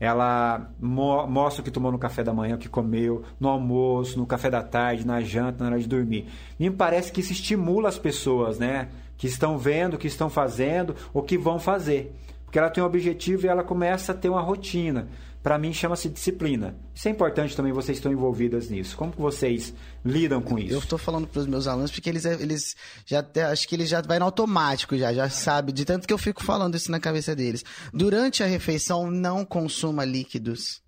ela 0.00 0.68
mo 0.80 1.26
mostra 1.26 1.62
o 1.62 1.64
que 1.64 1.70
tomou 1.70 1.92
no 1.92 1.98
café 1.98 2.24
da 2.24 2.32
manhã, 2.32 2.56
o 2.56 2.58
que 2.58 2.68
comeu, 2.68 3.22
no 3.38 3.48
almoço, 3.48 4.18
no 4.18 4.26
café 4.26 4.50
da 4.50 4.62
tarde, 4.62 5.06
na 5.06 5.20
janta, 5.20 5.62
na 5.62 5.70
hora 5.70 5.78
de 5.78 5.86
dormir. 5.86 6.26
Me 6.58 6.70
parece 6.70 7.12
que 7.12 7.20
isso 7.20 7.32
estimula 7.32 7.88
as 7.88 7.98
pessoas, 7.98 8.58
né? 8.58 8.88
Que 9.16 9.26
estão 9.26 9.56
vendo, 9.56 9.96
que 9.96 10.08
estão 10.08 10.28
fazendo 10.28 10.94
ou 11.14 11.22
que 11.22 11.38
vão 11.38 11.58
fazer. 11.58 12.14
Porque 12.44 12.58
ela 12.58 12.70
tem 12.70 12.82
um 12.82 12.86
objetivo 12.86 13.46
e 13.46 13.48
ela 13.48 13.62
começa 13.62 14.12
a 14.12 14.14
ter 14.14 14.28
uma 14.28 14.40
rotina 14.40 15.08
para 15.48 15.56
mim 15.56 15.72
chama-se 15.72 16.10
disciplina. 16.10 16.76
Isso 16.94 17.08
é 17.08 17.10
importante 17.10 17.56
também, 17.56 17.72
vocês 17.72 17.96
estão 17.96 18.12
envolvidas 18.12 18.68
nisso. 18.68 18.94
Como 18.94 19.10
que 19.10 19.18
vocês 19.18 19.72
lidam 20.04 20.42
com 20.42 20.58
isso? 20.58 20.74
Eu 20.74 20.78
estou 20.78 20.98
falando 20.98 21.26
para 21.26 21.40
os 21.40 21.46
meus 21.46 21.66
alunos 21.66 21.90
porque 21.90 22.10
eles, 22.10 22.26
eles 22.26 22.76
já 23.06 23.24
acho 23.50 23.66
que 23.66 23.74
eles 23.74 23.88
já 23.88 24.02
vai 24.02 24.18
no 24.18 24.26
automático 24.26 24.94
já, 24.98 25.10
já 25.10 25.30
sabe, 25.30 25.72
de 25.72 25.86
tanto 25.86 26.06
que 26.06 26.12
eu 26.12 26.18
fico 26.18 26.44
falando 26.44 26.74
isso 26.74 26.90
na 26.90 27.00
cabeça 27.00 27.34
deles. 27.34 27.64
Durante 27.94 28.42
a 28.42 28.46
refeição 28.46 29.10
não 29.10 29.42
consuma 29.42 30.04
líquidos. 30.04 30.82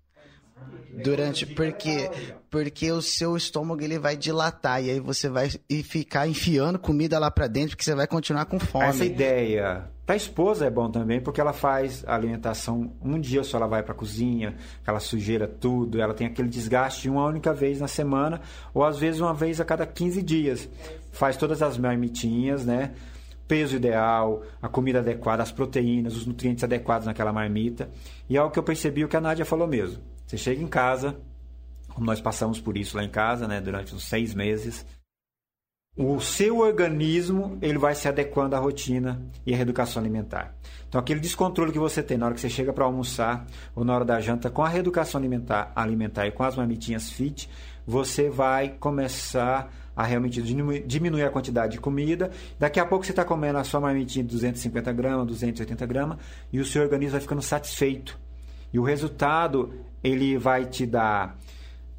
Durante 1.03 1.43
porque 1.43 2.11
porque 2.47 2.91
o 2.91 3.01
seu 3.01 3.35
estômago 3.35 3.81
ele 3.81 3.97
vai 3.97 4.15
dilatar 4.15 4.83
e 4.83 4.91
aí 4.91 4.99
você 4.99 5.27
vai 5.27 5.49
ficar 5.83 6.27
enfiando 6.27 6.77
comida 6.77 7.17
lá 7.17 7.31
para 7.31 7.47
dentro 7.47 7.71
porque 7.71 7.83
você 7.83 7.95
vai 7.95 8.05
continuar 8.05 8.45
com 8.45 8.59
fome. 8.59 8.85
Essa 8.85 9.05
ideia 9.05 9.89
para 10.11 10.15
a 10.15 10.17
esposa 10.17 10.65
é 10.65 10.69
bom 10.69 10.91
também 10.91 11.21
porque 11.21 11.39
ela 11.39 11.53
faz 11.53 12.03
a 12.05 12.13
alimentação 12.13 12.91
um 13.01 13.17
dia 13.17 13.45
só 13.45 13.55
ela 13.55 13.67
vai 13.67 13.81
para 13.81 13.93
a 13.93 13.95
cozinha, 13.95 14.57
aquela 14.81 14.99
sujeira 14.99 15.47
tudo, 15.47 16.01
ela 16.01 16.13
tem 16.13 16.27
aquele 16.27 16.49
desgaste 16.49 17.09
uma 17.09 17.25
única 17.25 17.53
vez 17.53 17.79
na 17.79 17.87
semana 17.87 18.41
ou 18.73 18.83
às 18.83 18.97
vezes 18.97 19.21
uma 19.21 19.33
vez 19.33 19.61
a 19.61 19.63
cada 19.63 19.85
15 19.85 20.21
dias. 20.21 20.69
Faz 21.13 21.37
todas 21.37 21.61
as 21.61 21.77
marmitinhas, 21.77 22.65
né? 22.65 22.91
peso 23.47 23.77
ideal, 23.77 24.43
a 24.61 24.67
comida 24.67 24.99
adequada, 24.99 25.43
as 25.43 25.51
proteínas, 25.51 26.17
os 26.17 26.25
nutrientes 26.25 26.65
adequados 26.65 27.07
naquela 27.07 27.31
marmita. 27.31 27.89
E 28.29 28.35
é 28.35 28.43
o 28.43 28.51
que 28.51 28.59
eu 28.59 28.63
percebi 28.63 29.05
o 29.05 29.07
que 29.07 29.15
a 29.15 29.21
Nádia 29.21 29.45
falou 29.45 29.67
mesmo. 29.67 30.03
Você 30.27 30.37
chega 30.37 30.61
em 30.61 30.67
casa, 30.67 31.15
como 31.87 32.05
nós 32.05 32.19
passamos 32.19 32.59
por 32.59 32.77
isso 32.77 32.97
lá 32.97 33.03
em 33.05 33.09
casa, 33.09 33.47
né, 33.47 33.61
durante 33.61 33.95
uns 33.95 34.03
seis 34.03 34.33
meses, 34.33 34.85
o 35.97 36.21
seu 36.21 36.59
organismo 36.59 37.57
ele 37.61 37.77
vai 37.77 37.93
se 37.93 38.07
adequando 38.07 38.55
à 38.55 38.59
rotina 38.59 39.21
e 39.45 39.53
à 39.53 39.57
reeducação 39.57 40.01
alimentar. 40.01 40.55
Então, 40.87 40.99
aquele 40.99 41.19
descontrole 41.19 41.71
que 41.71 41.79
você 41.79 42.01
tem 42.01 42.17
na 42.17 42.27
hora 42.27 42.35
que 42.35 42.39
você 42.39 42.49
chega 42.49 42.71
para 42.71 42.85
almoçar 42.85 43.45
ou 43.75 43.83
na 43.83 43.93
hora 43.93 44.05
da 44.05 44.19
janta 44.21 44.49
com 44.49 44.63
a 44.63 44.69
reeducação 44.69 45.19
alimentar, 45.19 45.69
alimentar 45.75 46.25
e 46.27 46.31
com 46.31 46.43
as 46.43 46.55
marmitinhas 46.55 47.09
fit, 47.09 47.49
você 47.85 48.29
vai 48.29 48.69
começar 48.79 49.69
a 49.93 50.03
realmente 50.03 50.41
diminuir 50.41 51.23
a 51.23 51.29
quantidade 51.29 51.73
de 51.73 51.79
comida. 51.79 52.31
Daqui 52.57 52.79
a 52.79 52.85
pouco 52.85 53.05
você 53.05 53.11
está 53.11 53.25
comendo 53.25 53.57
a 53.59 53.63
sua 53.65 53.81
marmitinha 53.81 54.23
de 54.23 54.31
250 54.31 54.93
gramas, 54.93 55.27
280 55.27 55.85
gramas 55.85 56.17
e 56.53 56.59
o 56.61 56.65
seu 56.65 56.83
organismo 56.83 57.11
vai 57.11 57.21
ficando 57.21 57.41
satisfeito. 57.41 58.17
E 58.71 58.79
o 58.79 58.83
resultado 58.83 59.73
ele 60.01 60.37
vai 60.37 60.65
te 60.65 60.85
dar 60.85 61.37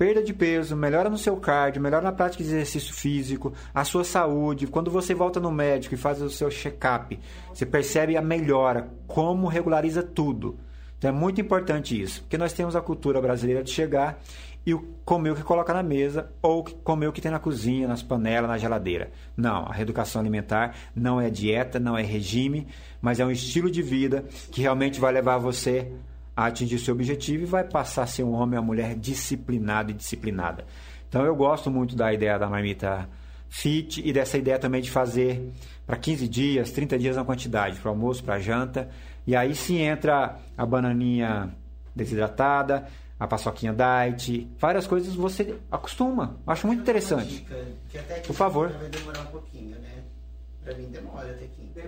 perda 0.03 0.21
de 0.21 0.35
peso, 0.35 0.75
melhora 0.75 1.09
no 1.09 1.17
seu 1.17 1.37
cardio, 1.37 1.81
melhora 1.81 2.03
na 2.03 2.11
prática 2.11 2.43
de 2.43 2.51
exercício 2.51 2.93
físico, 2.93 3.53
a 3.73 3.85
sua 3.85 4.03
saúde. 4.03 4.67
Quando 4.67 4.91
você 4.91 5.15
volta 5.15 5.39
no 5.39 5.53
médico 5.53 5.95
e 5.95 5.97
faz 5.97 6.21
o 6.21 6.29
seu 6.29 6.51
check-up, 6.51 7.17
você 7.55 7.65
percebe 7.65 8.17
a 8.17 8.21
melhora, 8.21 8.89
como 9.07 9.47
regulariza 9.47 10.03
tudo. 10.03 10.59
Então 10.99 11.09
é 11.09 11.13
muito 11.13 11.41
importante 11.41 12.03
isso, 12.03 12.23
porque 12.23 12.37
nós 12.37 12.53
temos 12.53 12.75
a 12.75 12.81
cultura 12.81 13.21
brasileira 13.21 13.63
de 13.63 13.71
chegar 13.71 14.19
e 14.67 14.75
comer 15.05 15.31
o 15.31 15.37
que 15.37 15.45
coloca 15.45 15.73
na 15.73 15.85
mesa 15.85 16.33
ou 16.43 16.65
comer 16.65 17.07
o 17.07 17.13
que 17.13 17.21
tem 17.21 17.31
na 17.31 17.39
cozinha, 17.39 17.87
nas 17.87 18.03
panelas, 18.03 18.51
na 18.51 18.59
geladeira. 18.59 19.13
Não, 19.37 19.67
a 19.67 19.73
reeducação 19.73 20.21
alimentar 20.21 20.75
não 20.97 21.21
é 21.21 21.31
dieta, 21.31 21.79
não 21.79 21.97
é 21.97 22.03
regime, 22.03 22.67
mas 23.01 23.21
é 23.21 23.25
um 23.25 23.31
estilo 23.31 23.71
de 23.71 23.83
vida 23.83 24.25
que 24.51 24.63
realmente 24.63 24.99
vai 24.99 25.13
levar 25.13 25.39
você 25.39 25.93
a 26.37 26.47
atingir 26.47 26.79
seu 26.79 26.95
objetivo 26.95 27.43
e 27.43 27.47
vai 27.47 27.65
passar 27.65 28.05
a 28.05 28.07
ser 28.07 28.23
um 28.23 28.33
homem 28.33 28.59
ou 28.59 28.63
uma 28.63 28.67
mulher 28.67 28.95
disciplinado 28.95 29.91
e 29.91 29.95
disciplinada. 29.95 30.65
Então 31.09 31.25
eu 31.25 31.37
gosto 31.37 31.71
muito 31.71 31.95
da 31.95 32.13
ideia 32.13 32.39
da 32.39 32.49
marmita 32.49 33.09
fit 33.49 34.01
e 34.03 34.13
dessa 34.13 34.39
ideia 34.39 34.59
também 34.59 34.81
de 34.81 34.91
fazer 34.91 35.53
para 35.87 35.97
15 35.97 36.27
dias, 36.27 36.71
30 36.71 36.99
dias 36.99 37.17
na 37.17 37.25
quantidade, 37.25 37.79
para 37.79 37.91
almoço, 37.91 38.25
para 38.25 38.39
janta. 38.39 38.89
E 39.27 39.37
aí 39.37 39.55
sim 39.55 39.79
entra 39.79 40.39
a 40.57 40.65
bananinha 40.65 41.55
desidratada, 41.95 42.89
a 43.21 43.27
paçoquinha 43.27 43.75
diet, 43.75 44.49
várias 44.59 44.87
coisas 44.87 45.15
você 45.15 45.57
acostuma. 45.71 46.41
Acho 46.47 46.67
muito 46.67 46.81
interessante. 46.81 47.47
Por 48.27 48.35
favor. 48.35 48.71
Vai 48.71 48.89
demorar 48.89 49.21
um 49.21 49.27
pouquinho, 49.27 49.79
né? 49.79 50.03
Pra 50.65 50.75
mim 50.75 50.87
demora 50.91 51.29
até 51.31 51.47
quinta. 51.49 51.81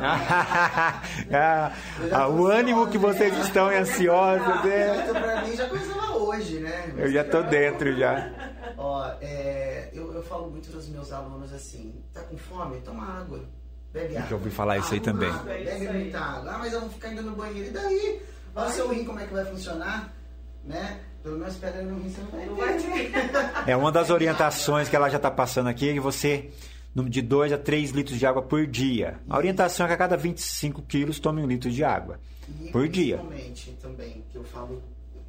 ah, 0.00 1.72
ah, 2.12 2.28
o 2.28 2.46
ânimo 2.46 2.86
que 2.86 2.96
vocês 2.96 3.36
estão 3.38 3.66
ansiosos. 3.66 4.64
É... 4.66 5.02
Então, 5.02 5.20
pra 5.20 5.42
mim 5.42 5.56
já 5.56 5.68
começava 5.68 6.16
hoje, 6.16 6.60
né? 6.60 6.94
Eu 6.96 7.10
já 7.10 7.24
tô 7.24 7.42
dentro 7.42 7.92
já. 7.96 8.30
Ó, 8.76 9.12
é, 9.20 9.90
eu, 9.92 10.14
eu 10.14 10.22
falo 10.22 10.48
muito 10.48 10.70
dos 10.70 10.88
meus 10.88 11.12
alunos 11.12 11.52
assim: 11.52 12.04
tá 12.14 12.22
com 12.22 12.36
fome? 12.36 12.80
Toma 12.82 13.20
água. 13.20 13.44
Bebe 13.92 14.16
água. 14.16 14.28
Já 14.28 14.36
ouvi 14.36 14.50
falar 14.50 14.78
isso 14.78 14.94
aí 14.94 15.00
também. 15.00 15.28
Água, 15.28 15.52
bebe 15.52 15.88
muita 15.88 16.20
água. 16.20 16.52
Ah, 16.52 16.58
mas 16.58 16.72
eu 16.72 16.80
vou 16.80 16.90
ficar 16.90 17.12
indo 17.12 17.22
no 17.22 17.34
banheiro. 17.34 17.68
E 17.68 17.72
daí? 17.72 18.22
Olha 18.54 18.68
o 18.68 18.72
seu 18.72 18.88
rim 18.88 19.04
como 19.04 19.18
é 19.18 19.26
que 19.26 19.34
vai 19.34 19.44
funcionar, 19.44 20.12
né? 20.64 21.00
Pelo 21.22 21.36
menos 21.36 21.56
pedra 21.56 21.82
no 21.82 21.98
rim 21.98 22.08
você 22.08 22.20
não 22.20 22.56
vai 22.56 22.78
ter. 22.78 23.12
É 23.66 23.76
uma 23.76 23.90
das 23.90 24.08
orientações 24.08 24.88
que 24.88 24.94
ela 24.94 25.08
já 25.08 25.16
está 25.16 25.30
passando 25.30 25.68
aqui, 25.68 25.90
é 25.90 25.92
que 25.92 26.00
você 26.00 26.50
de 26.94 27.22
2 27.22 27.52
a 27.52 27.58
3 27.58 27.90
litros 27.90 28.18
de 28.18 28.26
água 28.26 28.42
por 28.42 28.66
dia. 28.66 29.20
A 29.28 29.36
orientação 29.36 29.86
é 29.86 29.88
que 29.88 29.94
a 29.94 29.98
cada 29.98 30.16
25 30.16 30.82
quilos 30.82 31.20
tome 31.20 31.42
um 31.42 31.46
litro 31.46 31.70
de 31.70 31.84
água 31.84 32.18
e 32.60 32.70
por 32.70 32.88
dia. 32.88 33.18
Principalmente 33.18 33.78
também, 33.80 34.24
que 34.30 34.36
eu 34.36 34.44
falo, 34.44 34.82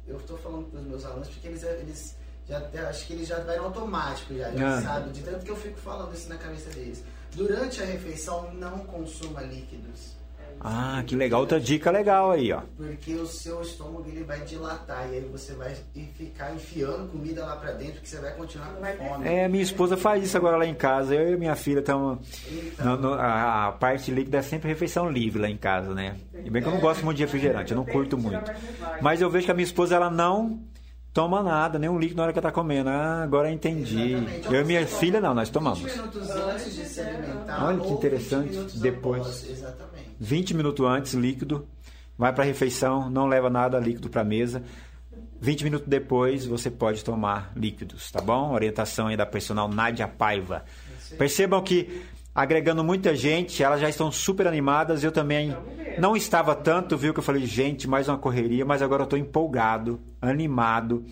eu 0.06 0.16
estou 0.16 0.36
falando 0.38 0.66
para 0.66 0.80
os 0.80 0.86
meus 0.86 1.04
alunos 1.04 1.28
porque 1.28 1.48
eles, 1.48 1.62
eles 1.62 2.16
já, 2.48 2.58
acho 2.88 3.06
que 3.06 3.12
eles 3.12 3.28
já 3.28 3.38
vai 3.40 3.56
no 3.58 3.64
automático 3.64 4.34
já, 4.34 4.50
já 4.50 4.78
ah. 4.78 4.82
sabe, 4.82 5.10
de 5.10 5.22
tanto 5.22 5.44
que 5.44 5.50
eu 5.50 5.56
fico 5.56 5.78
falando 5.78 6.12
isso 6.14 6.28
na 6.28 6.36
cabeça 6.36 6.70
deles. 6.70 7.04
Durante 7.34 7.80
a 7.80 7.86
refeição, 7.86 8.52
não 8.54 8.80
consuma 8.80 9.40
líquidos. 9.42 10.21
Ah, 10.60 11.02
que 11.06 11.16
legal. 11.16 11.40
Outra 11.40 11.58
dica 11.58 11.90
legal 11.90 12.30
aí, 12.30 12.52
ó. 12.52 12.62
Porque 12.76 13.14
o 13.14 13.26
seu 13.26 13.62
estômago 13.62 14.04
ele 14.08 14.22
vai 14.24 14.40
dilatar 14.40 15.08
e 15.10 15.16
aí 15.16 15.28
você 15.30 15.54
vai 15.54 15.74
ficar 16.14 16.54
enfiando 16.54 17.10
comida 17.10 17.44
lá 17.44 17.56
pra 17.56 17.72
dentro 17.72 18.00
que 18.00 18.08
você 18.08 18.18
vai 18.18 18.32
continuar 18.34 18.68
com 18.68 18.84
fome. 18.84 19.28
É, 19.28 19.48
minha 19.48 19.62
esposa 19.62 19.96
faz 19.96 20.24
isso 20.24 20.36
agora 20.36 20.56
lá 20.56 20.66
em 20.66 20.74
casa. 20.74 21.14
Eu 21.14 21.34
e 21.34 21.36
minha 21.36 21.56
filha 21.56 21.80
estamos. 21.80 22.18
Então. 22.50 23.14
a, 23.14 23.68
a, 23.68 23.72
parte 23.72 24.10
líquida 24.10 24.38
é 24.38 24.42
sempre 24.42 24.68
refeição 24.68 25.10
livre 25.10 25.40
lá 25.40 25.48
em 25.48 25.56
casa, 25.56 25.94
né? 25.94 26.16
E 26.44 26.50
bem 26.50 26.62
que 26.62 26.68
eu 26.68 26.72
não 26.72 26.80
gosto 26.80 27.04
muito 27.04 27.16
de 27.16 27.24
refrigerante, 27.24 27.72
eu 27.72 27.76
não 27.76 27.84
curto 27.84 28.16
muito. 28.16 28.50
Mas 29.00 29.20
eu 29.20 29.30
vejo 29.30 29.46
que 29.46 29.50
a 29.50 29.54
minha 29.54 29.64
esposa 29.64 29.96
ela 29.96 30.10
não 30.10 30.60
toma 31.12 31.42
nada, 31.42 31.78
nem 31.78 31.90
um 31.90 31.98
líquido 31.98 32.16
na 32.16 32.24
hora 32.24 32.32
que 32.32 32.38
ela 32.38 32.48
tá 32.48 32.52
comendo. 32.52 32.88
Ah, 32.88 33.22
agora 33.22 33.50
entendi. 33.50 34.14
Exatamente. 34.14 34.54
Eu 34.54 34.60
e 34.60 34.64
minha 34.64 34.86
filha 34.86 35.20
não, 35.20 35.34
nós 35.34 35.50
tomamos. 35.50 35.80
20 35.80 35.96
minutos 35.96 36.30
antes 36.30 36.74
de 36.74 36.84
se 36.84 37.00
alimentar. 37.00 37.66
Olha 37.66 37.80
que 37.80 37.92
interessante. 37.92 38.78
Depois. 38.78 39.20
Após, 39.20 39.50
exatamente. 39.50 40.01
20 40.22 40.54
minutos 40.54 40.86
antes, 40.86 41.14
líquido. 41.14 41.66
Vai 42.16 42.32
para 42.32 42.44
a 42.44 42.46
refeição, 42.46 43.10
não 43.10 43.26
leva 43.26 43.50
nada 43.50 43.78
líquido 43.80 44.08
para 44.08 44.20
a 44.20 44.24
mesa. 44.24 44.62
20 45.40 45.64
minutos 45.64 45.88
depois 45.88 46.46
você 46.46 46.70
pode 46.70 47.02
tomar 47.02 47.50
líquidos, 47.56 48.08
tá 48.12 48.20
bom? 48.20 48.52
Orientação 48.52 49.08
aí 49.08 49.16
da 49.16 49.26
personal 49.26 49.66
Nádia 49.66 50.06
Paiva. 50.06 50.64
Percebam 51.18 51.60
que 51.60 52.04
agregando 52.32 52.84
muita 52.84 53.16
gente, 53.16 53.64
elas 53.64 53.80
já 53.80 53.88
estão 53.88 54.12
super 54.12 54.46
animadas. 54.46 55.02
Eu 55.02 55.10
também 55.10 55.56
não 55.98 56.16
estava 56.16 56.54
tanto, 56.54 56.96
viu? 56.96 57.12
Que 57.12 57.18
eu 57.18 57.24
falei, 57.24 57.44
gente, 57.44 57.88
mais 57.88 58.08
uma 58.08 58.16
correria, 58.16 58.64
mas 58.64 58.80
agora 58.80 59.02
eu 59.02 59.06
estou 59.06 59.18
empolgado, 59.18 60.00
animado. 60.20 61.04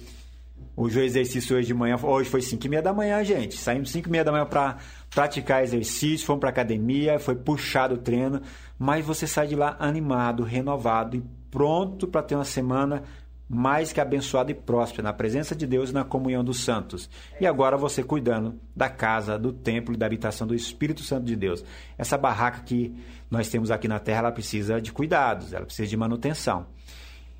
O 0.77 0.89
exercício 0.89 1.57
hoje 1.57 1.67
de 1.67 1.75
manhã, 1.75 1.99
hoje 2.01 2.31
foi 2.31 2.41
5 2.41 2.65
e 2.65 2.69
meia 2.71 2.81
da 2.81 2.93
manhã, 2.93 3.23
gente. 3.25 3.57
Saímos 3.57 3.91
5 3.91 4.09
e 4.09 4.11
meia 4.11 4.25
da 4.25 4.33
manhã 4.33 4.47
para 4.47 4.79
praticar 5.11 5.63
exercício, 5.63 6.25
fomos 6.25 6.41
para 6.41 6.49
academia, 6.49 7.19
foi 7.19 7.35
puxado 7.35 7.97
o 7.97 7.99
treino, 7.99 8.41
mas 8.81 9.05
você 9.05 9.27
sai 9.27 9.47
de 9.47 9.55
lá 9.55 9.77
animado, 9.79 10.43
renovado 10.43 11.15
e 11.15 11.23
pronto 11.51 12.09
para 12.09 12.23
ter 12.23 12.35
uma 12.35 12.47
semana 12.47 13.03
mais 13.47 13.93
que 13.93 14.01
abençoada 14.01 14.51
e 14.51 14.55
próspera 14.55 15.03
na 15.03 15.13
presença 15.13 15.55
de 15.55 15.67
Deus 15.67 15.91
e 15.91 15.93
na 15.93 16.03
comunhão 16.03 16.43
dos 16.43 16.61
santos. 16.61 17.11
E 17.39 17.47
agora 17.47 17.77
você 17.77 18.03
cuidando 18.03 18.59
da 18.75 18.89
casa, 18.89 19.39
do 19.39 19.53
templo 19.53 19.93
e 19.93 19.99
da 19.99 20.07
habitação 20.07 20.47
do 20.47 20.55
Espírito 20.55 21.03
Santo 21.03 21.27
de 21.27 21.37
Deus. 21.37 21.63
Essa 21.99 22.17
barraca 22.17 22.63
que 22.63 22.95
nós 23.31 23.51
temos 23.51 23.71
aqui 23.71 23.87
na 23.87 23.99
terra, 23.99 24.21
ela 24.21 24.33
precisa 24.33 24.81
de 24.81 24.93
cuidados, 24.93 25.53
ela 25.53 25.67
precisa 25.67 25.87
de 25.87 25.97
manutenção. 25.97 26.67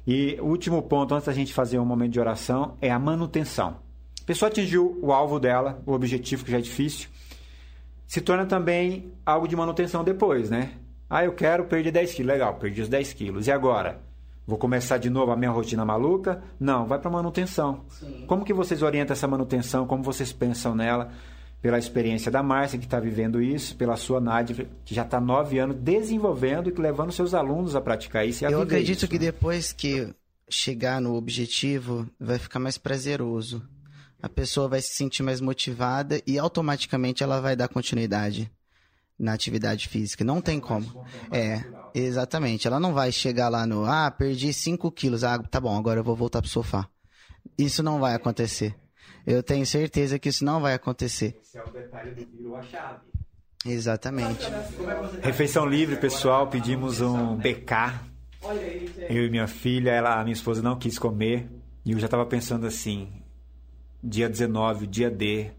E 0.07 0.37
o 0.43 0.47
último 0.47 0.83
ponto, 0.83 1.15
antes 1.15 1.27
da 1.27 1.33
gente 1.33 1.55
fazer 1.55 1.79
um 1.79 1.87
momento 1.87 2.13
de 2.13 2.21
oração, 2.21 2.77
é 2.83 2.91
a 2.91 2.99
manutenção. 2.99 3.79
A 4.21 4.27
pessoa 4.27 4.51
atingiu 4.51 4.99
o 5.01 5.11
alvo 5.11 5.41
dela, 5.41 5.83
o 5.87 5.93
objetivo 5.93 6.45
que 6.45 6.51
já 6.51 6.59
é 6.59 6.61
difícil, 6.61 7.09
se 8.07 8.21
torna 8.21 8.45
também 8.45 9.11
algo 9.25 9.49
de 9.49 9.57
manutenção 9.57 10.05
depois, 10.05 10.51
né? 10.51 10.73
Ah, 11.11 11.25
eu 11.25 11.33
quero 11.33 11.65
perder 11.65 11.91
10 11.91 12.15
quilos. 12.15 12.33
Legal, 12.33 12.55
perdi 12.55 12.83
os 12.83 12.89
10 12.89 13.13
quilos. 13.15 13.49
E 13.49 13.51
agora? 13.51 14.01
Vou 14.47 14.57
começar 14.57 14.97
de 14.97 15.11
novo 15.11 15.33
a 15.33 15.37
minha 15.37 15.51
rotina 15.51 15.85
maluca? 15.85 16.41
Não, 16.59 16.87
vai 16.87 17.01
para 17.01 17.11
manutenção. 17.11 17.85
Sim. 17.89 18.25
Como 18.29 18.45
que 18.45 18.53
vocês 18.53 18.81
orientam 18.81 19.13
essa 19.13 19.27
manutenção? 19.27 19.89
Como 19.89 20.05
vocês 20.05 20.33
pensam 20.33 20.73
nela? 20.73 21.11
Pela 21.61 21.79
experiência 21.79 22.31
da 22.31 22.43
Márcia, 22.43 22.79
que 22.79 22.85
está 22.85 23.01
vivendo 23.01 23.43
isso, 23.43 23.77
pela 23.77 23.97
sua 23.97 24.21
Nádia, 24.21 24.69
que 24.85 24.95
já 24.95 25.03
está 25.03 25.21
nove 25.21 25.59
anos 25.59 25.77
desenvolvendo 25.77 26.71
e 26.71 26.81
levando 26.81 27.13
seus 27.13 27.35
alunos 27.35 27.75
a 27.75 27.81
praticar 27.81 28.27
isso. 28.27 28.45
Eu 28.47 28.63
acredito 28.63 28.99
isso, 28.99 29.09
que 29.09 29.19
né? 29.19 29.27
depois 29.27 29.73
que 29.73 30.09
chegar 30.49 31.01
no 31.01 31.17
objetivo, 31.17 32.09
vai 32.19 32.39
ficar 32.39 32.61
mais 32.61 32.79
prazeroso. 32.79 33.63
A 34.23 34.29
pessoa 34.29 34.69
vai 34.69 34.81
se 34.81 34.95
sentir 34.95 35.23
mais 35.23 35.41
motivada 35.41 36.21
e 36.27 36.39
automaticamente 36.39 37.23
ela 37.23 37.41
vai 37.41 37.57
dar 37.57 37.69
continuidade 37.69 38.51
na 39.21 39.35
atividade 39.35 39.87
física. 39.87 40.25
Não 40.25 40.41
tem 40.41 40.59
como. 40.59 41.05
É, 41.31 41.63
exatamente. 41.95 42.67
Ela 42.67 42.81
não 42.81 42.95
vai 42.95 43.13
chegar 43.13 43.51
lá 43.51 43.67
no, 43.67 43.85
ah, 43.85 44.11
perdi 44.11 44.53
5 44.53 44.91
quilos. 44.91 45.23
Ah, 45.23 45.39
tá 45.39 45.61
bom, 45.61 45.77
agora 45.77 46.01
eu 46.01 46.05
vou 46.05 46.17
voltar 46.17 46.41
pro 46.41 46.51
sofá. 46.51 46.89
Isso 47.59 47.83
não 47.83 48.01
vai 48.01 48.15
acontecer. 48.15 48.75
Eu 49.27 49.43
tenho 49.43 49.67
certeza 49.67 50.19
que 50.19 50.31
isso 50.31 50.45
não 50.45 50.61
vai 50.61 50.73
acontecer. 50.73 51.39
Esse 51.43 51.59
é 51.59 51.63
o 51.63 51.71
detalhe 51.71 52.15
do 52.15 52.27
viro 52.27 52.57
a 52.57 52.63
chave. 52.63 53.01
Exatamente. 53.67 54.47
Refeição 55.23 55.67
livre, 55.67 55.97
pessoal. 55.97 56.49
Pedimos 56.49 57.03
um 57.03 57.37
BK. 57.37 58.09
Eu 59.11 59.27
e 59.27 59.31
minha 59.31 59.47
filha, 59.47 59.91
ela, 59.91 60.19
a 60.19 60.25
minha 60.25 60.33
esposa 60.33 60.63
não 60.63 60.79
quis 60.79 60.99
comer. 60.99 61.47
E 61.85 61.93
eu 61.93 61.99
já 61.99 62.07
estava 62.07 62.25
pensando 62.25 62.67
assim: 62.67 63.13
dia 64.03 64.31
19, 64.31 64.87
dia 64.87 65.11
D. 65.11 65.53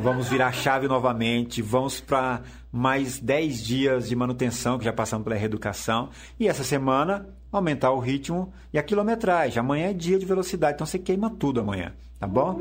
Vamos 0.00 0.28
virar 0.28 0.52
chave 0.52 0.86
novamente, 0.88 1.62
vamos 1.62 2.00
para 2.00 2.42
mais 2.70 3.18
10 3.18 3.64
dias 3.64 4.08
de 4.08 4.16
manutenção, 4.16 4.78
que 4.78 4.84
já 4.84 4.92
passamos 4.92 5.24
pela 5.24 5.36
reeducação. 5.36 6.10
E 6.38 6.48
essa 6.48 6.64
semana, 6.64 7.28
aumentar 7.50 7.92
o 7.92 7.98
ritmo 7.98 8.52
e 8.72 8.78
a 8.78 8.82
quilometragem. 8.82 9.58
Amanhã 9.58 9.90
é 9.90 9.92
dia 9.92 10.18
de 10.18 10.26
velocidade, 10.26 10.74
então 10.74 10.86
você 10.86 10.98
queima 10.98 11.30
tudo 11.30 11.60
amanhã, 11.60 11.92
tá 12.18 12.26
bom? 12.26 12.60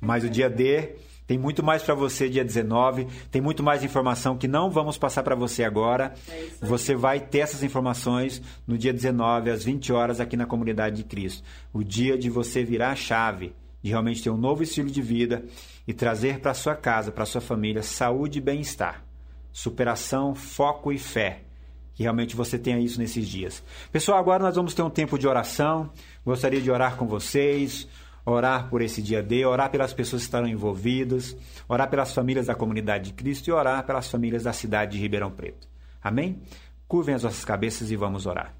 Mas 0.00 0.24
o 0.24 0.30
dia 0.30 0.48
D 0.48 0.96
tem 1.26 1.38
muito 1.38 1.62
mais 1.62 1.82
para 1.82 1.94
você 1.94 2.28
dia 2.28 2.44
19, 2.44 3.06
tem 3.30 3.40
muito 3.40 3.62
mais 3.62 3.84
informação 3.84 4.36
que 4.36 4.48
não 4.48 4.70
vamos 4.70 4.98
passar 4.98 5.22
para 5.22 5.34
você 5.34 5.62
agora. 5.64 6.12
É 6.28 6.66
você 6.66 6.94
vai 6.94 7.20
ter 7.20 7.38
essas 7.38 7.62
informações 7.62 8.42
no 8.66 8.76
dia 8.76 8.92
19 8.92 9.50
às 9.50 9.64
20 9.64 9.92
horas 9.92 10.20
aqui 10.20 10.36
na 10.36 10.46
comunidade 10.46 10.96
de 10.96 11.04
Cristo. 11.04 11.42
O 11.72 11.84
dia 11.84 12.18
de 12.18 12.28
você 12.28 12.64
virar 12.64 12.90
a 12.90 12.96
chave 12.96 13.54
de 13.82 13.90
realmente 13.90 14.22
ter 14.22 14.30
um 14.30 14.36
novo 14.36 14.62
estilo 14.62 14.90
de 14.90 15.02
vida 15.02 15.44
e 15.86 15.92
trazer 15.92 16.38
para 16.38 16.54
sua 16.54 16.76
casa, 16.76 17.10
para 17.10 17.26
sua 17.26 17.40
família, 17.40 17.82
saúde 17.82 18.38
e 18.38 18.42
bem-estar, 18.42 19.04
superação, 19.52 20.34
foco 20.34 20.92
e 20.92 20.98
fé. 20.98 21.42
Que 21.94 22.04
realmente 22.04 22.34
você 22.34 22.58
tenha 22.58 22.78
isso 22.78 22.98
nesses 22.98 23.28
dias. 23.28 23.62
Pessoal, 23.90 24.18
agora 24.18 24.42
nós 24.42 24.56
vamos 24.56 24.72
ter 24.72 24.80
um 24.80 24.88
tempo 24.88 25.18
de 25.18 25.28
oração. 25.28 25.90
Gostaria 26.24 26.60
de 26.60 26.70
orar 26.70 26.96
com 26.96 27.06
vocês, 27.06 27.86
orar 28.24 28.70
por 28.70 28.80
esse 28.80 29.02
dia 29.02 29.22
D, 29.22 29.44
orar 29.44 29.70
pelas 29.70 29.92
pessoas 29.92 30.22
que 30.22 30.28
estarão 30.28 30.48
envolvidas, 30.48 31.36
orar 31.68 31.90
pelas 31.90 32.14
famílias 32.14 32.46
da 32.46 32.54
comunidade 32.54 33.10
de 33.10 33.12
Cristo 33.12 33.48
e 33.48 33.52
orar 33.52 33.84
pelas 33.84 34.08
famílias 34.08 34.44
da 34.44 34.54
cidade 34.54 34.92
de 34.92 34.98
Ribeirão 34.98 35.30
Preto. 35.30 35.68
Amém? 36.02 36.40
Curvem 36.88 37.14
as 37.14 37.22
vossas 37.22 37.44
cabeças 37.44 37.90
e 37.90 37.96
vamos 37.96 38.24
orar. 38.24 38.54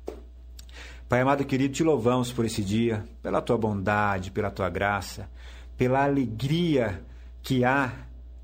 Pai 1.13 1.21
amado 1.21 1.45
querido, 1.45 1.75
te 1.75 1.85
louvamos 1.85 2.33
por 2.33 2.47
esse 2.47 2.65
dia, 2.65 3.05
pela 3.23 3.43
tua 3.43 3.59
bondade, 3.59 4.31
pela 4.31 4.51
tua 4.51 4.71
graça, 4.71 5.29
pela 5.77 6.03
alegria 6.05 7.05
que 7.43 7.67
há 7.67 7.93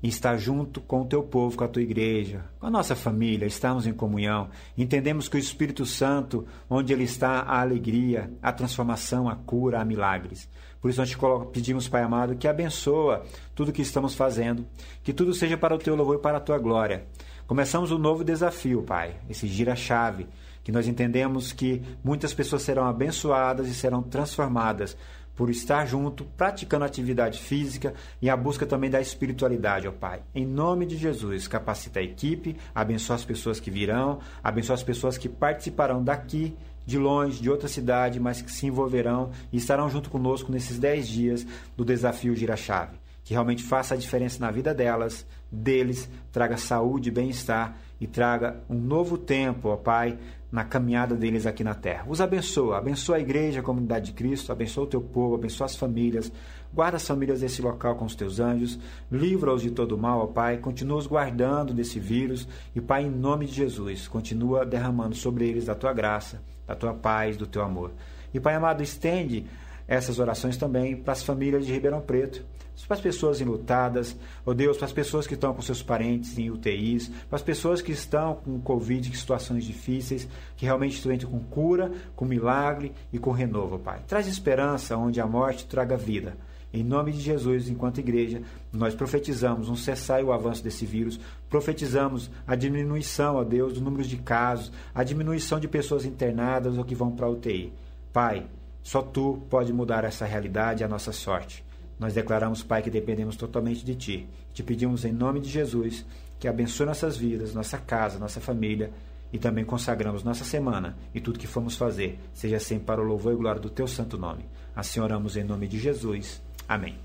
em 0.03 0.07
estar 0.07 0.37
junto 0.37 0.79
com 0.79 1.01
o 1.01 1.05
teu 1.05 1.23
povo, 1.23 1.57
com 1.57 1.63
a 1.63 1.67
tua 1.67 1.81
igreja, 1.81 2.45
com 2.59 2.67
a 2.67 2.69
nossa 2.69 2.95
família, 2.95 3.47
estarmos 3.47 3.87
em 3.87 3.91
comunhão. 3.91 4.49
Entendemos 4.77 5.27
que 5.27 5.35
o 5.35 5.39
Espírito 5.39 5.83
Santo, 5.83 6.45
onde 6.69 6.93
ele 6.93 7.05
está, 7.05 7.39
há 7.39 7.59
alegria, 7.59 8.31
a 8.39 8.53
transformação, 8.53 9.27
a 9.27 9.35
cura, 9.35 9.81
há 9.81 9.83
milagres. 9.83 10.47
Por 10.79 10.91
isso 10.91 10.99
nós 10.99 11.09
te 11.09 11.17
pedimos, 11.51 11.89
Pai 11.89 12.03
amado, 12.03 12.35
que 12.35 12.47
abençoa 12.47 13.25
tudo 13.55 13.69
o 13.69 13.73
que 13.73 13.81
estamos 13.81 14.13
fazendo, 14.13 14.63
que 15.03 15.11
tudo 15.11 15.33
seja 15.33 15.57
para 15.57 15.73
o 15.73 15.79
teu 15.79 15.95
louvor 15.95 16.17
e 16.17 16.21
para 16.21 16.37
a 16.37 16.39
tua 16.39 16.59
glória. 16.59 17.07
Começamos 17.47 17.91
um 17.91 17.97
novo 17.97 18.23
desafio, 18.23 18.83
Pai, 18.83 19.15
esse 19.27 19.47
gira-chave 19.47 20.27
que 20.69 20.71
nós 20.71 20.87
entendemos 20.87 21.51
que 21.51 21.81
muitas 22.03 22.31
pessoas 22.31 22.61
serão 22.61 22.85
abençoadas 22.85 23.67
e 23.67 23.73
serão 23.73 24.03
transformadas 24.03 24.95
por 25.35 25.49
estar 25.49 25.83
junto, 25.87 26.25
praticando 26.37 26.85
atividade 26.85 27.39
física 27.39 27.95
e 28.21 28.29
a 28.29 28.37
busca 28.37 28.67
também 28.67 28.87
da 28.87 29.01
espiritualidade, 29.01 29.87
ó 29.87 29.91
Pai. 29.91 30.21
Em 30.35 30.45
nome 30.45 30.85
de 30.85 30.95
Jesus, 30.95 31.47
capacita 31.47 31.99
a 31.99 32.03
equipe, 32.03 32.55
abençoa 32.75 33.15
as 33.15 33.25
pessoas 33.25 33.59
que 33.59 33.71
virão, 33.71 34.19
abençoa 34.43 34.75
as 34.75 34.83
pessoas 34.83 35.17
que 35.17 35.27
participarão 35.27 36.03
daqui, 36.03 36.55
de 36.85 36.99
longe, 36.99 37.41
de 37.41 37.49
outra 37.49 37.67
cidade, 37.67 38.19
mas 38.19 38.39
que 38.39 38.51
se 38.51 38.67
envolverão 38.67 39.31
e 39.51 39.57
estarão 39.57 39.89
junto 39.89 40.11
conosco 40.11 40.51
nesses 40.51 40.77
10 40.77 41.07
dias 41.07 41.47
do 41.75 41.83
desafio 41.83 42.35
Gira-Chave. 42.35 42.95
Que 43.29 43.35
realmente 43.35 43.61
faça 43.61 43.93
a 43.93 43.97
diferença 43.97 44.39
na 44.39 44.49
vida 44.49 44.73
delas, 44.73 45.23
deles, 45.51 46.09
traga 46.31 46.57
saúde 46.57 47.11
bem-estar 47.11 47.77
e 48.01 48.07
traga 48.07 48.59
um 48.67 48.73
novo 48.73 49.19
tempo, 49.19 49.69
ó 49.69 49.77
Pai, 49.77 50.17
na 50.51 50.63
caminhada 50.63 51.13
deles 51.13 51.45
aqui 51.45 51.63
na 51.63 51.75
terra. 51.75 52.05
Os 52.09 52.21
abençoa, 52.21 52.79
abençoa 52.79 53.17
a 53.17 53.19
igreja, 53.19 53.59
a 53.59 53.63
comunidade 53.63 54.07
de 54.07 54.13
Cristo, 54.13 54.51
abençoa 54.51 54.85
o 54.85 54.87
teu 54.87 54.99
povo, 54.99 55.35
abençoa 55.35 55.65
as 55.65 55.75
famílias, 55.75 56.31
guarda 56.73 56.97
as 56.97 57.07
famílias 57.07 57.41
desse 57.41 57.61
local 57.61 57.95
com 57.97 58.05
os 58.05 58.15
teus 58.15 58.39
anjos, 58.39 58.79
livra-os 59.11 59.61
de 59.61 59.69
todo 59.69 59.95
mal, 59.95 60.21
ó 60.21 60.25
Pai, 60.25 60.57
continua 60.57 60.97
os 60.97 61.05
guardando 61.05 61.71
desse 61.71 61.99
vírus 61.99 62.47
e, 62.75 62.81
Pai, 62.81 63.03
em 63.03 63.11
nome 63.11 63.45
de 63.45 63.53
Jesus, 63.53 64.07
continua 64.07 64.65
derramando 64.65 65.13
sobre 65.13 65.47
eles 65.47 65.65
da 65.65 65.75
tua 65.75 65.93
graça, 65.93 66.41
da 66.65 66.73
tua 66.73 66.95
paz, 66.95 67.37
do 67.37 67.45
teu 67.45 67.61
amor. 67.61 67.91
E, 68.33 68.39
Pai 68.39 68.55
amado, 68.55 68.81
estende 68.81 69.45
essas 69.87 70.17
orações 70.17 70.57
também 70.57 70.95
para 70.95 71.13
as 71.13 71.21
famílias 71.21 71.63
de 71.63 71.71
Ribeirão 71.71 72.01
Preto, 72.01 72.43
para 72.85 72.95
as 72.95 73.01
pessoas 73.01 73.41
enlutadas, 73.41 74.15
ó 74.45 74.51
oh 74.51 74.53
Deus, 74.53 74.77
para 74.77 74.85
as 74.85 74.93
pessoas 74.93 75.27
que 75.27 75.33
estão 75.33 75.53
com 75.53 75.61
seus 75.61 75.83
parentes 75.83 76.37
em 76.37 76.49
UTIs, 76.49 77.09
para 77.29 77.35
as 77.35 77.41
pessoas 77.41 77.81
que 77.81 77.91
estão 77.91 78.35
com 78.35 78.59
Covid, 78.59 79.09
em 79.09 79.13
situações 79.13 79.63
difíceis, 79.65 80.27
que 80.55 80.65
realmente 80.65 81.01
tu 81.01 81.27
com 81.27 81.39
cura, 81.39 81.91
com 82.15 82.25
milagre 82.25 82.93
e 83.11 83.19
com 83.19 83.31
renovo, 83.31 83.79
Pai. 83.79 84.01
Traz 84.07 84.27
esperança 84.27 84.97
onde 84.97 85.19
a 85.19 85.27
morte 85.27 85.65
traga 85.65 85.97
vida. 85.97 86.37
Em 86.71 86.83
nome 86.83 87.11
de 87.11 87.19
Jesus, 87.19 87.67
enquanto 87.67 87.99
igreja, 87.99 88.43
nós 88.71 88.93
profetizamos 88.93 89.69
um 89.69 89.75
cessar 89.75 90.21
e 90.21 90.23
o 90.23 90.31
avanço 90.31 90.63
desse 90.63 90.85
vírus, 90.85 91.19
profetizamos 91.49 92.29
a 92.45 92.55
diminuição, 92.55 93.37
ó 93.37 93.43
Deus, 93.43 93.73
do 93.73 93.81
número 93.81 94.03
de 94.03 94.17
casos, 94.17 94.71
a 94.93 95.03
diminuição 95.03 95.59
de 95.59 95.67
pessoas 95.67 96.05
internadas 96.05 96.77
ou 96.77 96.85
que 96.85 96.93
vão 96.93 97.11
para 97.11 97.25
a 97.25 97.29
UTI. 97.29 97.73
Pai, 98.13 98.45
só 98.83 99.01
tu 99.01 99.41
pode 99.49 99.73
mudar 99.73 100.03
essa 100.03 100.25
realidade 100.25 100.83
e 100.83 100.85
a 100.85 100.87
nossa 100.87 101.11
sorte. 101.11 101.67
Nós 101.99 102.13
declaramos, 102.13 102.63
Pai, 102.63 102.81
que 102.81 102.89
dependemos 102.89 103.35
totalmente 103.35 103.83
de 103.83 103.93
Ti. 103.93 104.27
Te 104.53 104.63
pedimos 104.63 105.03
em 105.03 105.11
nome 105.11 105.41
de 105.41 105.49
Jesus 105.49 106.05
que 106.39 106.47
abençoe 106.47 106.85
nossas 106.85 107.17
vidas, 107.17 107.53
nossa 107.53 107.77
casa, 107.77 108.17
nossa 108.17 108.39
família 108.39 108.91
e 109.31 109.37
também 109.37 109.65
consagramos 109.65 110.23
nossa 110.23 110.43
semana 110.43 110.97
e 111.13 111.19
tudo 111.19 111.37
que 111.37 111.45
formos 111.45 111.75
fazer, 111.75 112.17
seja 112.33 112.59
sempre 112.59 112.85
para 112.85 113.01
o 113.01 113.03
louvor 113.03 113.33
e 113.33 113.35
glória 113.35 113.61
do 113.61 113.69
Teu 113.69 113.87
santo 113.87 114.17
nome. 114.17 114.45
Assim 114.75 114.99
oramos 115.01 115.35
em 115.35 115.43
nome 115.43 115.67
de 115.67 115.77
Jesus. 115.77 116.41
Amém. 116.67 116.97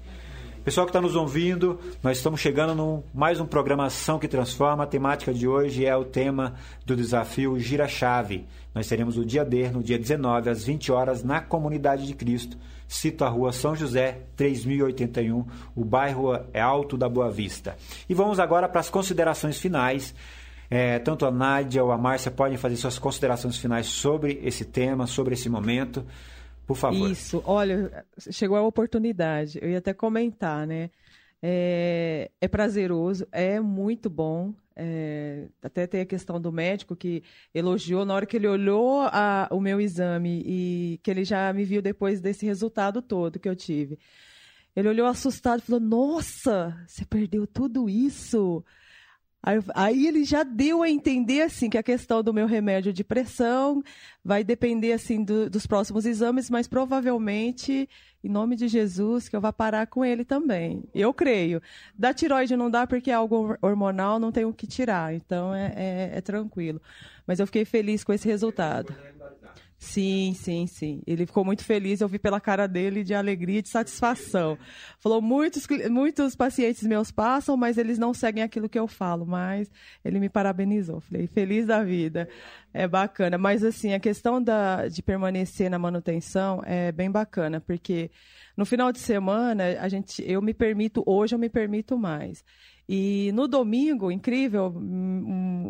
Pessoal 0.65 0.87
que 0.87 0.91
está 0.91 1.01
nos 1.01 1.15
ouvindo, 1.15 1.79
nós 2.03 2.17
estamos 2.17 2.41
chegando 2.41 2.75
no 2.75 3.05
mais 3.13 3.39
um 3.39 3.45
programação 3.45 4.19
que 4.19 4.27
transforma. 4.27 4.85
A 4.85 4.87
temática 4.87 5.31
de 5.31 5.47
hoje 5.47 5.85
é 5.85 5.95
o 5.95 6.07
tema 6.07 6.55
do 6.87 6.97
desafio 6.97 7.61
Gira 7.61 7.87
Chave. 7.87 8.47
Nós 8.75 8.89
teremos 8.89 9.19
o 9.19 9.27
dia 9.27 9.45
D, 9.45 9.69
no 9.69 9.83
dia 9.83 9.99
19, 9.99 10.49
às 10.49 10.65
20 10.65 10.91
horas, 10.91 11.23
na 11.23 11.43
Comunidade 11.43 12.07
de 12.07 12.15
Cristo. 12.15 12.57
Cito 12.89 13.27
a 13.27 13.29
rua 13.29 13.53
São 13.53 13.77
José, 13.77 14.23
3081. 14.37 15.45
O 15.77 15.85
bairro 15.85 16.35
é 16.55 16.63
Alto 16.63 16.97
da 16.97 17.11
Boa 17.11 17.31
Vista. 17.31 17.77
E 18.09 18.15
vamos 18.15 18.41
agora 18.41 18.67
para 18.67 18.81
as 18.81 18.89
considerações 18.89 19.59
finais. 19.59 20.15
É, 20.71 20.99
tanto 20.99 21.27
a 21.27 21.31
Nádia 21.31 21.85
ou 21.85 21.93
a 21.93 21.99
Márcia 21.99 22.31
podem 22.31 22.57
fazer 22.57 22.77
suas 22.77 22.99
considerações 22.99 23.59
finais 23.59 23.85
sobre 23.85 24.41
esse 24.43 24.65
tema, 24.65 25.07
sobre 25.07 25.35
esse 25.35 25.51
momento. 25.51 26.07
Por 26.67 26.77
favor. 26.77 27.11
Isso, 27.11 27.43
olha, 27.45 28.05
chegou 28.31 28.57
a 28.57 28.63
oportunidade. 28.63 29.59
Eu 29.61 29.71
ia 29.71 29.79
até 29.79 29.93
comentar, 29.93 30.67
né? 30.67 30.91
É, 31.43 32.31
é 32.41 32.49
prazeroso, 32.49 33.27
é 33.31 33.61
muito 33.61 34.09
bom. 34.09 34.55
É, 34.77 35.47
até 35.63 35.87
tem 35.87 36.01
a 36.01 36.07
questão 36.07 36.41
do 36.41 36.51
médico 36.51 36.97
que 36.97 37.23
elogiou 37.55 38.05
na 38.05 38.15
hora 38.15 38.27
que 38.27 38.37
ele 38.37 38.49
olhou 38.49 39.03
a, 39.03 39.47
o 39.53 39.61
meu 39.61 39.81
exame 39.81 40.43
e 40.45 41.01
que 41.03 41.11
ele 41.11 41.25
já 41.25 41.53
me 41.53 41.65
viu 41.65 41.81
depois 41.81 42.21
desse 42.21 42.45
resultado 42.45 43.01
todo 43.01 43.39
que 43.39 43.49
eu 43.49 43.55
tive. 43.55 43.99
Ele 44.75 44.89
olhou 44.89 45.07
assustado 45.07 45.61
e 45.61 45.63
falou: 45.63 45.81
Nossa, 45.81 46.77
você 46.87 47.05
perdeu 47.05 47.47
tudo 47.47 47.89
isso? 47.89 48.65
Aí, 49.47 49.63
aí, 49.75 50.07
ele 50.07 50.25
já 50.25 50.43
deu 50.43 50.83
a 50.83 50.89
entender 50.89 51.43
assim 51.43 51.69
que 51.69 51.77
a 51.77 51.83
questão 51.83 52.23
do 52.23 52.33
meu 52.33 52.47
remédio 52.47 52.95
de 52.95 53.05
pressão 53.05 53.83
vai 54.25 54.43
depender 54.43 54.93
assim 54.93 55.23
do, 55.23 55.51
dos 55.51 55.67
próximos 55.67 56.07
exames, 56.07 56.49
mas 56.49 56.67
provavelmente, 56.67 57.87
em 58.23 58.29
nome 58.31 58.57
de 58.57 58.69
Jesus, 58.69 59.29
que 59.29 59.37
eu 59.37 59.43
vá 59.43 59.53
parar 59.53 59.87
com 59.87 60.03
ele 60.03 60.25
também. 60.25 60.83
Eu 60.95 61.13
creio. 61.13 61.61
Da 61.95 62.15
tiroide 62.15 62.57
não 62.57 62.71
dá 62.71 62.87
porque 62.87 63.11
é 63.11 63.15
algo 63.15 63.55
hormonal, 63.61 64.19
não 64.19 64.33
tem 64.33 64.47
o 64.47 64.53
que 64.53 64.67
tirar, 64.67 65.15
então 65.15 65.55
é, 65.55 65.75
é, 65.77 66.11
é 66.15 66.21
tranquilo. 66.23 66.81
Mas 67.27 67.39
eu 67.39 67.45
fiquei 67.45 67.67
feliz 67.67 68.03
com 68.03 68.15
esse 68.15 68.27
resultado. 68.27 68.95
Sim, 69.85 70.33
sim, 70.35 70.67
sim. 70.67 71.03
Ele 71.07 71.27
ficou 71.27 71.45
muito 71.45 71.63
feliz, 71.63 72.01
eu 72.01 72.09
vi 72.09 72.19
pela 72.19 72.41
cara 72.41 72.67
dele 72.67 73.05
de 73.05 73.15
alegria 73.15 73.59
e 73.59 73.63
de 73.63 73.69
satisfação. 73.69 74.59
Falou, 74.99 75.21
muitos, 75.21 75.67
muitos 75.91 76.35
pacientes 76.35 76.83
meus 76.85 77.13
passam, 77.13 77.55
mas 77.55 77.77
eles 77.77 77.99
não 77.99 78.15
seguem 78.15 78.43
aquilo 78.43 78.69
que 78.69 78.79
eu 78.79 78.89
falo, 78.89 79.27
mas 79.27 79.71
ele 80.03 80.19
me 80.19 80.31
parabenizou. 80.31 81.01
Falei, 81.01 81.27
feliz 81.27 81.67
da 81.67 81.85
vida. 81.85 82.27
É 82.73 82.89
bacana. 82.89 83.37
Mas 83.37 83.63
assim, 83.63 83.93
a 83.93 84.01
questão 84.01 84.43
da, 84.43 84.89
de 84.89 85.03
permanecer 85.03 85.71
na 85.71 85.79
manutenção 85.79 86.63
é 86.65 86.91
bem 86.91 87.11
bacana, 87.11 87.61
porque 87.61 88.11
no 88.57 88.65
final 88.65 88.91
de 88.91 88.99
semana, 88.99 89.65
a 89.81 89.89
gente, 89.89 90.25
eu 90.27 90.41
me 90.41 90.55
permito, 90.55 91.03
hoje 91.07 91.35
eu 91.35 91.39
me 91.39 91.51
permito 91.51 91.99
mais. 91.99 92.43
E 92.89 93.33
no 93.33 93.49
domingo, 93.49 94.11
incrível, 94.11 94.67
o 94.67 94.81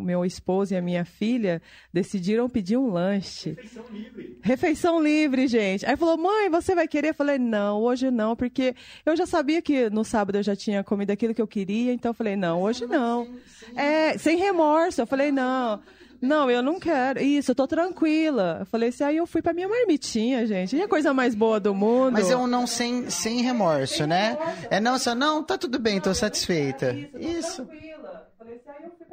meu 0.05 0.25
esposo 0.25 0.75
e 0.75 0.77
a 0.77 0.83
minha 0.83 1.05
filha 1.05 1.61
decidiram 1.93 2.49
pedir 2.49 2.77
um 2.77 2.91
lanche. 2.91 3.51
Refeição 3.51 3.85
livre. 3.91 4.39
Refeição 4.43 5.03
livre, 5.03 5.49
gente. 5.49 5.87
Aí 5.87 5.97
falou, 5.97 6.17
mãe, 6.17 6.49
você 6.51 6.75
vai 6.75 6.87
querer? 6.87 7.09
Eu 7.09 7.15
falei, 7.15 7.39
não, 7.39 7.81
hoje 7.81 8.11
não, 8.11 8.37
porque 8.37 8.75
eu 9.05 9.17
já 9.17 9.27
sabia 9.27 9.63
que 9.63 9.89
no 9.91 10.05
sábado 10.05 10.37
eu 10.37 10.43
já 10.43 10.55
tinha 10.55 10.85
comido 10.85 11.11
aquilo 11.11 11.35
que 11.35 11.43
eu 11.43 11.47
queria, 11.47 11.93
então 11.93 12.11
eu 12.11 12.15
falei, 12.15 12.37
não, 12.37 12.63
hoje 12.63 12.87
não. 12.87 13.29
É, 13.75 14.17
sem 14.19 14.37
remorso. 14.37 15.01
Eu 15.01 15.07
falei, 15.07 15.33
não. 15.33 15.81
Não, 16.25 16.51
eu 16.51 16.63
não 16.63 16.81
quero. 16.81 17.21
Isso, 17.21 17.51
eu 17.51 17.55
tô 17.55 17.67
tranquila. 17.67 18.59
Eu 18.61 18.67
falei 18.67 18.89
assim, 18.89 19.05
aí 19.05 19.17
eu 19.19 19.27
fui 19.27 19.43
pra 19.43 19.53
minha 19.53 19.69
marmitinha, 19.69 20.47
gente. 20.47 20.75
E 20.75 20.83
a 20.83 20.89
coisa 20.89 21.13
mais 21.13 21.35
boa 21.35 21.61
do 21.61 21.75
mundo. 21.75 22.13
Mas 22.13 22.31
é 22.31 22.37
um 22.37 22.47
não 22.47 22.67
sem, 22.67 23.11
sem 23.11 23.43
remorso, 23.43 23.99
sem 23.99 24.07
né? 24.07 24.31
Remorso. 24.31 24.67
É 24.71 24.81
não, 24.81 24.99
só, 24.99 25.15
não, 25.15 25.43
tá 25.43 25.59
tudo 25.59 25.79
bem, 25.79 26.01
tô 26.01 26.15
satisfeita. 26.15 26.97
Isso. 27.19 27.67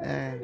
É. 0.02 0.38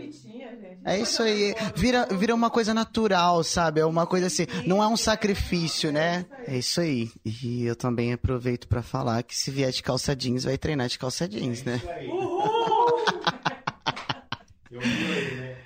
é 0.84 1.00
isso 1.00 1.22
aí. 1.22 1.54
Vira, 1.74 2.06
vira 2.10 2.34
uma 2.34 2.50
coisa 2.50 2.72
natural, 2.72 3.42
sabe? 3.42 3.80
É 3.80 3.84
uma 3.84 4.06
coisa 4.06 4.26
assim. 4.26 4.46
Não 4.66 4.82
é 4.82 4.86
um 4.86 4.96
sacrifício, 4.96 5.92
né? 5.92 6.24
É 6.46 6.56
isso 6.56 6.80
aí. 6.80 7.10
E 7.24 7.64
eu 7.64 7.76
também 7.76 8.12
aproveito 8.12 8.68
para 8.68 8.82
falar 8.82 9.22
que 9.22 9.36
se 9.36 9.50
vier 9.50 9.70
de 9.70 9.82
calça 9.82 10.14
jeans, 10.14 10.44
vai 10.44 10.56
treinar 10.56 10.88
de 10.88 10.98
calça 10.98 11.28
jeans, 11.28 11.62
né? 11.64 11.80
Uhul! 12.08 13.04
né? 14.70 15.56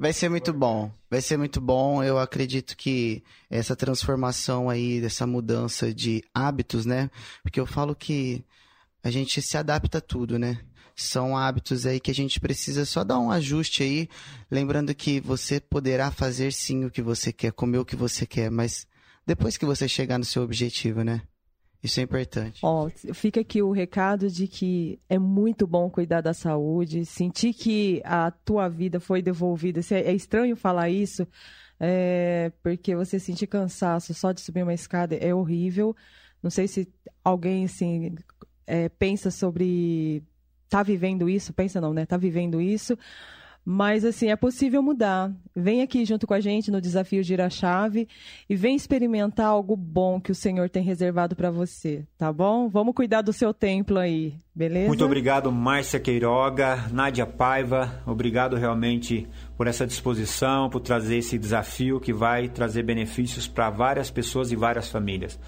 Vai 0.00 0.14
ser 0.14 0.30
muito 0.30 0.50
bom. 0.52 0.90
Vai 1.10 1.20
ser 1.20 1.36
muito 1.36 1.60
bom. 1.60 2.02
Eu 2.02 2.18
acredito 2.18 2.74
que 2.74 3.22
essa 3.50 3.76
transformação 3.76 4.70
aí, 4.70 4.98
dessa 4.98 5.26
mudança 5.26 5.92
de 5.92 6.24
hábitos, 6.34 6.86
né? 6.86 7.10
Porque 7.42 7.60
eu 7.60 7.66
falo 7.66 7.94
que 7.94 8.42
a 9.02 9.10
gente 9.10 9.42
se 9.42 9.58
adapta 9.58 9.98
a 9.98 10.00
tudo, 10.00 10.38
né? 10.38 10.58
São 11.02 11.36
hábitos 11.36 11.86
aí 11.86 11.98
que 11.98 12.10
a 12.10 12.14
gente 12.14 12.40
precisa 12.40 12.84
só 12.84 13.02
dar 13.02 13.18
um 13.18 13.30
ajuste 13.30 13.82
aí, 13.82 14.08
lembrando 14.50 14.94
que 14.94 15.20
você 15.20 15.60
poderá 15.60 16.10
fazer 16.10 16.52
sim 16.52 16.84
o 16.84 16.90
que 16.90 17.02
você 17.02 17.32
quer, 17.32 17.52
comer 17.52 17.78
o 17.78 17.84
que 17.84 17.96
você 17.96 18.26
quer, 18.26 18.50
mas 18.50 18.86
depois 19.26 19.56
que 19.56 19.64
você 19.64 19.88
chegar 19.88 20.18
no 20.18 20.24
seu 20.24 20.42
objetivo, 20.42 21.02
né? 21.02 21.22
Isso 21.82 21.98
é 21.98 22.02
importante. 22.02 22.60
Ó, 22.62 22.90
fica 23.14 23.40
aqui 23.40 23.62
o 23.62 23.72
recado 23.72 24.28
de 24.28 24.46
que 24.46 25.00
é 25.08 25.18
muito 25.18 25.66
bom 25.66 25.88
cuidar 25.88 26.20
da 26.20 26.34
saúde, 26.34 27.06
sentir 27.06 27.54
que 27.54 28.02
a 28.04 28.30
tua 28.30 28.68
vida 28.68 29.00
foi 29.00 29.22
devolvida. 29.22 29.80
É 29.90 30.12
estranho 30.12 30.56
falar 30.56 30.90
isso, 30.90 31.26
é, 31.78 32.52
porque 32.62 32.94
você 32.94 33.18
sentir 33.18 33.46
cansaço 33.46 34.12
só 34.12 34.32
de 34.32 34.42
subir 34.42 34.62
uma 34.62 34.74
escada 34.74 35.14
é 35.14 35.34
horrível. 35.34 35.96
Não 36.42 36.50
sei 36.50 36.68
se 36.68 36.86
alguém 37.24 37.64
assim 37.64 38.14
é, 38.66 38.90
pensa 38.90 39.30
sobre 39.30 40.22
tá 40.70 40.82
vivendo 40.82 41.28
isso, 41.28 41.52
pensa 41.52 41.80
não, 41.80 41.92
né? 41.92 42.06
Tá 42.06 42.16
vivendo 42.16 42.60
isso. 42.60 42.96
Mas, 43.62 44.06
assim, 44.06 44.30
é 44.30 44.36
possível 44.36 44.82
mudar. 44.82 45.30
Vem 45.54 45.82
aqui 45.82 46.04
junto 46.06 46.26
com 46.26 46.32
a 46.32 46.40
gente 46.40 46.70
no 46.70 46.80
desafio 46.80 47.22
Gira 47.22 47.50
Chave 47.50 48.08
e 48.48 48.56
vem 48.56 48.74
experimentar 48.74 49.46
algo 49.46 49.76
bom 49.76 50.18
que 50.18 50.32
o 50.32 50.34
Senhor 50.34 50.70
tem 50.70 50.82
reservado 50.82 51.36
para 51.36 51.50
você, 51.50 52.06
tá 52.16 52.32
bom? 52.32 52.70
Vamos 52.70 52.94
cuidar 52.94 53.20
do 53.20 53.34
seu 53.34 53.52
templo 53.52 53.98
aí, 53.98 54.34
beleza? 54.54 54.88
Muito 54.88 55.04
obrigado, 55.04 55.52
Márcia 55.52 56.00
Queiroga, 56.00 56.88
Nádia 56.90 57.26
Paiva. 57.26 58.02
Obrigado 58.06 58.56
realmente 58.56 59.28
por 59.58 59.66
essa 59.66 59.86
disposição, 59.86 60.70
por 60.70 60.80
trazer 60.80 61.18
esse 61.18 61.38
desafio 61.38 62.00
que 62.00 62.14
vai 62.14 62.48
trazer 62.48 62.82
benefícios 62.82 63.46
para 63.46 63.68
várias 63.68 64.10
pessoas 64.10 64.50
e 64.50 64.56
várias 64.56 64.88
famílias. 64.88 65.38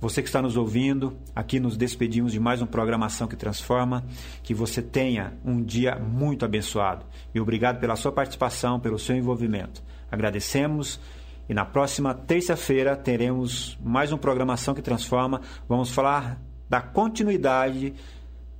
Você 0.00 0.22
que 0.22 0.28
está 0.28 0.40
nos 0.40 0.56
ouvindo, 0.56 1.14
aqui 1.36 1.60
nos 1.60 1.76
despedimos 1.76 2.32
de 2.32 2.40
mais 2.40 2.62
uma 2.62 2.66
programação 2.66 3.28
que 3.28 3.36
transforma. 3.36 4.02
Que 4.42 4.54
você 4.54 4.80
tenha 4.80 5.34
um 5.44 5.62
dia 5.62 5.94
muito 5.96 6.42
abençoado. 6.42 7.04
E 7.34 7.40
obrigado 7.40 7.78
pela 7.78 7.94
sua 7.96 8.10
participação, 8.10 8.80
pelo 8.80 8.98
seu 8.98 9.14
envolvimento. 9.14 9.82
Agradecemos. 10.10 10.98
E 11.50 11.52
na 11.52 11.66
próxima 11.66 12.14
terça-feira 12.14 12.96
teremos 12.96 13.76
mais 13.84 14.10
uma 14.10 14.16
programação 14.16 14.72
que 14.72 14.80
transforma. 14.80 15.42
Vamos 15.68 15.90
falar 15.90 16.40
da 16.66 16.80
continuidade 16.80 17.92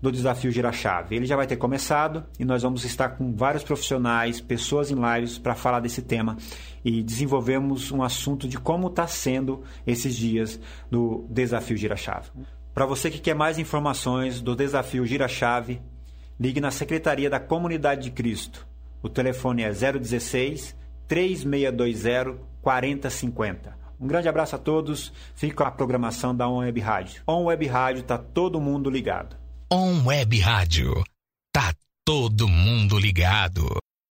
do 0.00 0.10
desafio 0.10 0.50
Gira 0.50 0.72
Chave. 0.72 1.16
Ele 1.16 1.26
já 1.26 1.36
vai 1.36 1.46
ter 1.46 1.56
começado 1.56 2.24
e 2.38 2.44
nós 2.44 2.62
vamos 2.62 2.84
estar 2.84 3.10
com 3.10 3.34
vários 3.34 3.62
profissionais, 3.62 4.40
pessoas 4.40 4.90
em 4.90 4.94
lives 4.94 5.38
para 5.38 5.54
falar 5.54 5.80
desse 5.80 6.02
tema 6.02 6.36
e 6.84 7.02
desenvolvemos 7.02 7.92
um 7.92 8.02
assunto 8.02 8.48
de 8.48 8.58
como 8.58 8.88
está 8.88 9.06
sendo 9.06 9.62
esses 9.86 10.16
dias 10.16 10.58
do 10.90 11.26
desafio 11.28 11.76
Gira 11.76 11.96
Chave. 11.96 12.30
Para 12.72 12.86
você 12.86 13.10
que 13.10 13.18
quer 13.18 13.34
mais 13.34 13.58
informações 13.58 14.40
do 14.40 14.56
desafio 14.56 15.04
Gira 15.04 15.28
Chave, 15.28 15.82
ligue 16.38 16.60
na 16.60 16.70
Secretaria 16.70 17.28
da 17.28 17.40
Comunidade 17.40 18.04
de 18.04 18.10
Cristo. 18.10 18.66
O 19.02 19.08
telefone 19.08 19.62
é 19.62 19.70
016 19.70 20.76
3620 21.06 22.38
4050. 22.62 23.80
Um 24.00 24.06
grande 24.06 24.28
abraço 24.28 24.56
a 24.56 24.58
todos. 24.58 25.12
Com 25.54 25.64
a 25.64 25.70
programação 25.70 26.34
da 26.34 26.48
On 26.48 26.58
Web 26.58 26.80
Rádio. 26.80 27.22
On 27.26 27.44
Web 27.44 27.66
Rádio 27.66 28.00
está 28.00 28.16
todo 28.16 28.60
mundo 28.60 28.88
ligado. 28.88 29.39
On 29.72 30.02
Web 30.04 30.36
Rádio. 30.40 31.04
Tá 31.52 31.72
todo 32.04 32.48
mundo 32.48 32.98
ligado. 32.98 33.78